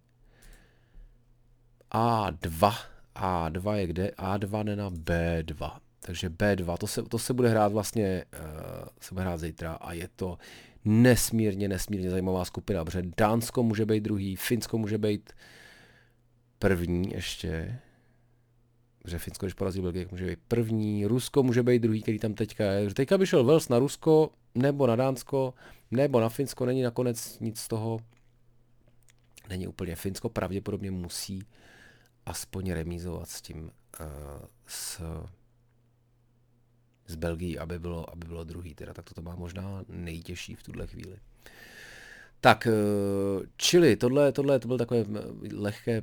a2. 1.94 2.74
A2 3.16 3.74
je 3.74 3.88
kde? 3.88 4.12
A2 4.18 4.64
ne 4.64 4.76
na 4.76 4.90
B2. 4.90 5.72
Takže 6.00 6.30
B2, 6.30 6.78
to 6.78 6.88
se, 6.88 7.04
to 7.04 7.20
se 7.20 7.34
bude 7.34 7.50
hrát 7.50 7.72
vlastně, 7.72 8.26
uh, 8.34 8.88
se 9.02 9.14
bude 9.14 9.26
hrát 9.26 9.40
zítra 9.40 9.74
a 9.74 9.94
je 9.94 10.10
to 10.16 10.38
nesmírně, 10.86 11.68
nesmírně 11.68 12.10
zajímavá 12.10 12.46
skupina, 12.46 12.86
protože 12.86 13.04
Dánsko 13.18 13.64
může 13.64 13.86
být 13.86 14.04
druhý, 14.04 14.36
Finsko 14.36 14.78
může 14.78 14.98
být 14.98 15.34
první 16.60 17.12
ještě, 17.12 17.80
protože 19.04 19.20
Finsko, 19.20 19.46
když 19.46 19.54
porazí 19.54 19.82
Belgii, 19.82 20.08
může 20.12 20.26
být 20.26 20.40
první, 20.48 21.06
Rusko 21.06 21.44
může 21.44 21.64
být 21.64 21.80
druhý, 21.80 22.02
který 22.02 22.20
tam 22.20 22.34
teďka 22.34 22.64
je. 22.64 22.94
Teďka 22.94 23.18
by 23.18 23.28
šel 23.28 23.44
Wales 23.44 23.70
na 23.70 23.80
Rusko, 23.80 24.30
nebo 24.56 24.88
na 24.88 24.96
Dánsko, 24.96 25.54
nebo 25.92 26.20
na 26.20 26.30
Finsko, 26.30 26.66
není 26.66 26.82
nakonec 26.82 27.40
nic 27.40 27.60
z 27.60 27.68
toho, 27.68 28.00
není 29.50 29.68
úplně. 29.68 29.96
Finsko 29.96 30.30
pravděpodobně 30.30 30.92
musí 30.92 31.44
aspoň 32.26 32.72
remízovat 32.72 33.30
s 33.30 33.42
tím, 33.42 33.64
uh, 33.64 34.46
s, 34.68 35.02
s 37.08 37.16
Belgií, 37.16 37.60
aby 37.60 37.80
bylo, 37.80 38.10
aby 38.10 38.28
bylo 38.28 38.44
druhý. 38.44 38.76
Teda, 38.76 38.94
tak 38.94 39.14
to 39.14 39.22
má 39.22 39.36
možná 39.36 39.84
nejtěžší 39.90 40.56
v 40.56 40.64
tuhle 40.64 40.88
chvíli. 40.88 41.18
Tak, 42.42 42.68
uh, 42.68 43.46
čili 43.58 43.96
tohle, 43.96 44.32
tohle 44.32 44.60
to 44.60 44.68
bylo 44.68 44.78
takové 44.78 45.06
lehké 45.54 46.02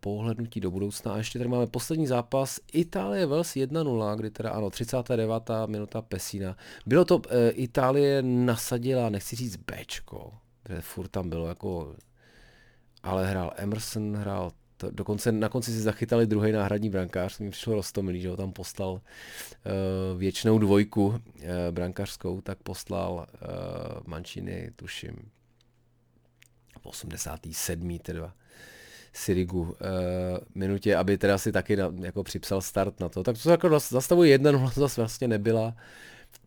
pohlednutí 0.00 0.60
do 0.60 0.70
budoucna. 0.70 1.12
A 1.12 1.16
ještě 1.16 1.38
tady 1.38 1.50
máme 1.50 1.66
poslední 1.66 2.06
zápas 2.06 2.60
Itálie 2.72 3.26
Wales 3.26 3.54
1-0, 3.54 4.16
kdy 4.16 4.30
teda 4.30 4.50
ano, 4.50 4.70
39. 4.70 5.50
minuta 5.66 6.02
Pesina. 6.02 6.56
Bylo 6.86 7.04
to, 7.04 7.16
uh, 7.16 7.22
Itálie 7.50 8.22
nasadila, 8.22 9.08
nechci 9.08 9.36
říct 9.36 9.56
Bčko, 9.56 10.32
protože 10.62 10.80
furt 10.80 11.08
tam 11.08 11.30
bylo 11.30 11.48
jako 11.48 11.94
ale 13.02 13.26
hrál 13.26 13.52
Emerson, 13.56 14.16
hrál 14.16 14.50
to, 14.80 14.90
dokonce 14.90 15.32
na 15.32 15.48
konci 15.48 15.72
si 15.72 15.80
zachytali 15.80 16.26
druhý 16.26 16.52
náhradní 16.52 16.90
brankář, 16.90 17.38
mi 17.38 17.50
přišlo 17.50 17.74
roztomilý, 17.74 18.20
že 18.20 18.28
ho 18.28 18.36
tam 18.36 18.52
poslal 18.52 18.92
uh, 18.92 19.00
věčnou 20.18 20.58
dvojku 20.58 21.06
uh, 21.06 21.18
brankářskou, 21.70 22.40
tak 22.40 22.58
poslal 22.58 23.12
uh, 23.12 23.26
Mančiny, 24.06 24.72
tuším, 24.76 25.30
v 26.80 26.86
87. 26.86 27.98
teda 27.98 28.34
Sirigu 29.12 29.62
uh, 29.62 29.76
minutě, 30.54 30.96
aby 30.96 31.18
teda 31.18 31.38
si 31.38 31.52
taky 31.52 31.76
na, 31.76 31.92
jako 32.00 32.22
připsal 32.24 32.60
start 32.60 33.00
na 33.00 33.08
to. 33.08 33.22
Tak 33.22 33.36
to 33.36 33.40
se 33.40 33.50
jako 33.50 33.78
zastavuje 33.78 34.30
jedna, 34.30 34.52
to 34.52 34.80
zase 34.80 35.00
vlastně 35.00 35.28
nebyla. 35.28 35.74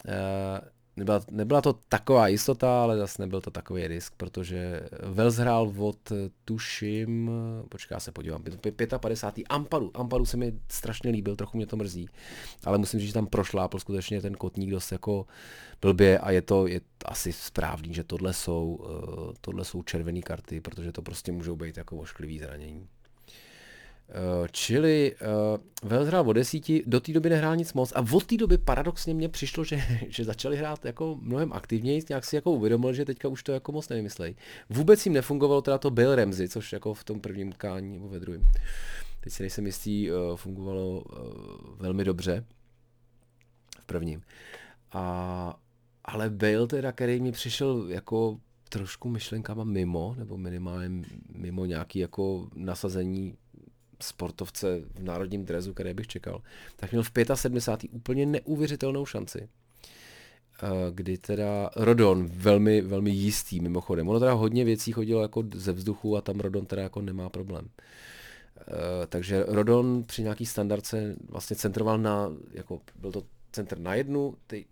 Uh, 0.08 0.73
nebyla, 0.98 1.22
nebyla 1.32 1.62
to 1.62 1.74
taková 1.74 2.28
jistota, 2.28 2.84
ale 2.84 2.98
zase 2.98 3.22
nebyl 3.22 3.42
to 3.42 3.52
takový 3.52 3.88
risk, 3.88 4.14
protože 4.18 4.82
Vels 5.04 5.36
hrál 5.36 5.74
od, 5.78 6.12
tuším, 6.46 7.32
počká 7.70 8.00
se 8.00 8.12
podívám, 8.12 8.44
55. 8.98 9.46
Ampadu. 9.50 9.92
Ampadu 9.94 10.26
se 10.26 10.38
mi 10.38 10.54
strašně 10.70 11.12
líbil, 11.12 11.36
trochu 11.36 11.58
mě 11.58 11.68
to 11.68 11.78
mrzí, 11.78 12.10
ale 12.66 12.78
musím 12.78 13.00
říct, 13.00 13.08
že 13.08 13.14
tam 13.14 13.28
prošlápl 13.28 13.80
skutečně 13.80 14.22
ten 14.22 14.34
kotník 14.34 14.72
dost 14.72 14.92
jako 14.92 15.26
blbě 15.82 16.20
a 16.20 16.32
je 16.32 16.42
to 16.42 16.68
je 16.68 16.82
asi 17.06 17.34
správný, 17.34 17.94
že 17.94 18.04
tohle 18.04 18.34
jsou, 18.34 18.76
uh, 18.76 19.34
tohle 19.42 19.66
jsou 19.66 19.84
červené 19.84 20.22
karty, 20.22 20.62
protože 20.62 20.92
to 20.92 21.02
prostě 21.02 21.32
můžou 21.32 21.56
být 21.56 21.78
jako 21.78 21.98
ošklivý 21.98 22.40
zranění. 22.40 22.88
Uh, 24.10 24.48
čili 24.52 25.16
uh, 25.16 25.90
Wales 25.90 26.08
hrál 26.08 26.30
o 26.30 26.34
desíti, 26.34 26.84
do 26.86 27.00
té 27.00 27.12
doby 27.14 27.30
nehrál 27.30 27.56
nic 27.56 27.74
moc 27.74 27.94
a 27.96 28.06
od 28.12 28.26
té 28.26 28.38
doby 28.38 28.58
paradoxně 28.58 29.14
mně 29.14 29.30
přišlo, 29.30 29.64
že, 29.64 29.82
že 30.08 30.24
začali 30.24 30.58
hrát 30.58 30.86
jako 30.86 31.18
mnohem 31.22 31.54
aktivněji, 31.54 32.04
nějak 32.10 32.26
si 32.26 32.36
jako 32.36 32.52
uvědomil, 32.52 32.94
že 32.94 33.06
teďka 33.06 33.28
už 33.28 33.44
to 33.44 33.52
jako 33.52 33.72
moc 33.72 33.90
nevymyslej. 33.90 34.36
Vůbec 34.70 35.06
jim 35.06 35.14
nefungovalo 35.14 35.62
teda 35.62 35.78
to 35.78 35.92
Bill 35.92 36.16
Ramsey, 36.16 36.50
což 36.50 36.74
jako 36.74 36.94
v 36.94 37.04
tom 37.04 37.20
prvním 37.20 37.50
utkání 37.50 37.94
nebo 37.94 38.10
ve 38.10 38.20
druhém. 38.20 38.44
Teď 39.20 39.34
si 39.34 39.44
nejsem 39.44 39.66
jistý, 39.66 40.12
uh, 40.12 40.36
fungovalo 40.36 41.02
uh, 41.02 41.16
velmi 41.78 42.04
dobře 42.04 42.46
v 43.80 43.86
prvním. 43.86 44.22
A, 44.92 45.60
ale 46.06 46.30
Bale 46.30 46.68
teda, 46.68 46.92
který 46.92 47.22
mi 47.22 47.32
přišel 47.32 47.86
jako 47.88 48.40
trošku 48.70 49.10
myšlenkama 49.10 49.64
mimo, 49.64 50.16
nebo 50.18 50.38
minimálně 50.38 51.06
mimo 51.36 51.66
nějaký 51.66 52.00
jako 52.00 52.48
nasazení 52.56 53.38
sportovce 54.04 54.82
v 54.96 55.04
národním 55.04 55.46
drezu, 55.46 55.74
který 55.74 55.94
bych 55.94 56.08
čekal, 56.08 56.42
tak 56.76 56.92
měl 56.92 57.04
v 57.04 57.12
75. 57.34 57.94
úplně 57.94 58.26
neuvěřitelnou 58.26 59.06
šanci 59.06 59.50
eh, 60.64 60.68
kdy 60.92 61.18
teda 61.18 61.70
Rodon, 61.76 62.28
velmi, 62.28 62.82
velmi 62.82 63.12
jistý 63.12 63.60
mimochodem. 63.60 64.10
Ono 64.10 64.20
teda 64.20 64.34
hodně 64.34 64.66
věcí 64.66 64.92
chodilo 64.92 65.22
jako 65.22 65.44
ze 65.56 65.72
vzduchu 65.72 66.18
a 66.18 66.22
tam 66.22 66.40
Rodon 66.40 66.66
teda 66.66 66.82
jako 66.82 67.02
nemá 67.02 67.30
problém. 67.30 67.70
Uh, 68.68 68.76
takže 69.10 69.46
Rodon 69.48 70.04
při 70.04 70.24
nějaký 70.24 70.46
standardce 70.46 71.16
vlastně 71.30 71.56
centroval 71.56 71.98
na, 71.98 72.30
jako 72.52 72.82
byl 72.96 73.12
to 73.12 73.24
centr 73.52 73.80
na 73.80 73.96
jednu 73.96 74.36
ty, 74.48 74.66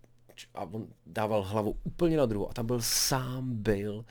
a 0.54 0.62
on 0.64 0.86
dával 1.06 1.42
hlavu 1.42 1.76
úplně 1.84 2.16
na 2.16 2.26
druhou 2.26 2.50
a 2.50 2.52
tam 2.52 2.66
byl 2.66 2.78
sám 2.82 3.54
byl 3.54 4.04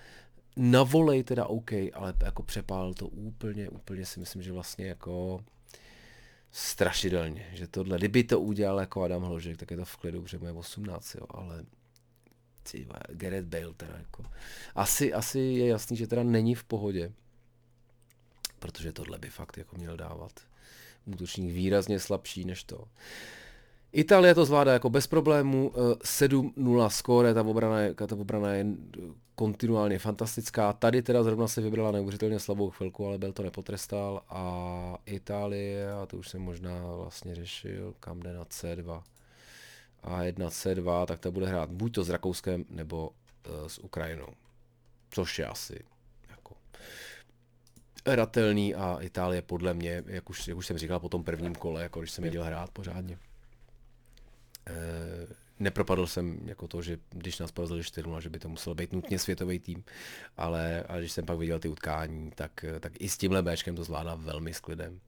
na 0.57 0.83
volej 0.83 1.23
teda 1.23 1.45
OK, 1.45 1.71
ale 1.93 2.13
jako 2.23 2.43
přepálil 2.43 2.93
to 2.93 3.07
úplně, 3.07 3.69
úplně 3.69 4.05
si 4.05 4.19
myslím, 4.19 4.41
že 4.41 4.51
vlastně 4.51 4.85
jako 4.87 5.43
strašidelně, 6.51 7.49
že 7.53 7.67
tohle, 7.67 7.97
kdyby 7.97 8.23
to 8.23 8.39
udělal 8.39 8.79
jako 8.79 9.03
Adam 9.03 9.23
Hložek, 9.23 9.57
tak 9.57 9.71
je 9.71 9.77
to 9.77 9.85
v 9.85 9.97
klidu, 9.97 10.21
protože 10.21 10.37
mu 10.37 10.45
je 10.45 10.51
18, 10.51 11.15
jo, 11.15 11.25
ale 11.29 11.65
ty, 12.71 12.87
Gareth 13.09 13.45
Bale 13.45 13.73
teda 13.73 13.97
jako, 13.97 14.23
asi, 14.75 15.13
asi 15.13 15.39
je 15.39 15.67
jasný, 15.67 15.97
že 15.97 16.07
teda 16.07 16.23
není 16.23 16.55
v 16.55 16.63
pohodě, 16.63 17.11
protože 18.59 18.93
tohle 18.93 19.19
by 19.19 19.29
fakt 19.29 19.57
jako 19.57 19.75
měl 19.75 19.97
dávat 19.97 20.31
útočník 21.05 21.53
výrazně 21.53 21.99
slabší 21.99 22.45
než 22.45 22.63
to. 22.63 22.87
Itálie 23.91 24.35
to 24.35 24.45
zvládá 24.45 24.73
jako 24.73 24.89
bez 24.89 25.07
problémů, 25.07 25.71
7-0 26.03 26.89
skóre, 26.89 27.33
ta 27.33 27.41
obrana 27.41 27.79
je, 27.79 27.93
ta 27.93 28.15
obrana 28.15 28.53
je 28.53 28.65
kontinuálně 29.35 29.99
fantastická. 29.99 30.73
Tady 30.73 31.01
teda 31.01 31.23
zrovna 31.23 31.47
se 31.47 31.61
vybrala 31.61 31.91
neuvěřitelně 31.91 32.39
slabou 32.39 32.69
chvilku, 32.69 33.05
ale 33.07 33.17
byl 33.17 33.33
to 33.33 33.43
nepotrestal 33.43 34.21
a 34.29 34.97
Itálie, 35.05 35.93
a 35.93 36.05
to 36.05 36.17
už 36.17 36.29
jsem 36.29 36.41
možná 36.41 36.95
vlastně 36.95 37.35
řešil, 37.35 37.93
kam 37.99 38.19
jde 38.19 38.33
na 38.33 38.43
C2. 38.43 39.03
A 40.03 40.23
jedna 40.23 40.49
C2, 40.49 41.05
tak 41.05 41.19
ta 41.19 41.31
bude 41.31 41.47
hrát 41.47 41.69
buď 41.69 41.93
to 41.93 42.03
s 42.03 42.09
Rakouskem, 42.09 42.65
nebo 42.69 43.09
uh, 43.09 43.67
s 43.67 43.79
Ukrajinou. 43.79 44.27
Což 45.09 45.39
je 45.39 45.45
asi 45.45 45.79
jako 46.29 46.55
ratelný 48.05 48.75
a 48.75 48.97
Itálie 49.01 49.41
podle 49.41 49.73
mě, 49.73 50.03
jak 50.05 50.29
už, 50.29 50.47
jak 50.47 50.57
už 50.57 50.67
jsem 50.67 50.77
říkal 50.77 50.99
po 50.99 51.09
tom 51.09 51.23
prvním 51.23 51.55
kole, 51.55 51.83
jako 51.83 51.99
když 51.99 52.11
jsem 52.11 52.23
jeděl 52.23 52.43
hrát 52.43 52.69
pořádně. 52.69 53.17
Uh, 54.69 55.33
nepropadl 55.59 56.07
jsem 56.07 56.39
jako 56.45 56.67
to, 56.67 56.81
že 56.81 56.97
když 57.09 57.39
nás 57.39 57.51
porazili 57.51 57.83
4 57.83 58.09
že 58.19 58.29
by 58.29 58.39
to 58.39 58.49
musel 58.49 58.75
být 58.75 58.93
nutně 58.93 59.19
světový 59.19 59.59
tým, 59.59 59.83
ale, 60.37 60.83
ale 60.83 60.99
když 60.99 61.11
jsem 61.11 61.25
pak 61.25 61.37
viděl 61.37 61.59
ty 61.59 61.69
utkání, 61.69 62.31
tak, 62.35 62.65
tak 62.79 62.93
i 62.99 63.09
s 63.09 63.17
tímhle 63.17 63.41
Bčkem 63.41 63.75
to 63.75 63.83
zvládá 63.83 64.15
velmi 64.15 64.53
s 64.53 64.59
klidem. 64.59 64.99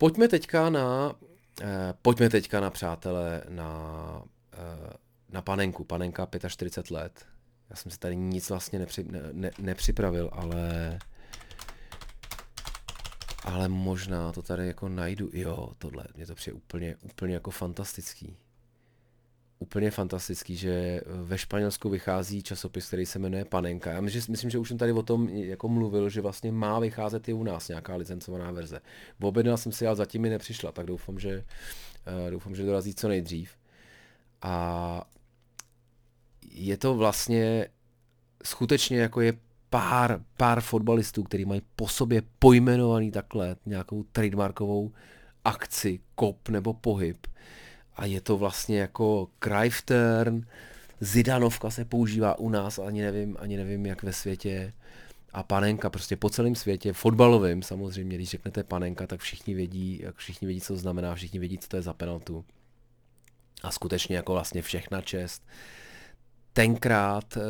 Pojďme 0.00 0.28
teďka 0.28 0.70
na, 0.70 1.14
eh, 1.62 1.94
pojďme 2.02 2.30
teďka 2.30 2.60
na 2.60 2.70
přátelé, 2.70 3.42
na, 3.48 4.22
eh, 4.52 4.92
na 5.28 5.42
panenku. 5.42 5.84
Panenka 5.84 6.28
45 6.48 6.90
let. 6.90 7.26
Já 7.70 7.76
jsem 7.76 7.92
si 7.92 7.98
tady 7.98 8.16
nic 8.16 8.50
vlastně 8.50 8.78
nepři, 8.78 9.04
ne, 9.04 9.20
ne, 9.32 9.50
nepřipravil, 9.58 10.30
ale 10.32 10.98
ale 13.44 13.68
možná 13.68 14.32
to 14.32 14.42
tady 14.42 14.66
jako 14.66 14.88
najdu. 14.88 15.30
Jo, 15.32 15.72
tohle, 15.78 16.04
mě 16.16 16.26
to 16.26 16.34
přijde 16.34 16.54
úplně, 16.54 16.96
úplně 17.02 17.34
jako 17.34 17.50
fantastický. 17.50 18.36
úplně 19.58 19.90
fantastický, 19.90 20.56
že 20.56 21.00
ve 21.06 21.38
Španělsku 21.38 21.88
vychází 21.88 22.42
časopis, 22.42 22.86
který 22.86 23.06
se 23.06 23.18
jmenuje 23.18 23.44
Panenka. 23.44 23.92
Já 23.92 24.00
myslím, 24.00 24.22
myslím, 24.28 24.50
že 24.50 24.58
už 24.58 24.68
jsem 24.68 24.78
tady 24.78 24.92
o 24.92 25.02
tom 25.02 25.28
jako 25.28 25.68
mluvil, 25.68 26.08
že 26.08 26.20
vlastně 26.20 26.52
má 26.52 26.78
vycházet 26.78 27.28
i 27.28 27.32
u 27.32 27.42
nás 27.44 27.68
nějaká 27.68 27.96
licencovaná 27.96 28.50
verze. 28.50 28.80
Objednal 29.20 29.56
jsem 29.56 29.72
si, 29.72 29.86
ale 29.86 29.96
zatím 29.96 30.22
mi 30.22 30.30
nepřišla, 30.30 30.72
tak 30.72 30.86
doufám, 30.86 31.18
že, 31.18 31.44
uh, 32.24 32.30
doufám, 32.30 32.54
že 32.54 32.62
dorazí 32.64 32.94
co 32.94 33.08
nejdřív. 33.08 33.50
A 34.42 35.10
je 36.50 36.76
to 36.76 36.94
vlastně 36.94 37.68
skutečně 38.44 38.98
jako 39.00 39.20
je 39.20 39.32
pár, 39.70 40.20
pár 40.36 40.60
fotbalistů, 40.60 41.22
kteří 41.22 41.44
mají 41.44 41.62
po 41.76 41.88
sobě 41.88 42.22
pojmenovaný 42.38 43.10
takhle 43.10 43.56
nějakou 43.66 44.02
trademarkovou 44.02 44.92
akci, 45.44 46.00
kop 46.14 46.48
nebo 46.48 46.74
pohyb. 46.74 47.26
A 47.96 48.04
je 48.04 48.20
to 48.20 48.36
vlastně 48.36 48.78
jako 48.78 49.28
Cruyff 49.44 49.82
Zidanovka 51.00 51.70
se 51.70 51.84
používá 51.84 52.38
u 52.38 52.48
nás, 52.48 52.78
ani 52.78 53.02
nevím, 53.02 53.36
ani 53.40 53.56
nevím 53.56 53.86
jak 53.86 54.02
ve 54.02 54.12
světě. 54.12 54.72
A 55.32 55.42
panenka 55.42 55.90
prostě 55.90 56.16
po 56.16 56.30
celém 56.30 56.54
světě, 56.54 56.92
fotbalovým 56.92 57.62
samozřejmě, 57.62 58.16
když 58.16 58.30
řeknete 58.30 58.64
panenka, 58.64 59.06
tak 59.06 59.20
všichni 59.20 59.54
vědí, 59.54 60.00
jak 60.02 60.16
všichni 60.16 60.46
vědí, 60.46 60.60
co 60.60 60.72
to 60.72 60.78
znamená, 60.78 61.14
všichni 61.14 61.38
vědí, 61.38 61.58
co 61.58 61.68
to 61.68 61.76
je 61.76 61.82
za 61.82 61.92
penaltu. 61.92 62.44
A 63.62 63.70
skutečně 63.70 64.16
jako 64.16 64.32
vlastně 64.32 64.62
všechna 64.62 65.00
čest 65.00 65.42
tenkrát, 66.60 67.36
eh, 67.36 67.40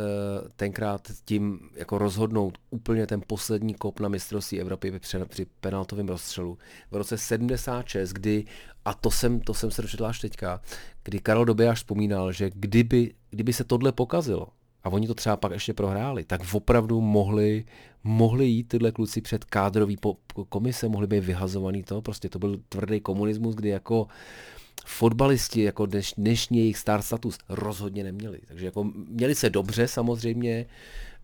tenkrát 0.57 1.09
tím 1.25 1.61
jako 1.77 1.99
rozhodnout 1.99 2.59
úplně 2.71 3.07
ten 3.07 3.23
poslední 3.27 3.75
kop 3.75 4.01
na 4.01 4.09
mistrovství 4.09 4.61
Evropy 4.61 4.93
při, 4.99 5.47
penaltovém 5.61 6.09
rozstřelu 6.09 6.59
v 6.91 6.97
roce 6.97 7.19
76, 7.19 8.13
kdy, 8.13 8.45
a 8.85 8.95
to 8.95 9.11
jsem, 9.11 9.41
to 9.41 9.55
jsem 9.55 9.71
se 9.71 9.83
dočetl 9.83 10.07
až 10.07 10.21
teďka, 10.21 10.61
kdy 11.05 11.19
Karol 11.19 11.45
Dobijáš 11.45 11.79
vzpomínal, 11.79 12.33
že 12.33 12.51
kdyby, 12.55 13.15
kdyby 13.31 13.53
se 13.53 13.65
tohle 13.65 13.93
pokazilo, 13.93 14.47
a 14.85 14.89
oni 14.89 15.07
to 15.07 15.15
třeba 15.15 15.37
pak 15.37 15.53
ještě 15.53 15.75
prohráli, 15.75 16.25
tak 16.25 16.41
opravdu 16.53 17.01
mohli, 17.01 17.65
mohli 18.05 18.47
jít 18.47 18.69
tyhle 18.69 18.93
kluci 18.93 19.21
před 19.21 19.45
kádrový 19.45 19.97
po, 19.97 20.17
komise, 20.49 20.89
mohli 20.89 21.07
být 21.07 21.25
vyhazovaný 21.25 21.83
to, 21.83 22.03
prostě 22.03 22.29
to 22.29 22.39
byl 22.39 22.61
tvrdý 22.69 23.01
komunismus, 23.01 23.55
kdy 23.55 23.69
jako 23.69 24.03
uh, 24.03 24.09
fotbalisti 24.87 25.63
jako 25.63 25.87
dneš, 25.87 26.15
dnešní 26.17 26.59
jejich 26.59 26.79
star 26.79 27.03
status 27.03 27.39
rozhodně 27.49 28.05
neměli. 28.05 28.41
Takže 28.49 28.65
jako 28.65 28.85
měli 29.09 29.35
se 29.35 29.51
dobře 29.51 29.89
samozřejmě, 29.89 30.67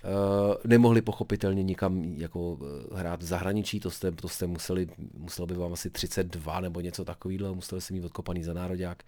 Uh, 0.04 0.54
nemohli 0.64 1.02
pochopitelně 1.02 1.62
nikam 1.62 2.04
jako 2.04 2.58
eh, 2.60 2.98
hrát 2.98 3.22
v 3.22 3.26
zahraničí, 3.26 3.80
to 3.80 3.90
jste, 3.90 4.12
to 4.12 4.28
jste 4.28 4.46
museli, 4.46 4.86
muselo 5.18 5.46
by 5.46 5.54
vám 5.54 5.72
asi 5.72 5.90
32 5.90 6.60
nebo 6.60 6.80
něco 6.80 7.04
takového, 7.04 7.54
museli 7.54 7.80
se 7.80 7.92
mít 7.92 8.04
odkopaný 8.04 8.42
za 8.42 8.52
národák 8.52 9.02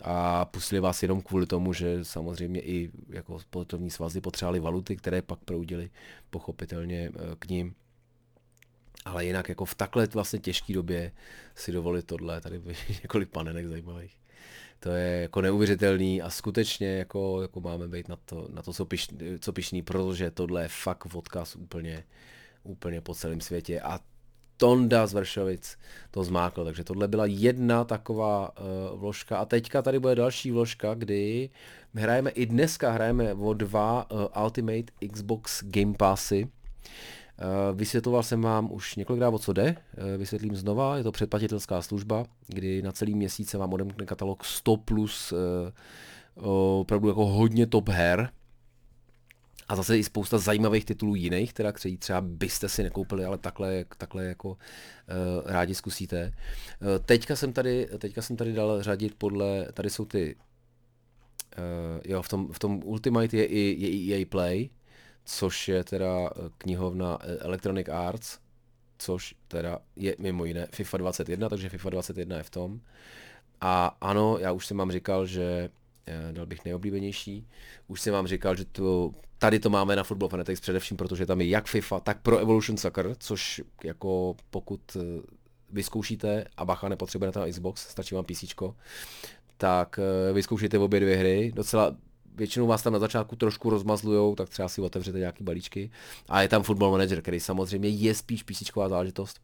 a 0.00 0.44
pustili 0.44 0.80
vás 0.80 1.02
jenom 1.02 1.22
kvůli 1.22 1.46
tomu, 1.46 1.72
že 1.72 2.04
samozřejmě 2.04 2.60
i 2.60 2.90
jako 3.08 3.38
sportovní 3.38 3.90
svazy 3.90 4.20
potřebovali 4.20 4.60
valuty, 4.60 4.96
které 4.96 5.22
pak 5.22 5.38
proudily 5.44 5.90
pochopitelně 6.30 7.10
eh, 7.14 7.36
k 7.38 7.48
ním. 7.48 7.74
Ale 9.04 9.24
jinak 9.24 9.48
jako 9.48 9.64
v 9.64 9.74
takhle 9.74 10.06
vlastně 10.06 10.38
těžké 10.38 10.72
době 10.72 11.12
si 11.54 11.72
dovolit 11.72 12.06
tohle, 12.06 12.40
tady 12.40 12.60
několik 13.02 13.28
panenek 13.28 13.66
zajímavých. 13.66 14.20
To 14.80 14.90
je 14.90 15.20
jako 15.20 15.40
neuvěřitelný 15.40 16.22
a 16.22 16.30
skutečně 16.30 16.96
jako, 16.96 17.42
jako 17.42 17.60
máme 17.60 17.88
být 17.88 18.08
na 18.08 18.16
to, 18.16 18.48
na 18.52 18.62
to 18.62 18.72
co, 18.72 18.84
piš, 18.84 19.08
co 19.40 19.52
pišný, 19.52 19.82
protože 19.82 20.30
tohle 20.30 20.62
je 20.62 20.68
fakt 20.68 21.14
odkaz 21.14 21.56
úplně, 21.56 22.04
úplně 22.62 23.00
po 23.00 23.14
celém 23.14 23.40
světě. 23.40 23.80
A 23.80 24.00
Tonda 24.60 25.06
z 25.06 25.14
Vršovic 25.14 25.78
to 26.10 26.24
zmákl, 26.24 26.64
takže 26.64 26.84
tohle 26.84 27.08
byla 27.08 27.26
jedna 27.26 27.84
taková 27.84 28.50
uh, 28.50 29.00
vložka. 29.00 29.38
A 29.38 29.44
teďka 29.44 29.82
tady 29.82 29.98
bude 29.98 30.14
další 30.14 30.50
vložka, 30.50 30.94
kdy 30.94 31.50
hrajeme 31.94 32.30
i 32.30 32.46
dneska 32.46 32.90
hrajeme 32.90 33.34
o 33.34 33.54
dva 33.54 34.10
uh, 34.10 34.44
Ultimate 34.44 34.92
Xbox 35.12 35.64
Game 35.64 35.94
Passy, 35.94 36.48
vysvětloval 37.74 38.22
jsem 38.22 38.42
vám 38.42 38.72
už 38.72 38.96
několikrát, 38.96 39.28
o 39.28 39.38
co 39.38 39.52
jde, 39.52 39.76
eh, 39.96 40.16
vysvětlím 40.16 40.56
znova, 40.56 40.96
je 40.96 41.02
to 41.02 41.12
předplatitelská 41.12 41.82
služba, 41.82 42.24
kdy 42.46 42.82
na 42.82 42.92
celý 42.92 43.14
měsíc 43.14 43.50
se 43.50 43.58
vám 43.58 43.72
odemkne 43.72 44.06
katalog 44.06 44.44
100 44.44 44.76
plus 44.76 45.32
eh, 45.32 45.72
opravdu 46.80 47.08
jako 47.08 47.26
hodně 47.26 47.66
top 47.66 47.88
her, 47.88 48.30
a 49.70 49.76
zase 49.76 49.98
i 49.98 50.04
spousta 50.04 50.38
zajímavých 50.38 50.84
titulů 50.84 51.14
jiných, 51.14 51.52
teda, 51.52 51.72
který 51.72 51.96
třeba 51.96 52.20
byste 52.20 52.68
si 52.68 52.82
nekoupili, 52.82 53.24
ale 53.24 53.38
takhle, 53.38 53.84
takhle 53.98 54.24
jako 54.24 54.48
uh, 54.48 54.56
rádi 55.44 55.74
zkusíte. 55.74 56.32
Uh, 56.80 56.88
teďka, 57.04 57.36
jsem 57.36 57.52
tady, 57.52 57.88
teďka 57.98 58.22
jsem 58.22 58.36
tady 58.36 58.52
dal 58.52 58.82
řadit 58.82 59.14
podle, 59.18 59.66
tady 59.72 59.90
jsou 59.90 60.04
ty, 60.04 60.36
uh, 61.58 62.00
jo, 62.04 62.22
v 62.22 62.28
tom, 62.28 62.52
v 62.52 62.58
tom 62.58 62.80
Ultimate 62.84 63.36
je 63.36 63.44
i, 63.44 63.76
je 63.78 63.90
i 63.90 64.14
EA 64.14 64.26
Play, 64.28 64.68
což 65.30 65.68
je 65.68 65.84
teda 65.84 66.30
eh, 66.30 66.50
knihovna 66.58 67.18
eh, 67.20 67.36
Electronic 67.36 67.88
Arts, 67.88 68.38
což 68.98 69.34
teda 69.48 69.78
je 69.96 70.16
mimo 70.18 70.44
jiné 70.44 70.66
FIFA 70.72 70.98
21, 70.98 71.48
takže 71.48 71.68
FIFA 71.68 71.90
21 71.90 72.36
je 72.36 72.42
v 72.42 72.50
tom. 72.50 72.80
A 73.60 73.96
ano, 74.00 74.38
já 74.38 74.52
už 74.52 74.66
jsem 74.66 74.76
vám 74.76 74.92
říkal, 74.92 75.26
že 75.26 75.70
eh, 76.06 76.32
dal 76.32 76.46
bych 76.46 76.64
nejoblíbenější. 76.64 77.48
Už 77.88 78.00
jsem 78.00 78.12
vám 78.12 78.26
říkal, 78.26 78.56
že 78.56 78.64
to, 78.64 79.10
tady 79.38 79.58
to 79.58 79.70
máme 79.70 79.96
na 79.96 80.04
Football 80.04 80.28
Fanatics 80.28 80.60
především, 80.60 80.96
protože 80.96 81.26
tam 81.26 81.40
je 81.40 81.48
jak 81.48 81.66
FIFA, 81.66 82.00
tak 82.00 82.20
Pro 82.22 82.38
Evolution 82.38 82.76
Soccer, 82.76 83.14
což 83.18 83.62
jako 83.84 84.36
pokud 84.50 84.96
vyzkoušíte 85.70 86.44
a 86.56 86.64
bacha 86.64 86.88
nepotřebujete 86.88 87.40
na 87.40 87.46
Xbox, 87.46 87.88
stačí 87.88 88.14
vám 88.14 88.24
PC, 88.24 88.44
tak 89.56 90.00
vyzkoušejte 90.32 90.78
obě 90.78 91.00
dvě 91.00 91.16
hry. 91.16 91.52
Docela 91.54 91.96
většinou 92.40 92.66
vás 92.66 92.82
tam 92.82 92.92
na 92.92 92.98
začátku 92.98 93.36
trošku 93.36 93.70
rozmazlujou, 93.70 94.34
tak 94.34 94.48
třeba 94.48 94.68
si 94.68 94.80
otevřete 94.80 95.18
nějaký 95.18 95.44
balíčky. 95.44 95.90
A 96.28 96.42
je 96.42 96.48
tam 96.48 96.62
Football 96.62 96.90
Manager, 96.90 97.22
který 97.22 97.40
samozřejmě 97.40 97.88
je 97.88 98.14
spíš 98.14 98.42
písíčková 98.42 98.88
záležitost 98.88 99.40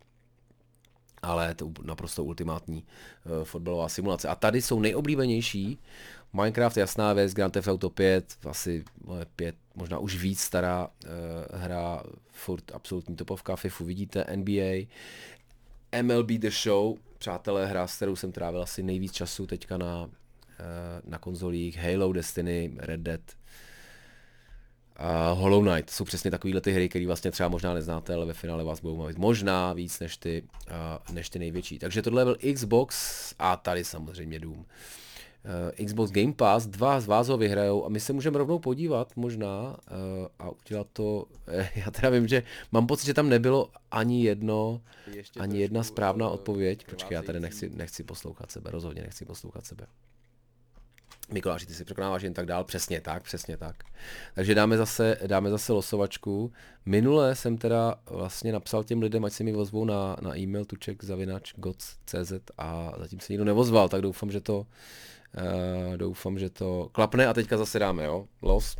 ale 1.22 1.54
to 1.54 1.72
naprosto 1.82 2.24
ultimátní 2.24 2.84
uh, 2.84 3.44
fotbalová 3.44 3.88
simulace. 3.88 4.28
A 4.28 4.34
tady 4.34 4.62
jsou 4.62 4.80
nejoblíbenější 4.80 5.78
Minecraft, 6.32 6.76
jasná 6.76 7.12
věc, 7.12 7.34
Grand 7.34 7.52
Theft 7.52 7.68
Auto 7.68 7.90
5, 7.90 8.36
asi 8.48 8.84
5, 9.36 9.56
možná 9.74 9.98
už 9.98 10.16
víc 10.16 10.40
stará 10.40 10.86
uh, 10.88 11.60
hra, 11.60 12.02
furt 12.30 12.64
absolutní 12.74 13.16
topovka, 13.16 13.56
FIFU 13.56 13.84
vidíte, 13.84 14.26
NBA, 14.36 14.86
MLB 16.02 16.30
The 16.30 16.50
Show, 16.50 16.96
přátelé, 17.18 17.66
hra, 17.66 17.86
s 17.86 17.96
kterou 17.96 18.16
jsem 18.16 18.32
trávil 18.32 18.62
asi 18.62 18.82
nejvíc 18.82 19.12
času 19.12 19.46
teďka 19.46 19.78
na, 19.78 20.08
Eh, 20.08 20.25
na 21.04 21.18
konzolích, 21.18 21.78
Halo, 21.78 22.12
Destiny, 22.12 22.70
Red 22.78 23.00
Dead, 23.00 23.20
a 24.98 25.30
Hollow 25.30 25.64
Knight 25.64 25.90
jsou 25.90 26.04
přesně 26.04 26.30
takovéhle 26.30 26.60
ty 26.60 26.72
hry, 26.72 26.88
které 26.88 27.06
vlastně 27.06 27.30
třeba 27.30 27.48
možná 27.48 27.74
neznáte, 27.74 28.14
ale 28.14 28.26
ve 28.26 28.32
finále 28.32 28.64
vás 28.64 28.80
budou 28.80 28.96
bavit 28.96 29.18
možná 29.18 29.72
víc 29.72 30.00
než 30.00 30.16
ty, 30.16 30.42
uh, 31.08 31.14
než 31.14 31.30
ty 31.30 31.38
největší. 31.38 31.78
Takže 31.78 32.02
tohle 32.02 32.24
byl 32.24 32.36
Xbox 32.54 33.34
a 33.38 33.56
tady 33.56 33.84
samozřejmě 33.84 34.38
Doom. 34.38 34.58
Uh, 35.78 35.86
Xbox 35.86 36.10
Game 36.10 36.32
Pass, 36.32 36.66
dva 36.66 37.00
z 37.00 37.06
vás 37.06 37.28
ho 37.28 37.36
vyhrajou 37.36 37.84
a 37.84 37.88
my 37.88 38.00
se 38.00 38.12
můžeme 38.12 38.38
rovnou 38.38 38.58
podívat 38.58 39.16
možná 39.16 39.76
a 40.38 40.50
udělat 40.50 40.86
to, 40.92 41.26
já 41.76 41.90
teda 41.90 42.10
vím, 42.10 42.28
že 42.28 42.42
mám 42.72 42.86
pocit, 42.86 43.06
že 43.06 43.14
tam 43.14 43.28
nebylo 43.28 43.70
ani 43.90 44.24
jedno, 44.24 44.80
Ještě 45.14 45.40
ani 45.40 45.60
jedna 45.60 45.82
správná 45.82 46.28
odpověď. 46.28 46.86
Počkej, 46.90 47.14
já 47.14 47.22
tady 47.22 47.40
nechci, 47.40 47.70
nechci 47.70 48.04
poslouchat 48.04 48.50
sebe, 48.50 48.70
rozhodně 48.70 49.02
nechci 49.02 49.24
poslouchat 49.24 49.66
sebe. 49.66 49.86
Mikuláši, 51.32 51.66
ty 51.66 51.74
si 51.74 51.84
překonáváš 51.84 52.22
jen 52.22 52.34
tak 52.34 52.46
dál, 52.46 52.64
přesně 52.64 53.00
tak, 53.00 53.22
přesně 53.22 53.56
tak. 53.56 53.76
Takže 54.34 54.54
dáme 54.54 54.76
zase, 54.76 55.18
dáme 55.26 55.50
zase 55.50 55.72
losovačku. 55.72 56.52
Minule 56.86 57.34
jsem 57.34 57.58
teda 57.58 57.94
vlastně 58.10 58.52
napsal 58.52 58.84
těm 58.84 59.02
lidem, 59.02 59.24
ať 59.24 59.32
se 59.32 59.44
mi 59.44 59.52
vozvou 59.52 59.84
na, 59.84 60.16
na 60.20 60.38
e-mail 60.38 60.64
tuček 60.64 61.04
zavinač 61.04 61.54
goc.cz 61.56 62.32
a 62.58 62.92
zatím 62.98 63.20
se 63.20 63.32
nikdo 63.32 63.44
nevozval, 63.44 63.88
tak 63.88 64.02
doufám, 64.02 64.30
že 64.30 64.40
to 64.40 64.58
uh, 64.58 65.96
doufám, 65.96 66.38
že 66.38 66.50
to 66.50 66.88
klapne 66.92 67.26
a 67.26 67.34
teďka 67.34 67.56
zase 67.56 67.78
dáme, 67.78 68.04
jo, 68.04 68.26
los. 68.42 68.76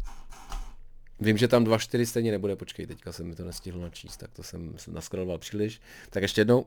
Vím, 1.20 1.36
že 1.36 1.48
tam 1.48 1.64
2-4 1.64 2.04
stejně 2.04 2.30
nebude, 2.30 2.56
počkej, 2.56 2.86
teďka 2.86 3.12
jsem 3.12 3.26
mi 3.26 3.34
to 3.34 3.44
nestihl 3.44 3.80
načíst, 3.80 4.16
tak 4.16 4.32
to 4.32 4.42
jsem, 4.42 4.74
jsem 4.76 4.94
naskroloval 4.94 5.38
příliš. 5.38 5.80
Tak 6.10 6.22
ještě 6.22 6.40
jednou. 6.40 6.66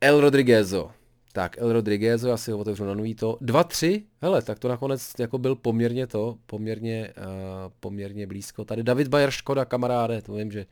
El 0.00 0.20
Rodriguezo, 0.20 0.90
tak, 1.32 1.58
El 1.58 1.72
Rodriguez, 1.72 2.22
já 2.22 2.36
si 2.36 2.52
ho 2.52 2.58
otevřu 2.58 2.84
na 2.84 2.94
nový 2.94 3.14
to. 3.14 3.38
2-3, 3.40 4.02
hele, 4.22 4.42
tak 4.42 4.58
to 4.58 4.68
nakonec 4.68 5.12
jako 5.18 5.38
byl 5.38 5.56
poměrně 5.56 6.06
to, 6.06 6.38
poměrně, 6.46 7.12
uh, 7.16 7.72
poměrně 7.80 8.26
blízko. 8.26 8.64
Tady 8.64 8.82
David 8.82 9.08
Bayer, 9.08 9.30
Škoda, 9.30 9.64
kamaráde, 9.64 10.22
to 10.22 10.32
vím, 10.32 10.52
že 10.52 10.66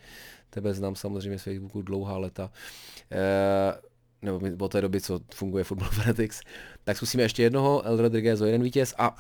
tebe 0.51 0.75
znám 0.75 0.95
samozřejmě 0.95 1.39
z 1.39 1.43
Facebooku 1.43 1.83
dlouhá 1.83 2.19
leta. 2.19 2.51
Uh, 3.13 3.89
nebo 4.23 4.65
od 4.65 4.73
té 4.73 4.81
doby, 4.81 5.01
co 5.01 5.21
funguje 5.35 5.65
Football 5.65 5.89
Fanatics. 5.89 6.41
Tak 6.85 6.97
zkusíme 6.97 7.23
ještě 7.23 7.43
jednoho, 7.43 7.83
El 7.87 7.97
Rodriguez, 7.97 8.41
jeden 8.41 8.63
vítěz 8.63 8.95
a 8.99 9.17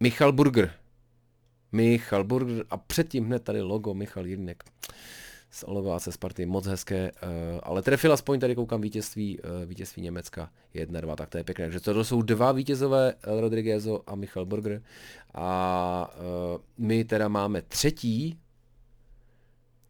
Michal 0.00 0.32
Burger. 0.32 0.72
Michal 1.72 2.24
Burger 2.24 2.64
a 2.70 2.76
předtím 2.76 3.24
hned 3.24 3.44
tady 3.44 3.60
logo 3.60 3.94
Michal 3.94 4.26
Jirnek. 4.26 4.64
Z 5.52 5.64
Olováce 5.64 6.12
Sparty, 6.12 6.46
moc 6.46 6.66
hezké, 6.66 7.12
uh, 7.12 7.28
ale 7.62 7.82
trefil 7.82 8.12
aspoň 8.12 8.40
tady 8.40 8.54
koukám 8.54 8.80
vítězství, 8.80 9.40
uh, 9.40 9.64
vítězství 9.64 10.02
Německa 10.02 10.50
1-2, 10.74 11.14
tak 11.14 11.30
to 11.30 11.38
je 11.38 11.44
pěkné. 11.44 11.64
Takže 11.64 11.80
to 11.80 12.04
jsou 12.04 12.22
dva 12.22 12.52
vítězové, 12.52 13.14
El 13.22 13.40
Rodriguezo 13.40 14.02
a 14.06 14.14
Michal 14.14 14.46
Burger 14.46 14.82
a 15.34 16.10
my 16.78 17.04
teda 17.04 17.28
máme 17.28 17.62
třetí, 17.62 18.38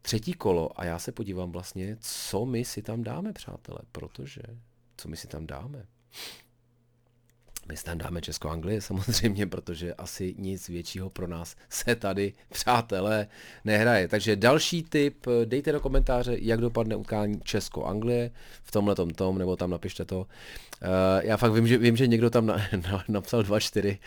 třetí 0.03 0.33
kolo 0.33 0.81
a 0.81 0.85
já 0.85 0.99
se 0.99 1.13
podívám 1.13 1.53
vlastně, 1.53 1.97
co 2.01 2.47
my 2.47 2.65
si 2.65 2.83
tam 2.83 3.03
dáme, 3.03 3.33
přátelé, 3.33 3.79
protože, 3.93 4.43
co 4.97 5.09
my 5.09 5.17
si 5.17 5.27
tam 5.27 5.47
dáme. 5.47 5.87
My 7.69 7.75
tam 7.85 7.99
dáme 7.99 8.21
Česko-Anglie 8.21 8.81
samozřejmě, 8.81 9.47
protože 9.47 9.95
asi 9.95 10.35
nic 10.39 10.69
většího 10.69 11.11
pro 11.11 11.27
nás 11.27 11.57
se 11.69 11.95
tady, 11.95 12.33
přátelé, 12.49 13.27
nehraje. 13.65 14.09
Takže 14.09 14.37
další 14.37 14.83
tip, 14.83 15.27
dejte 15.45 15.73
do 15.73 15.81
komentáře, 15.81 16.37
jak 16.41 16.61
dopadne 16.61 16.97
utkání 16.97 17.41
Česko-Anglie 17.41 18.31
v 18.63 18.73
tomhle 18.73 18.95
tom, 18.95 19.39
nebo 19.39 19.57
tam 19.57 19.71
napište 19.71 20.05
to. 20.05 20.19
Uh, 20.21 20.27
já 21.21 21.37
fakt 21.37 21.53
vím, 21.53 21.67
že, 21.67 21.79
vím, 21.79 21.97
že 21.97 22.07
někdo 22.07 22.31
tam 22.31 22.47
na, 22.47 22.57
na, 22.93 23.05
napsal 23.09 23.43
2-4, 23.43 23.99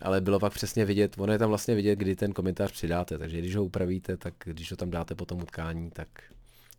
ale 0.00 0.20
bylo 0.20 0.40
pak 0.40 0.52
přesně 0.52 0.84
vidět, 0.84 1.14
ono 1.18 1.32
je 1.32 1.38
tam 1.38 1.48
vlastně 1.48 1.74
vidět, 1.74 1.96
kdy 1.96 2.16
ten 2.16 2.32
komentář 2.32 2.72
přidáte, 2.72 3.18
takže 3.18 3.38
když 3.38 3.56
ho 3.56 3.64
upravíte, 3.64 4.16
tak 4.16 4.34
když 4.44 4.70
ho 4.70 4.76
tam 4.76 4.90
dáte 4.90 5.14
po 5.14 5.24
tom 5.24 5.42
utkání, 5.42 5.90
tak 5.90 6.08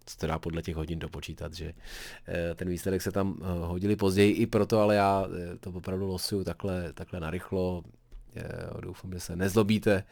se 0.09 0.17
to 0.17 0.27
dá 0.27 0.39
podle 0.39 0.61
těch 0.61 0.75
hodin 0.75 0.99
dopočítat, 0.99 1.53
že 1.53 1.73
eh, 2.27 2.55
ten 2.55 2.69
výsledek 2.69 3.01
se 3.01 3.11
tam 3.11 3.37
eh, 3.41 3.45
hodili 3.65 3.95
později 3.95 4.31
i 4.33 4.47
proto, 4.47 4.79
ale 4.79 4.95
já 4.95 5.25
eh, 5.25 5.57
to 5.57 5.69
opravdu 5.69 6.07
losuju 6.07 6.43
takhle, 6.43 6.93
takhle 6.93 7.19
narychlo. 7.19 7.83
Doufám, 8.81 9.13
že 9.13 9.19
se 9.19 9.35
nezlobíte. 9.35 10.03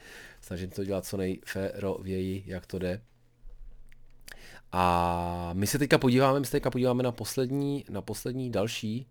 Snažím 0.42 0.70
to 0.70 0.84
dělat 0.84 1.06
co 1.06 1.18
nejférověji, 1.18 2.44
jak 2.46 2.66
to 2.66 2.80
jde. 2.80 3.02
A 4.72 5.50
my 5.54 5.68
se 5.68 5.80
teďka 5.80 5.98
podíváme, 5.98 6.40
my 6.40 6.46
se 6.46 6.52
teďka 6.52 6.72
podíváme 6.72 7.04
na 7.04 7.12
poslední, 7.12 7.86
na 7.90 8.02
poslední 8.02 8.52
další 8.52 9.08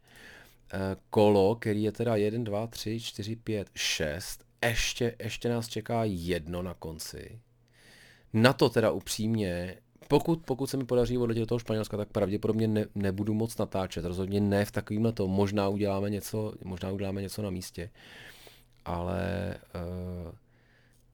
kolo, 1.10 1.54
který 1.54 1.82
je 1.82 1.92
teda 1.92 2.16
1, 2.16 2.44
2, 2.44 2.66
3, 2.66 3.00
4, 3.00 3.36
5, 3.36 3.70
6. 3.74 4.44
Ještě, 4.64 5.16
ještě 5.18 5.48
nás 5.48 5.68
čeká 5.68 6.04
jedno 6.04 6.62
na 6.62 6.74
konci. 6.74 7.40
Na 8.32 8.52
to 8.52 8.68
teda 8.68 8.90
upřímně 8.90 9.76
pokud, 10.08 10.42
pokud 10.44 10.66
se 10.66 10.76
mi 10.76 10.84
podaří 10.84 11.18
odletět 11.18 11.42
do 11.42 11.46
toho 11.46 11.58
Španělska, 11.58 11.96
tak 11.96 12.08
pravděpodobně 12.08 12.68
ne, 12.68 12.86
nebudu 12.94 13.34
moc 13.34 13.56
natáčet. 13.56 14.04
Rozhodně 14.04 14.40
ne 14.40 14.64
v 14.64 14.70
takovýmhle 14.70 15.12
to. 15.12 15.28
Možná 15.28 15.68
uděláme 15.68 16.10
něco, 16.10 16.52
možná 16.64 16.90
uděláme 16.90 17.22
něco 17.22 17.42
na 17.42 17.50
místě. 17.50 17.90
Ale 18.84 19.54
uh, 20.26 20.32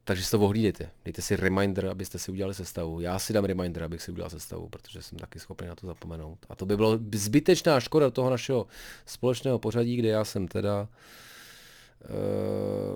takže 0.04 0.24
si 0.24 0.30
to 0.30 0.40
ohlídejte. 0.40 0.90
Dejte 1.04 1.22
si 1.22 1.37
reminder, 1.37 1.87
abyste 1.87 2.18
si 2.18 2.30
udělali 2.30 2.54
sestavu. 2.54 3.00
Já 3.00 3.18
si 3.18 3.33
dám 3.33 3.44
reminder, 3.44 3.83
abych 3.83 4.02
si 4.02 4.12
udělal 4.12 4.30
sestavu, 4.30 4.68
protože 4.68 5.02
jsem 5.02 5.18
taky 5.18 5.40
schopný 5.40 5.68
na 5.68 5.74
to 5.74 5.87
zapomenout. 5.87 6.38
A 6.48 6.54
to 6.54 6.66
by 6.66 6.76
bylo 6.76 6.98
zbytečná 7.14 7.80
škoda 7.80 8.11
toho 8.11 8.30
našeho 8.30 8.66
společného 9.07 9.59
pořadí, 9.59 9.96
kde 9.96 10.09
já 10.09 10.24
jsem 10.24 10.48
teda 10.48 10.88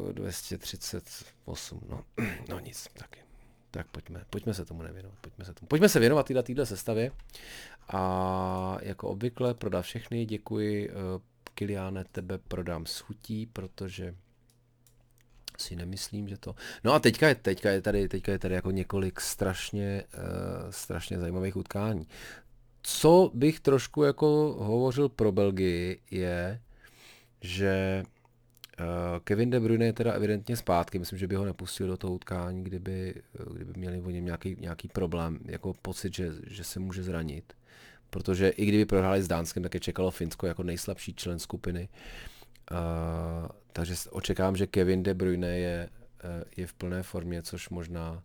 uh, 0.07 0.13
238, 0.13 1.81
no, 1.89 2.05
no 2.49 2.61
nic, 2.61 2.89
taky 2.99 3.28
tak 3.71 3.87
pojďme, 3.87 4.25
pojďme 4.31 4.55
se 4.55 4.65
tomu 4.65 4.83
nevěnovat. 4.83 5.19
Pojďme 5.21 5.45
se, 5.45 5.55
tomu. 5.55 5.69
Pojďme 5.69 5.89
se 5.89 6.01
věnovat 6.01 6.27
této, 6.27 6.43
této 6.43 6.67
sestavě. 6.67 7.11
A 7.89 8.79
jako 8.83 9.09
obvykle 9.09 9.55
prodá 9.55 9.83
všechny. 9.83 10.27
Děkuji, 10.27 10.89
uh, 10.89 10.95
Kiliáne, 11.55 12.05
tebe 12.13 12.39
prodám 12.39 12.87
s 12.87 12.99
chutí, 12.99 13.47
protože 13.47 14.15
si 15.59 15.77
nemyslím, 15.77 16.29
že 16.29 16.37
to... 16.37 16.55
No 16.85 16.93
a 16.93 16.99
teďka 16.99 17.29
je, 17.29 17.35
teďka 17.35 17.71
je 17.71 17.83
tady, 17.83 18.09
teďka 18.09 18.33
je 18.33 18.39
tady 18.39 18.55
jako 18.55 18.71
několik 18.71 19.21
strašně, 19.21 20.05
uh, 20.15 20.71
strašně 20.71 21.19
zajímavých 21.19 21.57
utkání. 21.57 22.09
Co 22.83 23.31
bych 23.35 23.61
trošku 23.61 24.03
jako 24.03 24.57
hovořil 24.59 25.09
pro 25.09 25.33
Belgii 25.33 26.01
je, 26.11 26.61
že 27.41 28.03
Eh, 28.03 28.18
Kevin 29.25 29.51
De 29.51 29.61
Bruyne 29.61 29.87
je 29.87 29.93
teda 29.93 30.13
evidentně 30.13 30.57
zpátky, 30.57 30.99
myslím, 30.99 31.19
že 31.19 31.27
by 31.27 31.35
ho 31.35 31.45
nepustil 31.45 31.87
do 31.87 31.97
toho 31.97 32.15
utkání, 32.15 32.65
kdyby, 32.65 33.15
eh, 33.41 33.45
kdyby 33.55 33.73
měli 33.77 34.01
o 34.01 34.11
něm 34.11 34.25
nějaký, 34.25 34.57
nějaký 34.61 34.89
problém, 34.89 35.39
jako 35.45 35.75
pocit, 35.83 36.15
že, 36.15 36.33
že 36.47 36.65
se 36.65 36.81
může 36.81 37.03
zranit. 37.03 37.53
Protože 38.11 38.49
i 38.49 38.67
kdyby 38.67 38.85
prohráli 38.85 39.23
s 39.23 39.29
Dánskem, 39.29 39.63
tak 39.63 39.75
je 39.75 39.81
čekalo 39.81 40.11
Finsko 40.11 40.47
jako 40.47 40.63
nejslabší 40.63 41.15
člen 41.15 41.39
skupiny. 41.39 41.89
Uh, 42.71 43.49
takže 43.73 43.95
očekávám, 44.11 44.57
že 44.57 44.67
Kevin 44.67 45.03
De 45.03 45.15
Bruyne 45.15 45.59
je, 45.59 45.89
je 46.57 46.67
v 46.67 46.73
plné 46.73 47.03
formě, 47.03 47.43
což 47.43 47.69
možná 47.69 48.23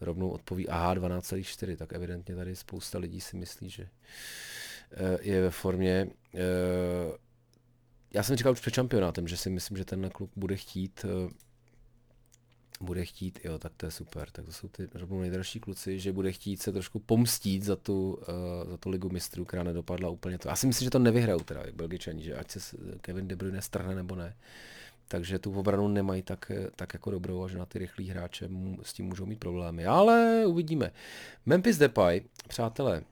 rovnou 0.00 0.30
odpoví 0.30 0.68
AH 0.68 0.94
12,4, 0.94 1.76
tak 1.76 1.92
evidentně 1.92 2.36
tady 2.36 2.56
spousta 2.56 2.98
lidí 2.98 3.20
si 3.20 3.36
myslí, 3.36 3.70
že 3.70 3.88
je 5.20 5.42
ve 5.42 5.50
formě. 5.50 6.06
Uh, 6.34 6.40
já 8.14 8.22
jsem 8.22 8.36
říkal 8.36 8.52
už 8.52 8.60
před 8.60 8.74
šampionátem, 8.74 9.28
že 9.28 9.36
si 9.36 9.50
myslím, 9.50 9.76
že 9.76 9.84
ten 9.84 10.10
klub 10.10 10.30
bude 10.36 10.56
chtít 10.56 11.04
eh, 11.04 11.30
bude 12.80 13.04
chtít, 13.04 13.40
jo, 13.44 13.58
tak 13.58 13.72
to 13.76 13.86
je 13.86 13.90
super, 13.90 14.30
tak 14.30 14.44
to 14.44 14.52
jsou 14.52 14.68
ty 14.68 14.88
rovnou 14.94 15.20
nejdražší 15.20 15.60
kluci, 15.60 16.00
že 16.00 16.12
bude 16.12 16.32
chtít 16.32 16.62
se 16.62 16.72
trošku 16.72 16.98
pomstít 16.98 17.62
za 17.62 17.76
tu, 17.76 18.12
uh, 18.12 18.70
za 18.70 18.76
tu 18.76 18.88
ligu 18.88 19.08
mistrů, 19.10 19.44
která 19.44 19.62
nedopadla 19.62 20.10
úplně 20.10 20.38
to. 20.38 20.48
Já 20.48 20.56
si 20.56 20.66
myslím, 20.66 20.86
že 20.86 20.90
to 20.90 20.98
nevyhrajou 20.98 21.40
teda, 21.40 21.62
Belgičani, 21.74 22.22
že 22.22 22.34
ať 22.34 22.50
se 22.50 22.76
Kevin 23.00 23.28
De 23.28 23.36
Bruyne 23.36 23.62
strhne 23.62 23.94
nebo 23.94 24.14
ne. 24.14 24.36
Takže 25.08 25.38
tu 25.38 25.58
obranu 25.58 25.88
nemají 25.88 26.22
tak, 26.22 26.52
tak 26.76 26.94
jako 26.94 27.10
dobrou 27.10 27.44
a 27.44 27.48
že 27.48 27.58
na 27.58 27.66
ty 27.66 27.78
rychlí 27.78 28.08
hráče 28.08 28.48
s 28.82 28.92
tím 28.92 29.06
můžou 29.06 29.26
mít 29.26 29.38
problémy. 29.38 29.86
Ale 29.86 30.46
uvidíme. 30.46 30.92
Memphis 31.46 31.78
Depay, 31.78 32.22
přátelé, 32.48 33.02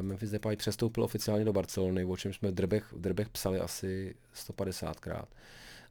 Memphis 0.00 0.30
Depay 0.30 0.56
přestoupil 0.56 1.04
oficiálně 1.04 1.44
do 1.44 1.52
Barcelony, 1.52 2.04
o 2.04 2.16
čem 2.16 2.32
jsme 2.32 2.50
v 2.50 2.54
drbech, 2.54 2.92
v 2.92 3.00
drbech 3.00 3.28
psali 3.28 3.60
asi 3.60 4.14
150krát. 4.34 5.24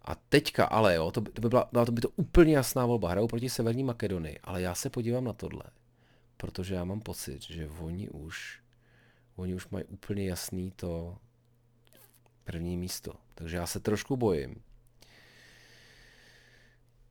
A 0.02 0.16
teďka 0.16 0.66
ale 0.66 0.96
jo, 0.96 1.12
to 1.12 1.22
by, 1.22 1.32
to 1.32 1.42
by 1.42 1.50
byla, 1.50 1.70
byla 1.72 1.86
to 1.86 1.92
by 1.92 2.02
to 2.02 2.10
úplně 2.10 2.56
jasná 2.56 2.86
volba. 2.86 3.10
Hrajou 3.10 3.28
proti 3.28 3.50
Severní 3.50 3.84
Makedonii, 3.84 4.40
ale 4.44 4.62
já 4.62 4.76
se 4.76 4.90
podívám 4.90 5.24
na 5.24 5.34
tohle, 5.34 5.64
protože 6.38 6.76
já 6.76 6.84
mám 6.84 7.00
pocit, 7.00 7.42
že 7.42 7.70
oni 7.80 8.10
už, 8.10 8.62
oni 9.36 9.56
už 9.56 9.70
mají 9.70 9.86
úplně 9.86 10.30
jasný 10.30 10.72
to 10.72 11.18
první 12.44 12.78
místo. 12.78 13.14
Takže 13.36 13.58
já 13.58 13.68
se 13.68 13.80
trošku 13.80 14.18
bojím. 14.18 14.56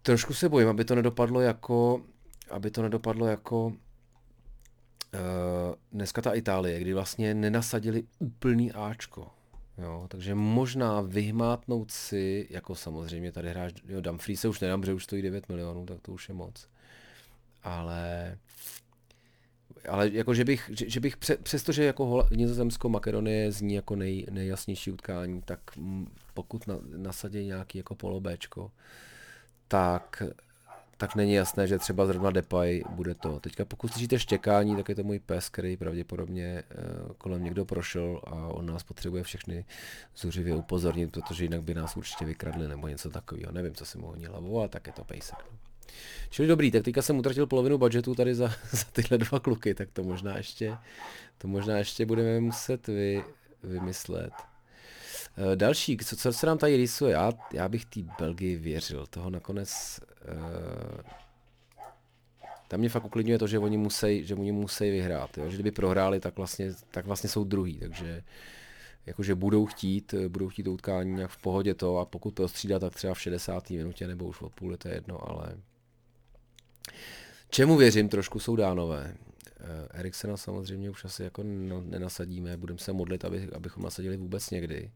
Trošku 0.03 0.35
se 0.35 0.49
bojím, 0.49 0.69
aby 0.69 0.85
to 0.85 0.95
nedopadlo 0.95 1.41
jako, 1.41 2.03
aby 2.51 2.71
to 2.71 2.83
nedopadlo 2.83 3.27
jako 3.27 3.73
dneska 5.93 6.23
ta 6.23 6.35
Itálie, 6.35 6.81
kdy 6.81 6.95
vlastně 6.95 7.35
nenasadili 7.35 8.05
úplný 8.19 8.73
Ačko. 8.73 9.31
Jo, 9.79 10.07
takže 10.09 10.35
možná 10.35 11.01
vyhmátnout 11.01 11.91
si, 11.91 12.47
jako 12.51 12.75
samozřejmě 12.75 13.33
tady 13.33 13.51
hráš, 13.51 13.73
jo, 13.89 14.01
Dumfries 14.01 14.41
se 14.41 14.49
už 14.49 14.61
nedám, 14.61 14.85
že 14.85 14.95
už 14.95 15.05
stojí 15.05 15.23
9 15.23 15.49
milionů, 15.49 15.87
tak 15.87 16.01
to 16.01 16.13
už 16.13 16.29
je 16.29 16.35
moc. 16.35 16.69
Ale 17.63 18.39
ale 19.89 20.09
jako, 20.09 20.35
že 20.35 20.45
bych, 20.45 20.71
že, 20.75 20.91
že 20.91 21.01
bych 21.01 21.17
pře, 21.17 21.37
přestože 21.37 21.85
jako 21.85 22.29
Nizozemsko, 22.31 22.89
Makedonie 22.89 23.53
zní 23.53 23.75
jako 23.75 23.97
nej, 23.97 24.27
nejjasnější 24.31 24.91
utkání, 24.91 25.43
tak 25.43 25.61
pokud 26.35 26.67
na, 26.67 26.79
nasadí 26.97 27.45
nějaký 27.45 27.79
jako 27.79 27.95
polobéčko, 27.95 28.71
tak 29.69 30.23
tak 31.01 31.15
není 31.15 31.33
jasné, 31.33 31.67
že 31.67 31.79
třeba 31.79 32.07
zrovna 32.07 32.31
Depay 32.31 32.83
bude 32.91 33.15
to. 33.15 33.41
Teďka 33.41 33.65
pokud 33.65 33.93
slyšíte 33.93 34.19
štěkání, 34.19 34.77
tak 34.77 34.89
je 34.89 34.95
to 34.95 35.05
můj 35.05 35.19
pes, 35.19 35.49
který 35.49 35.77
pravděpodobně 35.77 36.63
uh, 36.63 37.13
kolem 37.19 37.45
někdo 37.45 37.65
prošel 37.65 38.21
a 38.27 38.35
on 38.35 38.67
nás 38.67 38.83
potřebuje 38.83 39.23
všechny 39.23 39.65
zuřivě 40.17 40.55
upozornit, 40.55 41.13
protože 41.13 41.45
jinak 41.45 41.63
by 41.63 41.75
nás 41.75 41.97
určitě 41.97 42.25
vykradli 42.25 42.69
nebo 42.69 42.89
něco 42.89 43.11
takového. 43.11 43.53
Nevím, 43.53 43.75
co 43.75 43.87
si 43.87 43.99
mu 43.99 44.07
honí 44.07 44.27
hlavou, 44.27 44.59
ale 44.59 44.69
tak 44.69 44.87
je 44.87 44.93
to 44.93 45.05
pejsek. 45.05 45.39
Čili 46.31 46.49
dobrý, 46.49 46.71
tak 46.71 46.83
teďka 46.83 47.03
jsem 47.03 47.19
utratil 47.19 47.47
polovinu 47.47 47.79
budgetu 47.79 48.15
tady 48.15 48.35
za, 48.35 48.49
za 48.71 48.85
tyhle 48.93 49.19
dva 49.19 49.41
kluky, 49.41 49.75
tak 49.75 49.89
to 49.93 50.03
možná 50.03 50.37
ještě, 50.37 50.77
to 51.39 51.49
možná 51.49 51.79
ještě 51.79 52.07
budeme 52.07 52.41
muset 52.41 52.87
vy, 52.87 53.25
vymyslet. 53.63 54.33
Eh, 55.37 55.57
další, 55.57 55.97
co, 55.97 56.17
co 56.17 56.33
se 56.33 56.47
nám 56.47 56.59
tady 56.59 56.77
rýsuje, 56.77 57.13
já, 57.13 57.33
já 57.53 57.69
bych 57.69 57.85
té 57.85 58.01
Belgii 58.19 58.57
věřil, 58.57 59.07
toho 59.07 59.31
nakonec 59.31 60.01
uh, 60.33 61.01
tam 62.69 62.81
mě 62.81 62.89
fakt 62.89 63.05
uklidňuje 63.05 63.39
to, 63.39 63.47
že 63.47 63.59
oni 63.59 63.77
musí, 63.77 64.25
že 64.25 64.35
oni 64.35 64.53
musí 64.53 64.91
vyhrát, 64.91 65.39
jo? 65.39 65.51
že 65.51 65.57
kdyby 65.57 65.71
prohráli, 65.71 66.21
tak 66.21 66.37
vlastně, 66.37 66.73
tak 66.91 67.07
vlastně 67.07 67.31
jsou 67.31 67.45
druhý, 67.45 67.79
takže 67.79 68.23
jakože 69.07 69.35
budou 69.35 69.67
chtít, 69.67 70.15
budou 70.29 70.49
chtít 70.49 70.63
to 70.63 70.73
utkání 70.73 71.13
nějak 71.13 71.31
v 71.31 71.43
pohodě 71.43 71.75
to 71.75 71.99
a 71.99 72.05
pokud 72.05 72.31
to 72.31 72.49
střídá, 72.49 72.79
tak 72.79 72.95
třeba 72.95 73.15
v 73.15 73.21
60. 73.21 73.71
minutě 73.71 74.07
nebo 74.07 74.25
už 74.25 74.43
od 74.43 74.53
půl, 74.53 74.77
to 74.77 74.89
je 74.89 74.95
jedno, 74.95 75.31
ale 75.31 75.57
čemu 77.51 77.77
věřím 77.77 78.09
trošku 78.09 78.41
jsou 78.41 78.57
dánové. 78.57 79.15
Eh, 79.63 79.89
Eriksena 79.91 80.37
samozřejmě 80.37 80.91
už 80.91 81.05
asi 81.05 81.23
jako 81.23 81.43
nenasadíme, 81.43 82.57
budeme 82.57 82.79
se 82.79 82.93
modlit, 82.93 83.25
aby, 83.25 83.49
abychom 83.53 83.83
nasadili 83.83 84.17
vůbec 84.17 84.51
někdy. 84.51 84.93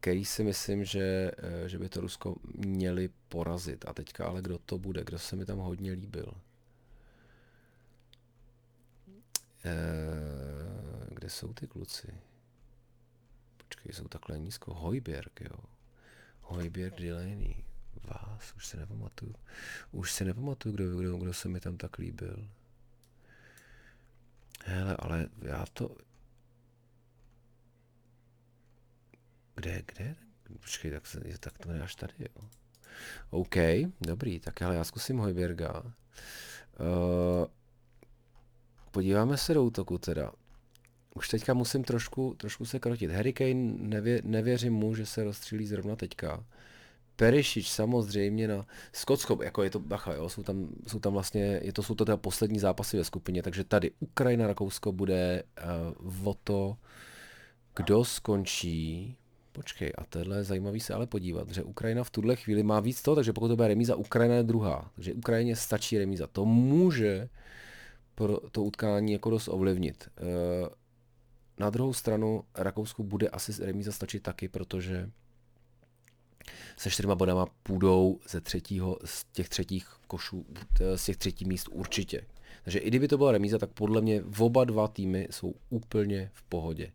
Který 0.00 0.24
si 0.24 0.44
myslím, 0.44 0.84
že, 0.84 1.30
eh, 1.38 1.68
že 1.68 1.78
by 1.78 1.88
to 1.88 2.00
Rusko 2.00 2.36
měli 2.54 3.10
porazit. 3.28 3.84
A 3.88 3.92
teďka 3.92 4.26
ale 4.26 4.42
kdo 4.42 4.58
to 4.58 4.78
bude, 4.78 5.04
kdo 5.04 5.18
se 5.18 5.36
mi 5.36 5.44
tam 5.44 5.58
hodně 5.58 5.92
líbil. 5.92 6.34
Uh, 9.64 11.14
kde 11.14 11.30
jsou 11.30 11.52
ty 11.52 11.66
kluci? 11.66 12.08
Počkej, 13.56 13.92
jsou 13.92 14.08
takhle 14.08 14.38
nízko. 14.38 14.74
Hojberg, 14.74 15.40
jo. 15.40 15.58
Hojberg 16.40 17.00
Delaney. 17.00 17.64
Vás, 18.04 18.52
už 18.56 18.66
se 18.66 18.76
nepamatuju. 18.76 19.34
Už 19.92 20.12
se 20.12 20.24
nepamatuju, 20.24 20.74
kdo, 20.74 20.96
kdo, 20.96 21.16
kdo 21.16 21.34
se 21.34 21.48
mi 21.48 21.60
tam 21.60 21.76
tak 21.76 21.98
líbil. 21.98 22.48
Hele, 24.64 24.96
ale 24.98 25.28
já 25.42 25.64
to... 25.72 25.96
Kde, 29.54 29.82
kde? 29.86 30.16
Počkej, 30.60 30.90
tak, 30.90 31.06
se, 31.06 31.20
tak 31.40 31.58
to 31.58 31.70
až 31.82 31.94
tady, 31.94 32.14
jo. 32.18 32.48
OK, 33.30 33.56
dobrý, 34.00 34.40
tak 34.40 34.62
ale 34.62 34.76
já 34.76 34.84
zkusím 34.84 35.18
Hojberga. 35.18 35.82
Uh, 35.82 37.46
podíváme 38.90 39.36
se 39.36 39.54
do 39.54 39.64
útoku 39.64 39.98
teda. 39.98 40.32
Už 41.14 41.28
teďka 41.28 41.54
musím 41.54 41.84
trošku, 41.84 42.34
trošku 42.34 42.64
se 42.64 42.78
krotit. 42.78 43.10
Harry 43.10 43.32
Kane 43.32 43.74
nevě, 43.78 44.22
nevěřím 44.24 44.72
mu, 44.72 44.94
že 44.94 45.06
se 45.06 45.24
rozstřílí 45.24 45.66
zrovna 45.66 45.96
teďka. 45.96 46.44
Perišič 47.20 47.68
samozřejmě 47.68 48.48
na 48.48 48.66
Skotsko, 48.92 49.38
jako 49.42 49.62
je 49.62 49.70
to, 49.70 49.80
bacha, 49.80 50.14
jo, 50.14 50.28
jsou 50.28 50.42
tam, 50.42 50.68
jsou 50.86 50.98
tam 50.98 51.12
vlastně, 51.12 51.60
je 51.62 51.72
to, 51.72 51.82
jsou 51.82 51.94
to 51.94 52.04
teda 52.04 52.16
poslední 52.16 52.58
zápasy 52.58 52.96
ve 52.96 53.04
skupině, 53.04 53.42
takže 53.42 53.64
tady 53.64 53.90
Ukrajina, 54.00 54.46
Rakousko 54.46 54.92
bude 54.92 55.42
uh, 56.08 56.28
o 56.28 56.34
to, 56.44 56.76
kdo 57.76 58.04
skončí, 58.04 59.16
počkej, 59.52 59.92
a 59.98 60.04
tohle 60.04 60.36
je 60.36 60.44
zajímavý 60.44 60.80
se 60.80 60.94
ale 60.94 61.06
podívat, 61.06 61.50
že 61.50 61.62
Ukrajina 61.62 62.04
v 62.04 62.10
tuhle 62.10 62.36
chvíli 62.36 62.62
má 62.62 62.80
víc 62.80 63.02
toho, 63.02 63.14
takže 63.14 63.32
pokud 63.32 63.48
to 63.48 63.56
bude 63.56 63.68
remíza, 63.68 63.96
Ukrajina 63.96 64.34
je 64.34 64.42
druhá, 64.42 64.90
takže 64.94 65.14
Ukrajině 65.14 65.56
stačí 65.56 65.98
remíza, 65.98 66.26
to 66.26 66.44
může 66.44 67.28
pro 68.14 68.40
to 68.52 68.64
utkání 68.64 69.12
jako 69.12 69.30
dost 69.30 69.48
ovlivnit. 69.48 70.08
Uh, 70.20 70.68
na 71.58 71.70
druhou 71.70 71.92
stranu 71.92 72.44
Rakousku 72.54 73.04
bude 73.04 73.28
asi 73.28 73.64
remíza 73.64 73.92
stačit 73.92 74.22
taky, 74.22 74.48
protože 74.48 75.10
se 76.76 76.90
čtyřma 76.90 77.14
bodama 77.14 77.46
půjdou 77.62 78.18
ze 78.28 78.40
třetího, 78.40 78.98
z 79.04 79.24
těch 79.32 79.48
třetích 79.48 79.88
košů, 80.06 80.46
z 80.96 81.04
těch 81.04 81.16
třetích 81.16 81.48
míst 81.48 81.68
určitě. 81.68 82.26
Takže 82.64 82.78
i 82.78 82.88
kdyby 82.88 83.08
to 83.08 83.18
byla 83.18 83.32
remíza, 83.32 83.58
tak 83.58 83.70
podle 83.70 84.00
mě 84.00 84.22
oba 84.38 84.64
dva 84.64 84.88
týmy 84.88 85.28
jsou 85.30 85.54
úplně 85.70 86.30
v 86.34 86.42
pohodě. 86.42 86.92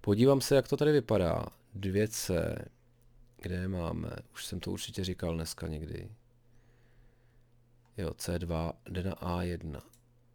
Podívám 0.00 0.40
se, 0.40 0.56
jak 0.56 0.68
to 0.68 0.76
tady 0.76 0.92
vypadá. 0.92 1.46
2C, 1.78 2.56
kde 3.42 3.68
máme, 3.68 4.10
už 4.32 4.46
jsem 4.46 4.60
to 4.60 4.70
určitě 4.70 5.04
říkal 5.04 5.34
dneska 5.34 5.66
někdy. 5.66 6.08
Jo, 7.96 8.10
C2 8.10 8.72
jde 8.88 9.02
na 9.02 9.14
A1. 9.14 9.80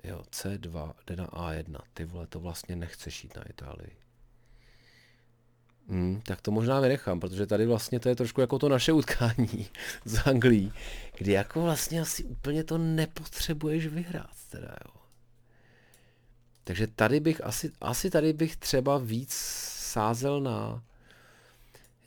Jo, 0.04 0.24
C2 0.32 0.94
jde 1.08 1.16
na 1.16 1.28
A1. 1.28 1.80
Ty 1.94 2.06
vole, 2.06 2.28
to 2.28 2.40
vlastně 2.40 2.76
nechceš 2.76 3.24
jít 3.24 3.36
na 3.36 3.50
Itálii. 3.50 4.01
Hmm, 5.90 6.22
tak 6.26 6.42
to 6.42 6.52
možná 6.52 6.80
vynechám, 6.80 7.20
protože 7.20 7.46
tady 7.46 7.66
vlastně 7.66 8.00
to 8.00 8.10
je 8.10 8.16
trošku 8.16 8.42
jako 8.42 8.60
to 8.60 8.70
naše 8.70 8.92
utkání 8.92 9.68
z 10.06 10.28
Anglii, 10.28 10.72
kdy 11.18 11.32
jako 11.32 11.62
vlastně 11.62 12.02
asi 12.02 12.24
úplně 12.24 12.64
to 12.64 12.78
nepotřebuješ 12.78 13.88
vyhrát 13.88 14.36
teda, 14.50 14.76
jo. 14.86 15.02
Takže 16.64 16.88
tady 16.88 17.20
bych 17.20 17.44
asi, 17.44 17.72
asi 17.82 18.10
tady 18.10 18.34
bych 18.34 18.58
třeba 18.58 18.98
víc 18.98 19.34
sázel 19.78 20.42
na, 20.42 20.84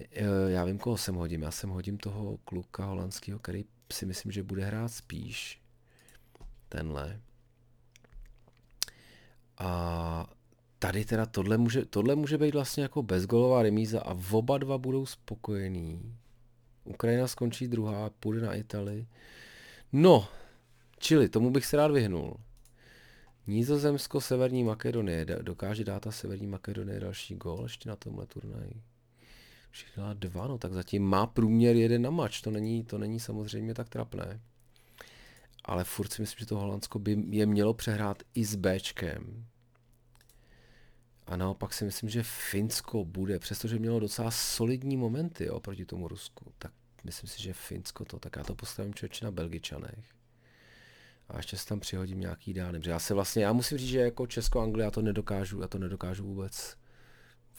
eh, 0.01 0.25
já 0.47 0.64
vím, 0.64 0.79
koho 0.79 0.97
sem 0.97 1.14
hodím, 1.14 1.43
já 1.43 1.51
sem 1.51 1.70
hodím 1.70 1.99
toho 1.99 2.37
kluka 2.45 2.85
holandského, 2.85 3.39
který 3.39 3.64
si 3.93 4.07
myslím, 4.07 4.33
že 4.33 4.43
bude 4.43 4.64
hrát 4.64 4.89
spíš 4.89 5.62
tenhle. 6.68 7.20
A 9.59 9.68
tady 10.85 11.05
teda 11.05 11.26
tohle 11.26 11.59
může, 11.59 11.85
tohle 11.85 12.14
může 12.14 12.39
být 12.39 12.55
vlastně 12.55 12.82
jako 12.82 13.03
bezgolová 13.03 13.62
remíza 13.62 14.01
a 14.01 14.18
oba 14.30 14.59
dva 14.59 14.78
budou 14.78 15.07
spokojení. 15.07 16.16
Ukrajina 16.85 17.26
skončí 17.26 17.68
druhá, 17.68 18.11
půjde 18.11 18.47
na 18.47 18.55
Itálii. 18.55 19.07
No, 19.93 20.28
čili 20.99 21.28
tomu 21.28 21.51
bych 21.51 21.66
se 21.66 21.76
rád 21.76 21.91
vyhnul. 21.91 22.37
Nízozemsko, 23.47 24.20
Severní 24.20 24.64
Makedonie. 24.64 25.26
Dokáže 25.43 25.85
dát 25.85 26.01
ta 26.01 26.11
Severní 26.11 26.47
Makedonie 26.47 27.01
další 27.01 27.35
gól 27.35 27.61
ještě 27.62 27.89
na 27.89 27.97
tomhle 27.97 28.26
turnaji. 28.26 28.82
Všechno 29.70 30.14
dva, 30.14 30.49
no 30.49 30.59
tak 30.59 30.72
zatím 30.72 31.05
má 31.05 31.26
průměr 31.26 31.76
jeden 31.76 32.03
na 32.03 32.11
mač. 32.11 32.41
To 32.41 32.51
není, 32.51 32.85
to 32.85 32.99
není 32.99 33.20
samozřejmě 33.20 33.74
tak 33.74 33.89
trapné. 33.89 34.41
Ale 35.64 35.85
furt 35.85 36.12
si 36.12 36.22
myslím, 36.22 36.37
že 36.39 36.47
to 36.47 36.57
Holandsko 36.57 36.99
by 36.99 37.24
je 37.30 37.47
mělo 37.47 37.74
přehrát 37.74 38.22
i 38.35 38.45
s 38.45 38.55
Bčkem. 38.55 39.47
A 41.27 41.37
naopak 41.37 41.75
si 41.75 41.85
myslím, 41.85 42.11
že 42.11 42.22
Finsko 42.22 43.05
bude, 43.05 43.39
přestože 43.39 43.79
mělo 43.79 44.01
docela 44.01 44.31
solidní 44.31 44.97
momenty 44.97 45.45
jo, 45.45 45.61
proti 45.61 45.85
tomu 45.87 46.09
Rusku, 46.09 46.53
tak 46.59 46.72
myslím 47.05 47.31
si, 47.31 47.43
že 47.43 47.53
Finsko 47.53 48.05
to, 48.05 48.18
tak 48.18 48.37
já 48.37 48.45
to 48.45 48.55
postavím 48.55 48.95
člověče 48.95 49.25
na 49.25 49.31
Belgičanech. 49.31 50.14
A 51.29 51.37
ještě 51.37 51.57
se 51.57 51.66
tam 51.66 51.81
přihodím 51.81 52.20
nějaký. 52.20 52.55
Protože 52.55 52.91
já 52.91 52.99
se 52.99 53.14
vlastně, 53.14 53.45
já 53.45 53.53
musím 53.53 53.79
říct, 53.79 53.89
že 53.89 53.99
jako 54.01 54.27
Česko-Anglie 54.27 54.85
já 54.85 54.91
to 54.91 55.03
nedokážu, 55.03 55.61
já 55.61 55.68
to 55.68 55.79
nedokážu 55.79 56.25
vůbec, 56.25 56.77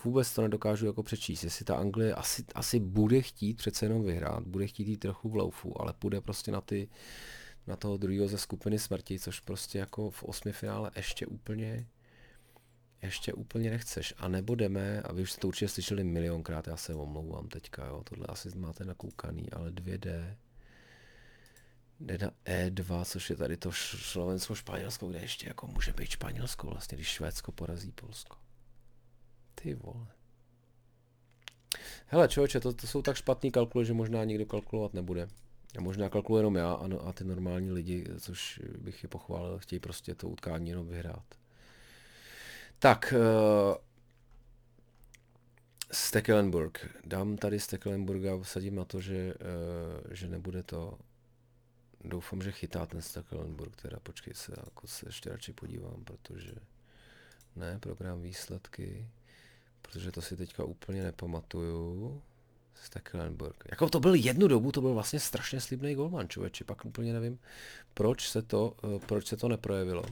vůbec 0.04 0.34
to 0.34 0.42
nedokážu 0.42 0.86
jako 0.86 1.04
přečíst. 1.04 1.44
Jestli 1.44 1.66
ta 1.66 1.76
Anglie 1.76 2.14
asi, 2.14 2.46
asi 2.56 2.80
bude 2.80 3.22
chtít 3.22 3.58
přece 3.58 3.86
jenom 3.86 4.04
vyhrát, 4.04 4.44
bude 4.48 4.68
chtít 4.68 4.88
jít 4.88 4.98
trochu 4.98 5.30
v 5.30 5.36
loufu, 5.36 5.82
ale 5.82 5.94
půjde 5.94 6.22
prostě 6.22 6.52
na 6.52 6.62
ty, 6.62 6.90
na 7.68 7.76
toho 7.76 7.98
druhého 7.98 8.28
ze 8.28 8.38
skupiny 8.38 8.80
smrti, 8.80 9.20
což 9.20 9.40
prostě 9.40 9.80
jako 9.80 10.10
v 10.10 10.24
osmi 10.24 10.52
finále 10.52 10.92
ještě 10.96 11.26
úplně 11.28 11.88
ještě 13.06 13.34
úplně 13.34 13.70
nechceš. 13.70 14.14
A 14.18 14.28
nebo 14.28 14.56
jdeme, 14.56 15.02
a 15.02 15.14
vy 15.14 15.22
už 15.22 15.32
jste 15.32 15.42
to 15.42 15.48
určitě 15.48 15.68
slyšeli 15.68 16.04
milionkrát, 16.04 16.68
já 16.68 16.78
se 16.78 16.94
omlouvám 16.94 17.48
teďka, 17.48 17.86
jo, 17.86 18.04
tohle 18.04 18.26
asi 18.30 18.58
máte 18.58 18.86
nakoukaný, 18.86 19.52
ale 19.52 19.72
2D, 19.72 20.36
jde 22.00 22.18
na 22.18 22.32
E2, 22.46 23.06
což 23.06 23.30
je 23.30 23.36
tady 23.36 23.58
to 23.58 23.72
Slovensko, 23.72 24.56
Španělsko, 24.56 25.08
kde 25.08 25.20
ještě 25.20 25.48
jako 25.48 25.68
může 25.68 25.94
být 25.94 26.10
Španělsko 26.10 26.68
vlastně, 26.68 26.96
když 26.96 27.08
Švédsko 27.08 27.52
porazí 27.52 27.92
Polsko. 27.92 28.38
Ty 29.56 29.74
vole. 29.74 30.08
Hele 32.06 32.28
člověče, 32.28 32.60
to, 32.60 32.74
to 32.74 32.88
jsou 32.88 33.02
tak 33.02 33.16
špatný 33.16 33.52
kalkuly, 33.52 33.86
že 33.86 33.94
možná 33.94 34.24
nikdo 34.24 34.46
kalkulovat 34.46 34.94
nebude. 34.94 35.28
A 35.78 35.82
možná 35.82 36.10
kalkuluje 36.10 36.40
jenom 36.40 36.56
já 36.56 36.74
a, 36.74 36.88
no, 36.88 37.08
a 37.08 37.14
ty 37.14 37.24
normální 37.24 37.72
lidi, 37.72 38.06
což 38.20 38.62
bych 38.78 39.04
je 39.04 39.10
pochválil, 39.10 39.60
chtějí 39.60 39.80
prostě 39.80 40.16
to 40.16 40.30
utkání 40.30 40.70
jenom 40.70 40.88
vyhrát. 40.88 41.26
Tak, 42.80 43.14
uh, 43.18 43.76
Stekelenburg. 45.92 46.90
Dám 47.06 47.38
tady 47.38 47.60
Stekelenburga, 47.60 48.44
sadím 48.44 48.76
na 48.76 48.86
to, 48.86 49.02
že, 49.02 49.34
uh, 49.34 50.14
že 50.14 50.28
nebude 50.28 50.64
to... 50.64 50.98
Doufám, 52.04 52.42
že 52.42 52.52
chytá 52.52 52.86
ten 52.86 53.02
Stekelenburg, 53.02 53.82
teda 53.82 54.00
počkej 54.00 54.34
se, 54.34 54.54
jako 54.58 54.88
se 54.88 55.08
ještě 55.08 55.30
radši 55.30 55.54
podívám, 55.54 56.04
protože... 56.04 56.52
Ne, 57.56 57.80
program 57.80 58.22
výsledky, 58.22 59.10
protože 59.82 60.12
to 60.12 60.22
si 60.22 60.38
teďka 60.38 60.64
úplně 60.64 61.04
nepamatuju. 61.04 62.22
Stekelenburg. 62.84 63.64
Jako 63.72 63.90
to 63.90 64.00
byl 64.00 64.16
jednu 64.16 64.48
dobu, 64.48 64.72
to 64.72 64.82
byl 64.82 64.94
vlastně 64.94 65.20
strašně 65.20 65.62
slibný 65.62 65.96
golman, 65.96 66.30
člověče, 66.30 66.64
pak 66.64 66.86
úplně 66.86 67.14
nevím, 67.14 67.40
proč 67.94 68.30
se 68.30 68.42
to, 68.42 68.74
uh, 68.84 69.00
proč 69.00 69.28
se 69.28 69.38
to 69.38 69.48
neprojevilo. 69.48 70.06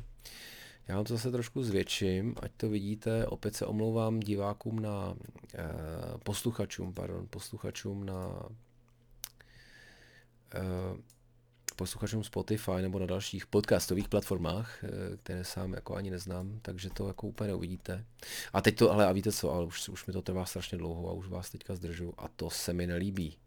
Já 0.87 0.95
vám 0.95 1.05
to 1.05 1.13
zase 1.13 1.31
trošku 1.31 1.63
zvětším, 1.63 2.35
ať 2.41 2.51
to 2.57 2.69
vidíte. 2.69 3.25
Opět 3.25 3.55
se 3.55 3.65
omlouvám 3.65 4.19
divákům 4.19 4.79
na, 4.79 5.15
eh, 5.55 5.67
posluchačům, 6.23 6.93
pardon, 6.93 7.27
posluchačům 7.29 8.05
na 8.05 8.49
eh, 10.55 10.61
posluchačům 11.75 12.23
Spotify 12.23 12.81
nebo 12.81 12.99
na 12.99 13.05
dalších 13.05 13.47
podcastových 13.47 14.07
platformách, 14.07 14.83
eh, 14.83 15.17
které 15.17 15.43
sám 15.43 15.73
jako 15.73 15.95
ani 15.95 16.11
neznám, 16.11 16.59
takže 16.61 16.89
to 16.89 17.07
jako 17.07 17.27
úplně 17.27 17.47
neuvidíte. 17.47 18.05
A 18.53 18.61
teď 18.61 18.77
to, 18.77 18.91
ale 18.91 19.07
a 19.07 19.11
víte 19.11 19.31
co, 19.31 19.51
ale 19.51 19.65
už, 19.65 19.89
už 19.89 20.05
mi 20.05 20.13
to 20.13 20.21
trvá 20.21 20.45
strašně 20.45 20.77
dlouho 20.77 21.09
a 21.09 21.13
už 21.13 21.27
vás 21.27 21.49
teďka 21.49 21.75
zdržu 21.75 22.13
a 22.17 22.27
to 22.27 22.49
se 22.49 22.73
mi 22.73 22.87
nelíbí. 22.87 23.37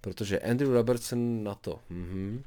Protože 0.00 0.40
Andrew 0.40 0.72
Robertson 0.72 1.44
na 1.44 1.54
to, 1.54 1.80
mhm, 1.88 2.42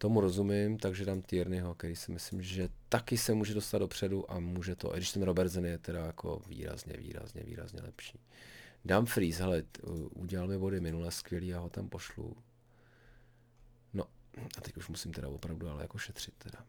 Tomu 0.00 0.20
rozumím, 0.20 0.78
takže 0.78 1.04
dám 1.04 1.22
Tierneyho, 1.22 1.74
který 1.74 1.96
si 1.96 2.12
myslím, 2.12 2.42
že 2.42 2.68
taky 2.88 3.18
se 3.18 3.34
může 3.34 3.54
dostat 3.54 3.78
dopředu 3.78 4.32
a 4.32 4.38
může 4.38 4.76
to, 4.76 4.94
i 4.94 4.96
když 4.96 5.12
ten 5.12 5.22
Robertson 5.22 5.66
je 5.66 5.78
teda 5.78 6.06
jako 6.06 6.42
výrazně, 6.46 6.96
výrazně, 6.96 7.42
výrazně 7.42 7.82
lepší. 7.82 8.20
Dám 8.84 9.06
Freeze, 9.06 9.42
hele, 9.42 9.62
udělal 10.14 10.48
mi 10.48 10.58
body 10.58 10.80
minule 10.80 11.10
skvělý, 11.10 11.48
já 11.48 11.58
ho 11.58 11.68
tam 11.68 11.88
pošlu. 11.88 12.36
No, 13.92 14.04
a 14.58 14.60
teď 14.60 14.76
už 14.76 14.88
musím 14.88 15.12
teda 15.12 15.28
opravdu 15.28 15.68
ale 15.68 15.82
jako 15.82 15.98
šetřit 15.98 16.34
teda. 16.38 16.64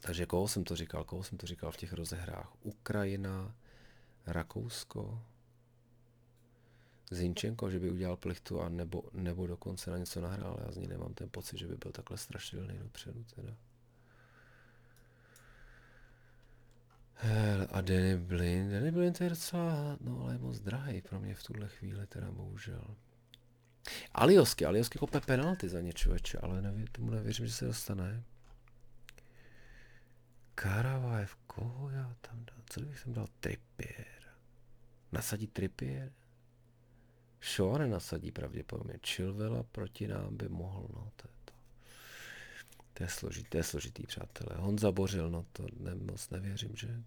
Takže 0.00 0.26
koho 0.26 0.48
jsem 0.48 0.64
to 0.64 0.76
říkal, 0.76 1.04
koho 1.04 1.22
jsem 1.22 1.38
to 1.38 1.46
říkal 1.46 1.70
v 1.70 1.76
těch 1.76 1.92
rozehrách? 1.92 2.52
Ukrajina, 2.62 3.54
Rakousko, 4.26 5.22
Zinčenko, 7.14 7.70
že 7.70 7.78
by 7.78 7.90
udělal 7.90 8.16
plichtu 8.16 8.60
a 8.60 8.68
nebo, 8.68 9.02
nebo 9.12 9.46
dokonce 9.46 9.90
na 9.90 9.98
něco 9.98 10.20
nahrál. 10.20 10.58
Já 10.66 10.72
z 10.72 10.76
ní 10.76 10.86
nemám 10.86 11.14
ten 11.14 11.28
pocit, 11.30 11.58
že 11.58 11.66
by 11.66 11.76
byl 11.76 11.92
takhle 11.92 12.18
strašidelný 12.18 12.78
dopředu. 12.78 13.24
Teda. 13.34 13.54
A 17.70 17.80
Danny 17.80 18.16
Blin, 18.16 18.70
Danny 18.70 18.90
Blin 18.90 19.12
to 19.12 19.24
je 19.24 19.30
docela, 19.30 19.96
no 20.00 20.20
ale 20.20 20.34
je 20.34 20.38
moc 20.38 20.60
drahý 20.60 21.02
pro 21.02 21.20
mě 21.20 21.34
v 21.34 21.42
tuhle 21.42 21.68
chvíli, 21.68 22.06
teda 22.06 22.30
bohužel. 22.30 22.96
Aliosky, 24.12 24.66
Aliosky 24.66 24.98
kope 24.98 25.20
penalty 25.20 25.68
za 25.68 25.80
ně 25.80 25.92
člověče, 25.92 26.38
ale 26.38 26.62
nevím, 26.62 26.86
tomu 26.86 27.10
nevěřím, 27.10 27.46
že 27.46 27.52
se 27.52 27.64
dostane. 27.64 28.22
Karavajev, 30.54 31.36
koho 31.46 31.90
já 31.90 32.16
tam 32.20 32.44
dal? 32.44 32.56
Co 32.66 32.80
bych 32.80 33.04
tam 33.04 33.12
dal? 33.12 33.26
Trippier. 33.40 34.22
Nasadí 35.12 35.46
Trippier? 35.46 36.12
Shaw 37.42 37.78
nenasadí 37.78 38.30
pravděpodobně. 38.30 38.98
Chilvela 39.06 39.62
proti 39.62 40.08
nám 40.08 40.36
by 40.36 40.48
mohl, 40.48 40.88
no 40.92 41.10
to 41.16 41.28
je 41.28 41.34
to. 41.44 41.52
To 42.94 43.02
je 43.02 43.08
složitý, 43.08 43.48
to 43.48 43.56
je 43.56 43.62
složitý, 43.62 44.06
přátelé. 44.06 44.56
Honza 44.56 44.92
Bořil, 44.92 45.30
no 45.30 45.46
to 45.52 45.66
ne, 45.80 45.94
moc 45.94 46.30
nevěřím, 46.30 46.76
že 46.76 47.02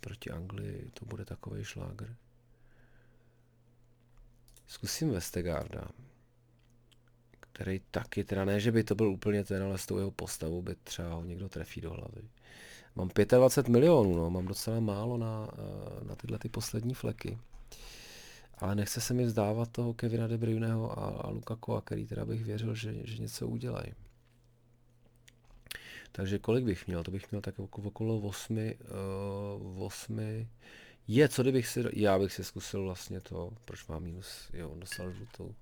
proti 0.00 0.30
Anglii 0.30 0.90
to 0.94 1.06
bude 1.06 1.24
takový 1.24 1.64
šlágr. 1.64 2.14
Zkusím 4.66 5.10
Vestegarda, 5.10 5.88
který 7.40 7.80
taky, 7.90 8.24
teda 8.24 8.44
ne, 8.44 8.60
že 8.60 8.72
by 8.72 8.84
to 8.84 8.94
byl 8.94 9.08
úplně 9.08 9.44
ten, 9.44 9.62
ale 9.62 9.78
s 9.78 9.86
tou 9.86 9.98
jeho 9.98 10.10
postavou 10.10 10.62
by 10.62 10.74
třeba 10.74 11.14
ho 11.14 11.24
někdo 11.24 11.48
trefí 11.48 11.80
do 11.80 11.90
hlavy. 11.90 12.28
Mám 12.94 13.10
25 13.26 13.72
milionů, 13.72 14.16
no, 14.16 14.30
mám 14.30 14.46
docela 14.46 14.80
málo 14.80 15.16
na, 15.16 15.48
eh, 15.52 16.04
na 16.04 16.16
tyhle 16.16 16.38
ty 16.38 16.48
poslední 16.48 16.94
fleky. 16.94 17.38
Ale 18.62 18.74
nechce 18.74 19.00
se 19.00 19.14
mi 19.14 19.24
vzdávat 19.24 19.70
toho 19.72 19.94
Kevina 19.94 20.26
De 20.26 20.38
Bruyneho 20.38 20.98
a, 20.98 21.04
a 21.04 21.30
Lukaku, 21.30 21.74
a 21.74 21.80
který 21.80 22.06
teda 22.06 22.24
bych 22.24 22.44
věřil, 22.44 22.74
že, 22.74 23.06
že 23.06 23.22
něco 23.22 23.48
udělají. 23.48 23.94
Takže 26.12 26.38
kolik 26.38 26.64
bych 26.64 26.86
měl? 26.86 27.02
To 27.02 27.10
bych 27.10 27.30
měl 27.30 27.40
tak 27.40 27.58
okolo 27.58 28.18
8, 28.18 28.58
uh, 28.58 29.82
8. 29.82 30.18
Je, 31.08 31.28
co 31.28 31.42
kdybych 31.42 31.68
si, 31.68 31.84
já 31.92 32.18
bych 32.18 32.32
si 32.32 32.44
zkusil 32.44 32.84
vlastně 32.84 33.20
to, 33.20 33.50
proč 33.64 33.86
mám 33.86 34.02
minus, 34.02 34.50
jo, 34.52 34.70
on 34.70 34.80
dostal 34.80 35.12
žlutou. 35.12 35.54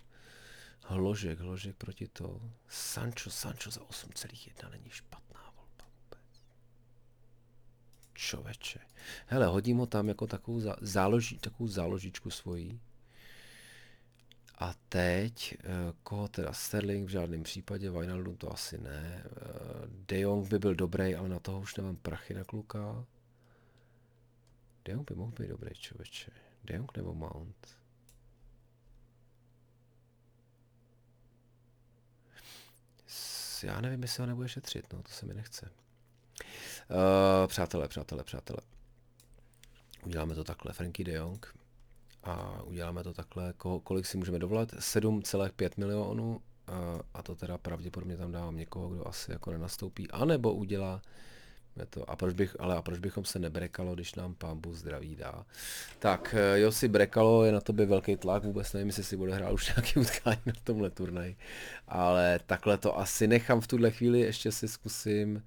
Hložek, 0.85 1.41
hložek 1.41 1.77
proti 1.77 2.09
to. 2.09 2.41
Sancho, 2.69 3.31
Sancho 3.31 3.71
za 3.71 3.81
8,1 3.81 4.71
není 4.71 4.91
špatná 4.91 5.53
volba 5.57 5.91
vůbec. 6.03 6.43
Čoveče. 8.15 8.81
Hele, 9.27 9.47
hodím 9.47 9.77
ho 9.77 9.87
tam 9.87 10.09
jako 10.09 10.27
takovou, 10.27 10.61
záloží, 10.81 11.39
takovou 11.39 11.69
záložičku 11.69 12.31
svojí. 12.31 12.81
A 14.61 14.75
teď, 14.89 15.55
eh, 15.59 15.93
koho 16.03 16.29
teda 16.29 16.53
Sterling 16.53 17.09
v 17.09 17.13
žádném 17.13 17.43
případě, 17.43 17.91
Wijnaldum 17.91 18.37
to 18.37 18.53
asi 18.53 18.79
ne. 18.79 19.23
Eh, 19.25 19.31
De 19.89 20.21
Jong 20.21 20.49
by 20.49 20.59
byl 20.59 20.75
dobrý, 20.75 21.15
ale 21.15 21.29
na 21.29 21.39
toho 21.39 21.61
už 21.61 21.77
nemám 21.77 21.97
prachy 21.97 22.35
na 22.35 22.45
kluka. 22.45 23.05
De 24.85 24.93
Jong 24.93 25.11
by 25.11 25.17
mohl 25.17 25.33
být 25.33 25.49
dobrý 25.49 25.75
člověče. 25.75 26.31
De 26.65 26.75
Jong 26.77 26.97
nebo 26.97 27.15
Mount? 27.15 27.81
Já 33.63 33.81
nevím, 33.81 34.03
jestli 34.03 34.21
ho 34.21 34.27
nebude 34.27 34.49
šetřit, 34.49 34.93
no 34.93 35.03
to 35.03 35.09
se 35.13 35.27
mi 35.27 35.35
nechce. 35.35 35.71
Uh, 36.91 37.47
přátelé, 37.47 37.89
přátelé, 37.89 38.25
přátelé. 38.25 38.59
Uděláme 40.05 40.35
to 40.35 40.45
takhle. 40.45 40.73
Frankie 40.73 41.05
de 41.05 41.13
Jong 41.13 41.55
a 42.25 42.63
uděláme 42.63 43.05
to 43.05 43.15
takhle, 43.15 43.55
kolik 43.83 44.07
si 44.07 44.17
můžeme 44.17 44.39
dovolat, 44.39 44.73
7,5 44.73 45.71
milionů 45.77 46.41
a 47.15 47.23
to 47.23 47.35
teda 47.35 47.59
pravděpodobně 47.59 48.17
tam 48.17 48.33
dávám 48.33 48.57
někoho, 48.57 48.89
kdo 48.89 49.09
asi 49.09 49.33
jako 49.33 49.51
nenastoupí, 49.51 50.11
anebo 50.11 50.53
udělá 50.53 51.03
to. 51.91 52.11
A 52.11 52.17
proč 52.17 52.35
bych, 52.35 52.57
ale 52.59 52.77
a 52.77 52.83
proč 52.83 52.99
bychom 52.99 53.25
se 53.25 53.39
nebrekalo, 53.39 53.95
když 53.95 54.15
nám 54.15 54.37
Bůh 54.55 54.75
zdraví 54.75 55.17
dá. 55.17 55.45
Tak, 55.99 56.35
eh, 56.39 56.61
jo 56.61 56.73
si 56.73 56.89
brekalo, 56.89 57.45
je 57.45 57.53
na 57.53 57.61
tobě 57.61 57.87
velký 57.87 58.17
tlak, 58.17 58.45
vůbec 58.45 58.73
nevím, 58.73 58.89
jestli 58.89 59.05
si 59.05 59.17
bude 59.17 59.35
hrát 59.35 59.53
už 59.53 59.67
nějaký 59.77 60.01
utkání 60.01 60.41
na 60.47 60.53
tomhle 60.65 60.91
turnaji. 60.91 61.37
Ale 61.89 62.41
takhle 62.47 62.79
to 62.79 62.99
asi 62.99 63.27
nechám 63.29 63.61
v 63.61 63.67
tuhle 63.67 63.91
chvíli, 63.91 64.21
ještě 64.21 64.53
si 64.53 64.69
zkusím 64.69 65.43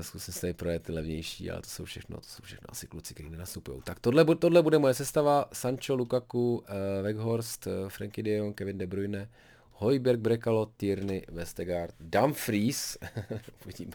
zkusím 0.00 0.34
se 0.34 0.40
tady 0.40 0.52
projet 0.52 0.82
ty 0.82 0.92
levnější, 0.92 1.50
ale 1.50 1.62
to 1.62 1.68
jsou 1.68 1.84
všechno, 1.84 2.16
to 2.16 2.28
jsou 2.28 2.42
všechno 2.42 2.66
asi 2.70 2.86
kluci, 2.86 3.14
kteří 3.14 3.30
nenastupují. 3.30 3.80
Tak 3.84 4.00
tohle, 4.00 4.24
tohle 4.36 4.62
bude 4.62 4.78
moje 4.78 4.94
sestava. 4.94 5.48
Sancho, 5.52 5.94
Lukaku, 5.94 6.56
uh, 6.56 6.64
Weghorst, 7.02 7.66
uh, 7.66 7.88
Frankie 7.88 8.22
de 8.22 8.30
Jong, 8.30 8.56
Kevin 8.56 8.78
De 8.78 8.86
Bruyne, 8.86 9.28
Hojberg, 9.76 10.20
Brekalo, 10.20 10.70
Tierney, 10.76 11.22
Vestergaard, 11.28 11.94
Dumfries, 12.00 12.98
uvidíme, 13.64 13.92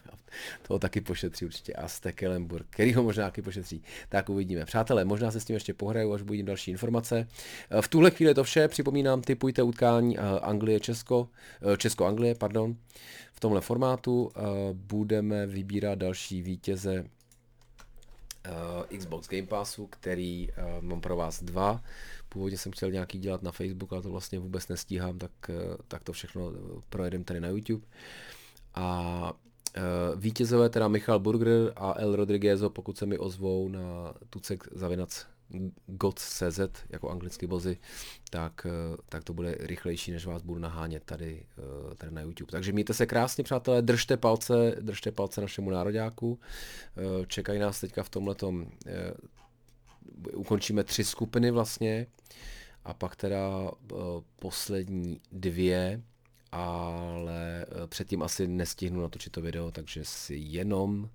toho 0.62 0.78
taky 0.78 1.00
pošetří 1.00 1.44
určitě, 1.44 1.72
a 1.72 1.88
Stekelenburg, 1.88 2.66
který 2.70 2.94
ho 2.94 3.02
možná 3.02 3.24
taky 3.24 3.42
pošetří, 3.42 3.82
tak 4.08 4.28
uvidíme. 4.28 4.64
Přátelé, 4.64 5.04
možná 5.04 5.30
se 5.30 5.40
s 5.40 5.44
tím 5.44 5.54
ještě 5.54 5.74
pohraju, 5.74 6.12
až 6.12 6.22
budím 6.22 6.46
další 6.46 6.70
informace. 6.70 7.28
V 7.80 7.88
tuhle 7.88 8.10
chvíli 8.10 8.30
je 8.30 8.34
to 8.34 8.44
vše, 8.44 8.68
připomínám, 8.68 9.22
typujte 9.22 9.62
utkání 9.62 10.18
Anglie-Česko, 10.18 11.28
Česko-Anglie, 11.76 12.34
pardon, 12.34 12.76
v 13.32 13.40
tomhle 13.40 13.60
formátu. 13.60 14.30
Budeme 14.72 15.46
vybírat 15.46 15.98
další 15.98 16.42
vítěze 16.42 17.04
Xbox 18.98 19.28
Game 19.28 19.46
Passu, 19.46 19.86
který 19.86 20.48
mám 20.80 21.00
pro 21.00 21.16
vás 21.16 21.42
dva. 21.42 21.82
Původně 22.32 22.58
jsem 22.58 22.72
chtěl 22.72 22.90
nějaký 22.90 23.18
dělat 23.18 23.42
na 23.42 23.52
Facebook, 23.52 23.92
ale 23.92 24.02
to 24.02 24.10
vlastně 24.10 24.38
vůbec 24.38 24.68
nestíhám, 24.68 25.18
tak, 25.18 25.30
eh, 25.48 25.76
tak 25.88 26.04
to 26.04 26.12
všechno 26.12 26.52
projedem 26.88 27.24
tady 27.24 27.40
na 27.40 27.48
YouTube. 27.48 27.86
A 28.74 29.32
Uh, 29.76 30.20
vítězové 30.20 30.68
teda 30.68 30.88
Michal 30.88 31.18
Burger 31.18 31.72
a 31.76 31.94
El 31.96 32.16
Rodriguezo, 32.16 32.70
pokud 32.70 32.98
se 32.98 33.06
mi 33.06 33.18
ozvou 33.18 33.68
na 33.68 34.14
tucek 34.30 34.68
zavinac 34.72 35.26
god.cz 35.86 36.60
jako 36.88 37.10
anglicky 37.10 37.46
bozy, 37.46 37.78
tak, 38.30 38.66
tak 39.08 39.24
to 39.24 39.32
bude 39.32 39.56
rychlejší, 39.60 40.12
než 40.12 40.26
vás 40.26 40.42
budu 40.42 40.60
nahánět 40.60 41.04
tady, 41.04 41.46
tady 41.96 42.12
na 42.12 42.20
YouTube. 42.20 42.50
Takže 42.50 42.72
mějte 42.72 42.94
se 42.94 43.06
krásně, 43.06 43.44
přátelé, 43.44 43.82
držte 43.82 44.16
palce, 44.16 44.76
držte 44.80 45.12
palce 45.12 45.40
našemu 45.40 45.70
nároďáku. 45.70 46.38
Čekají 47.26 47.58
nás 47.58 47.80
teďka 47.80 48.02
v 48.02 48.10
tomhletom 48.10 48.66
ukončíme 50.34 50.84
tři 50.84 51.04
skupiny 51.04 51.50
vlastně 51.50 52.06
a 52.84 52.94
pak 52.94 53.16
teda 53.16 53.48
uh, 53.60 53.98
poslední 54.38 55.20
dvě, 55.32 56.02
ale 56.52 57.66
uh, 57.68 57.86
předtím 57.86 58.22
asi 58.22 58.48
nestihnu 58.48 59.02
natočit 59.02 59.32
to 59.32 59.40
video, 59.40 59.70
takže 59.70 60.04
si 60.04 60.34
jenom 60.34 61.10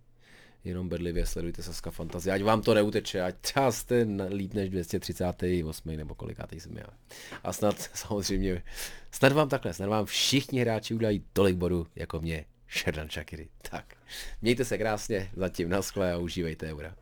jenom 0.65 0.89
bedlivě 0.89 1.25
sledujte 1.25 1.63
Saska 1.63 1.91
Fantazie, 1.91 2.33
ať 2.33 2.41
vám 2.41 2.61
to 2.61 2.73
neuteče, 2.73 3.21
ať 3.21 3.35
jste 3.69 4.07
líp 4.29 4.53
než 4.53 4.69
238 4.69 5.97
nebo 5.97 6.15
kolikátý 6.15 6.59
jsem 6.59 6.77
já. 6.77 6.87
A 7.43 7.53
snad 7.53 7.81
samozřejmě, 7.93 8.63
snad 9.11 9.31
vám 9.33 9.49
takhle, 9.49 9.73
snad 9.73 9.89
vám 9.89 10.05
všichni 10.05 10.61
hráči 10.61 10.93
udělají 10.93 11.23
tolik 11.33 11.55
bodů 11.55 11.87
jako 11.95 12.19
mě, 12.19 12.45
Sherdan 12.71 13.09
Shakiri. 13.09 13.49
Tak, 13.71 13.95
mějte 14.41 14.65
se 14.65 14.77
krásně, 14.77 15.29
zatím 15.35 15.69
naschle 15.69 16.13
a 16.13 16.17
užívejte 16.17 16.71
eura. 16.71 16.95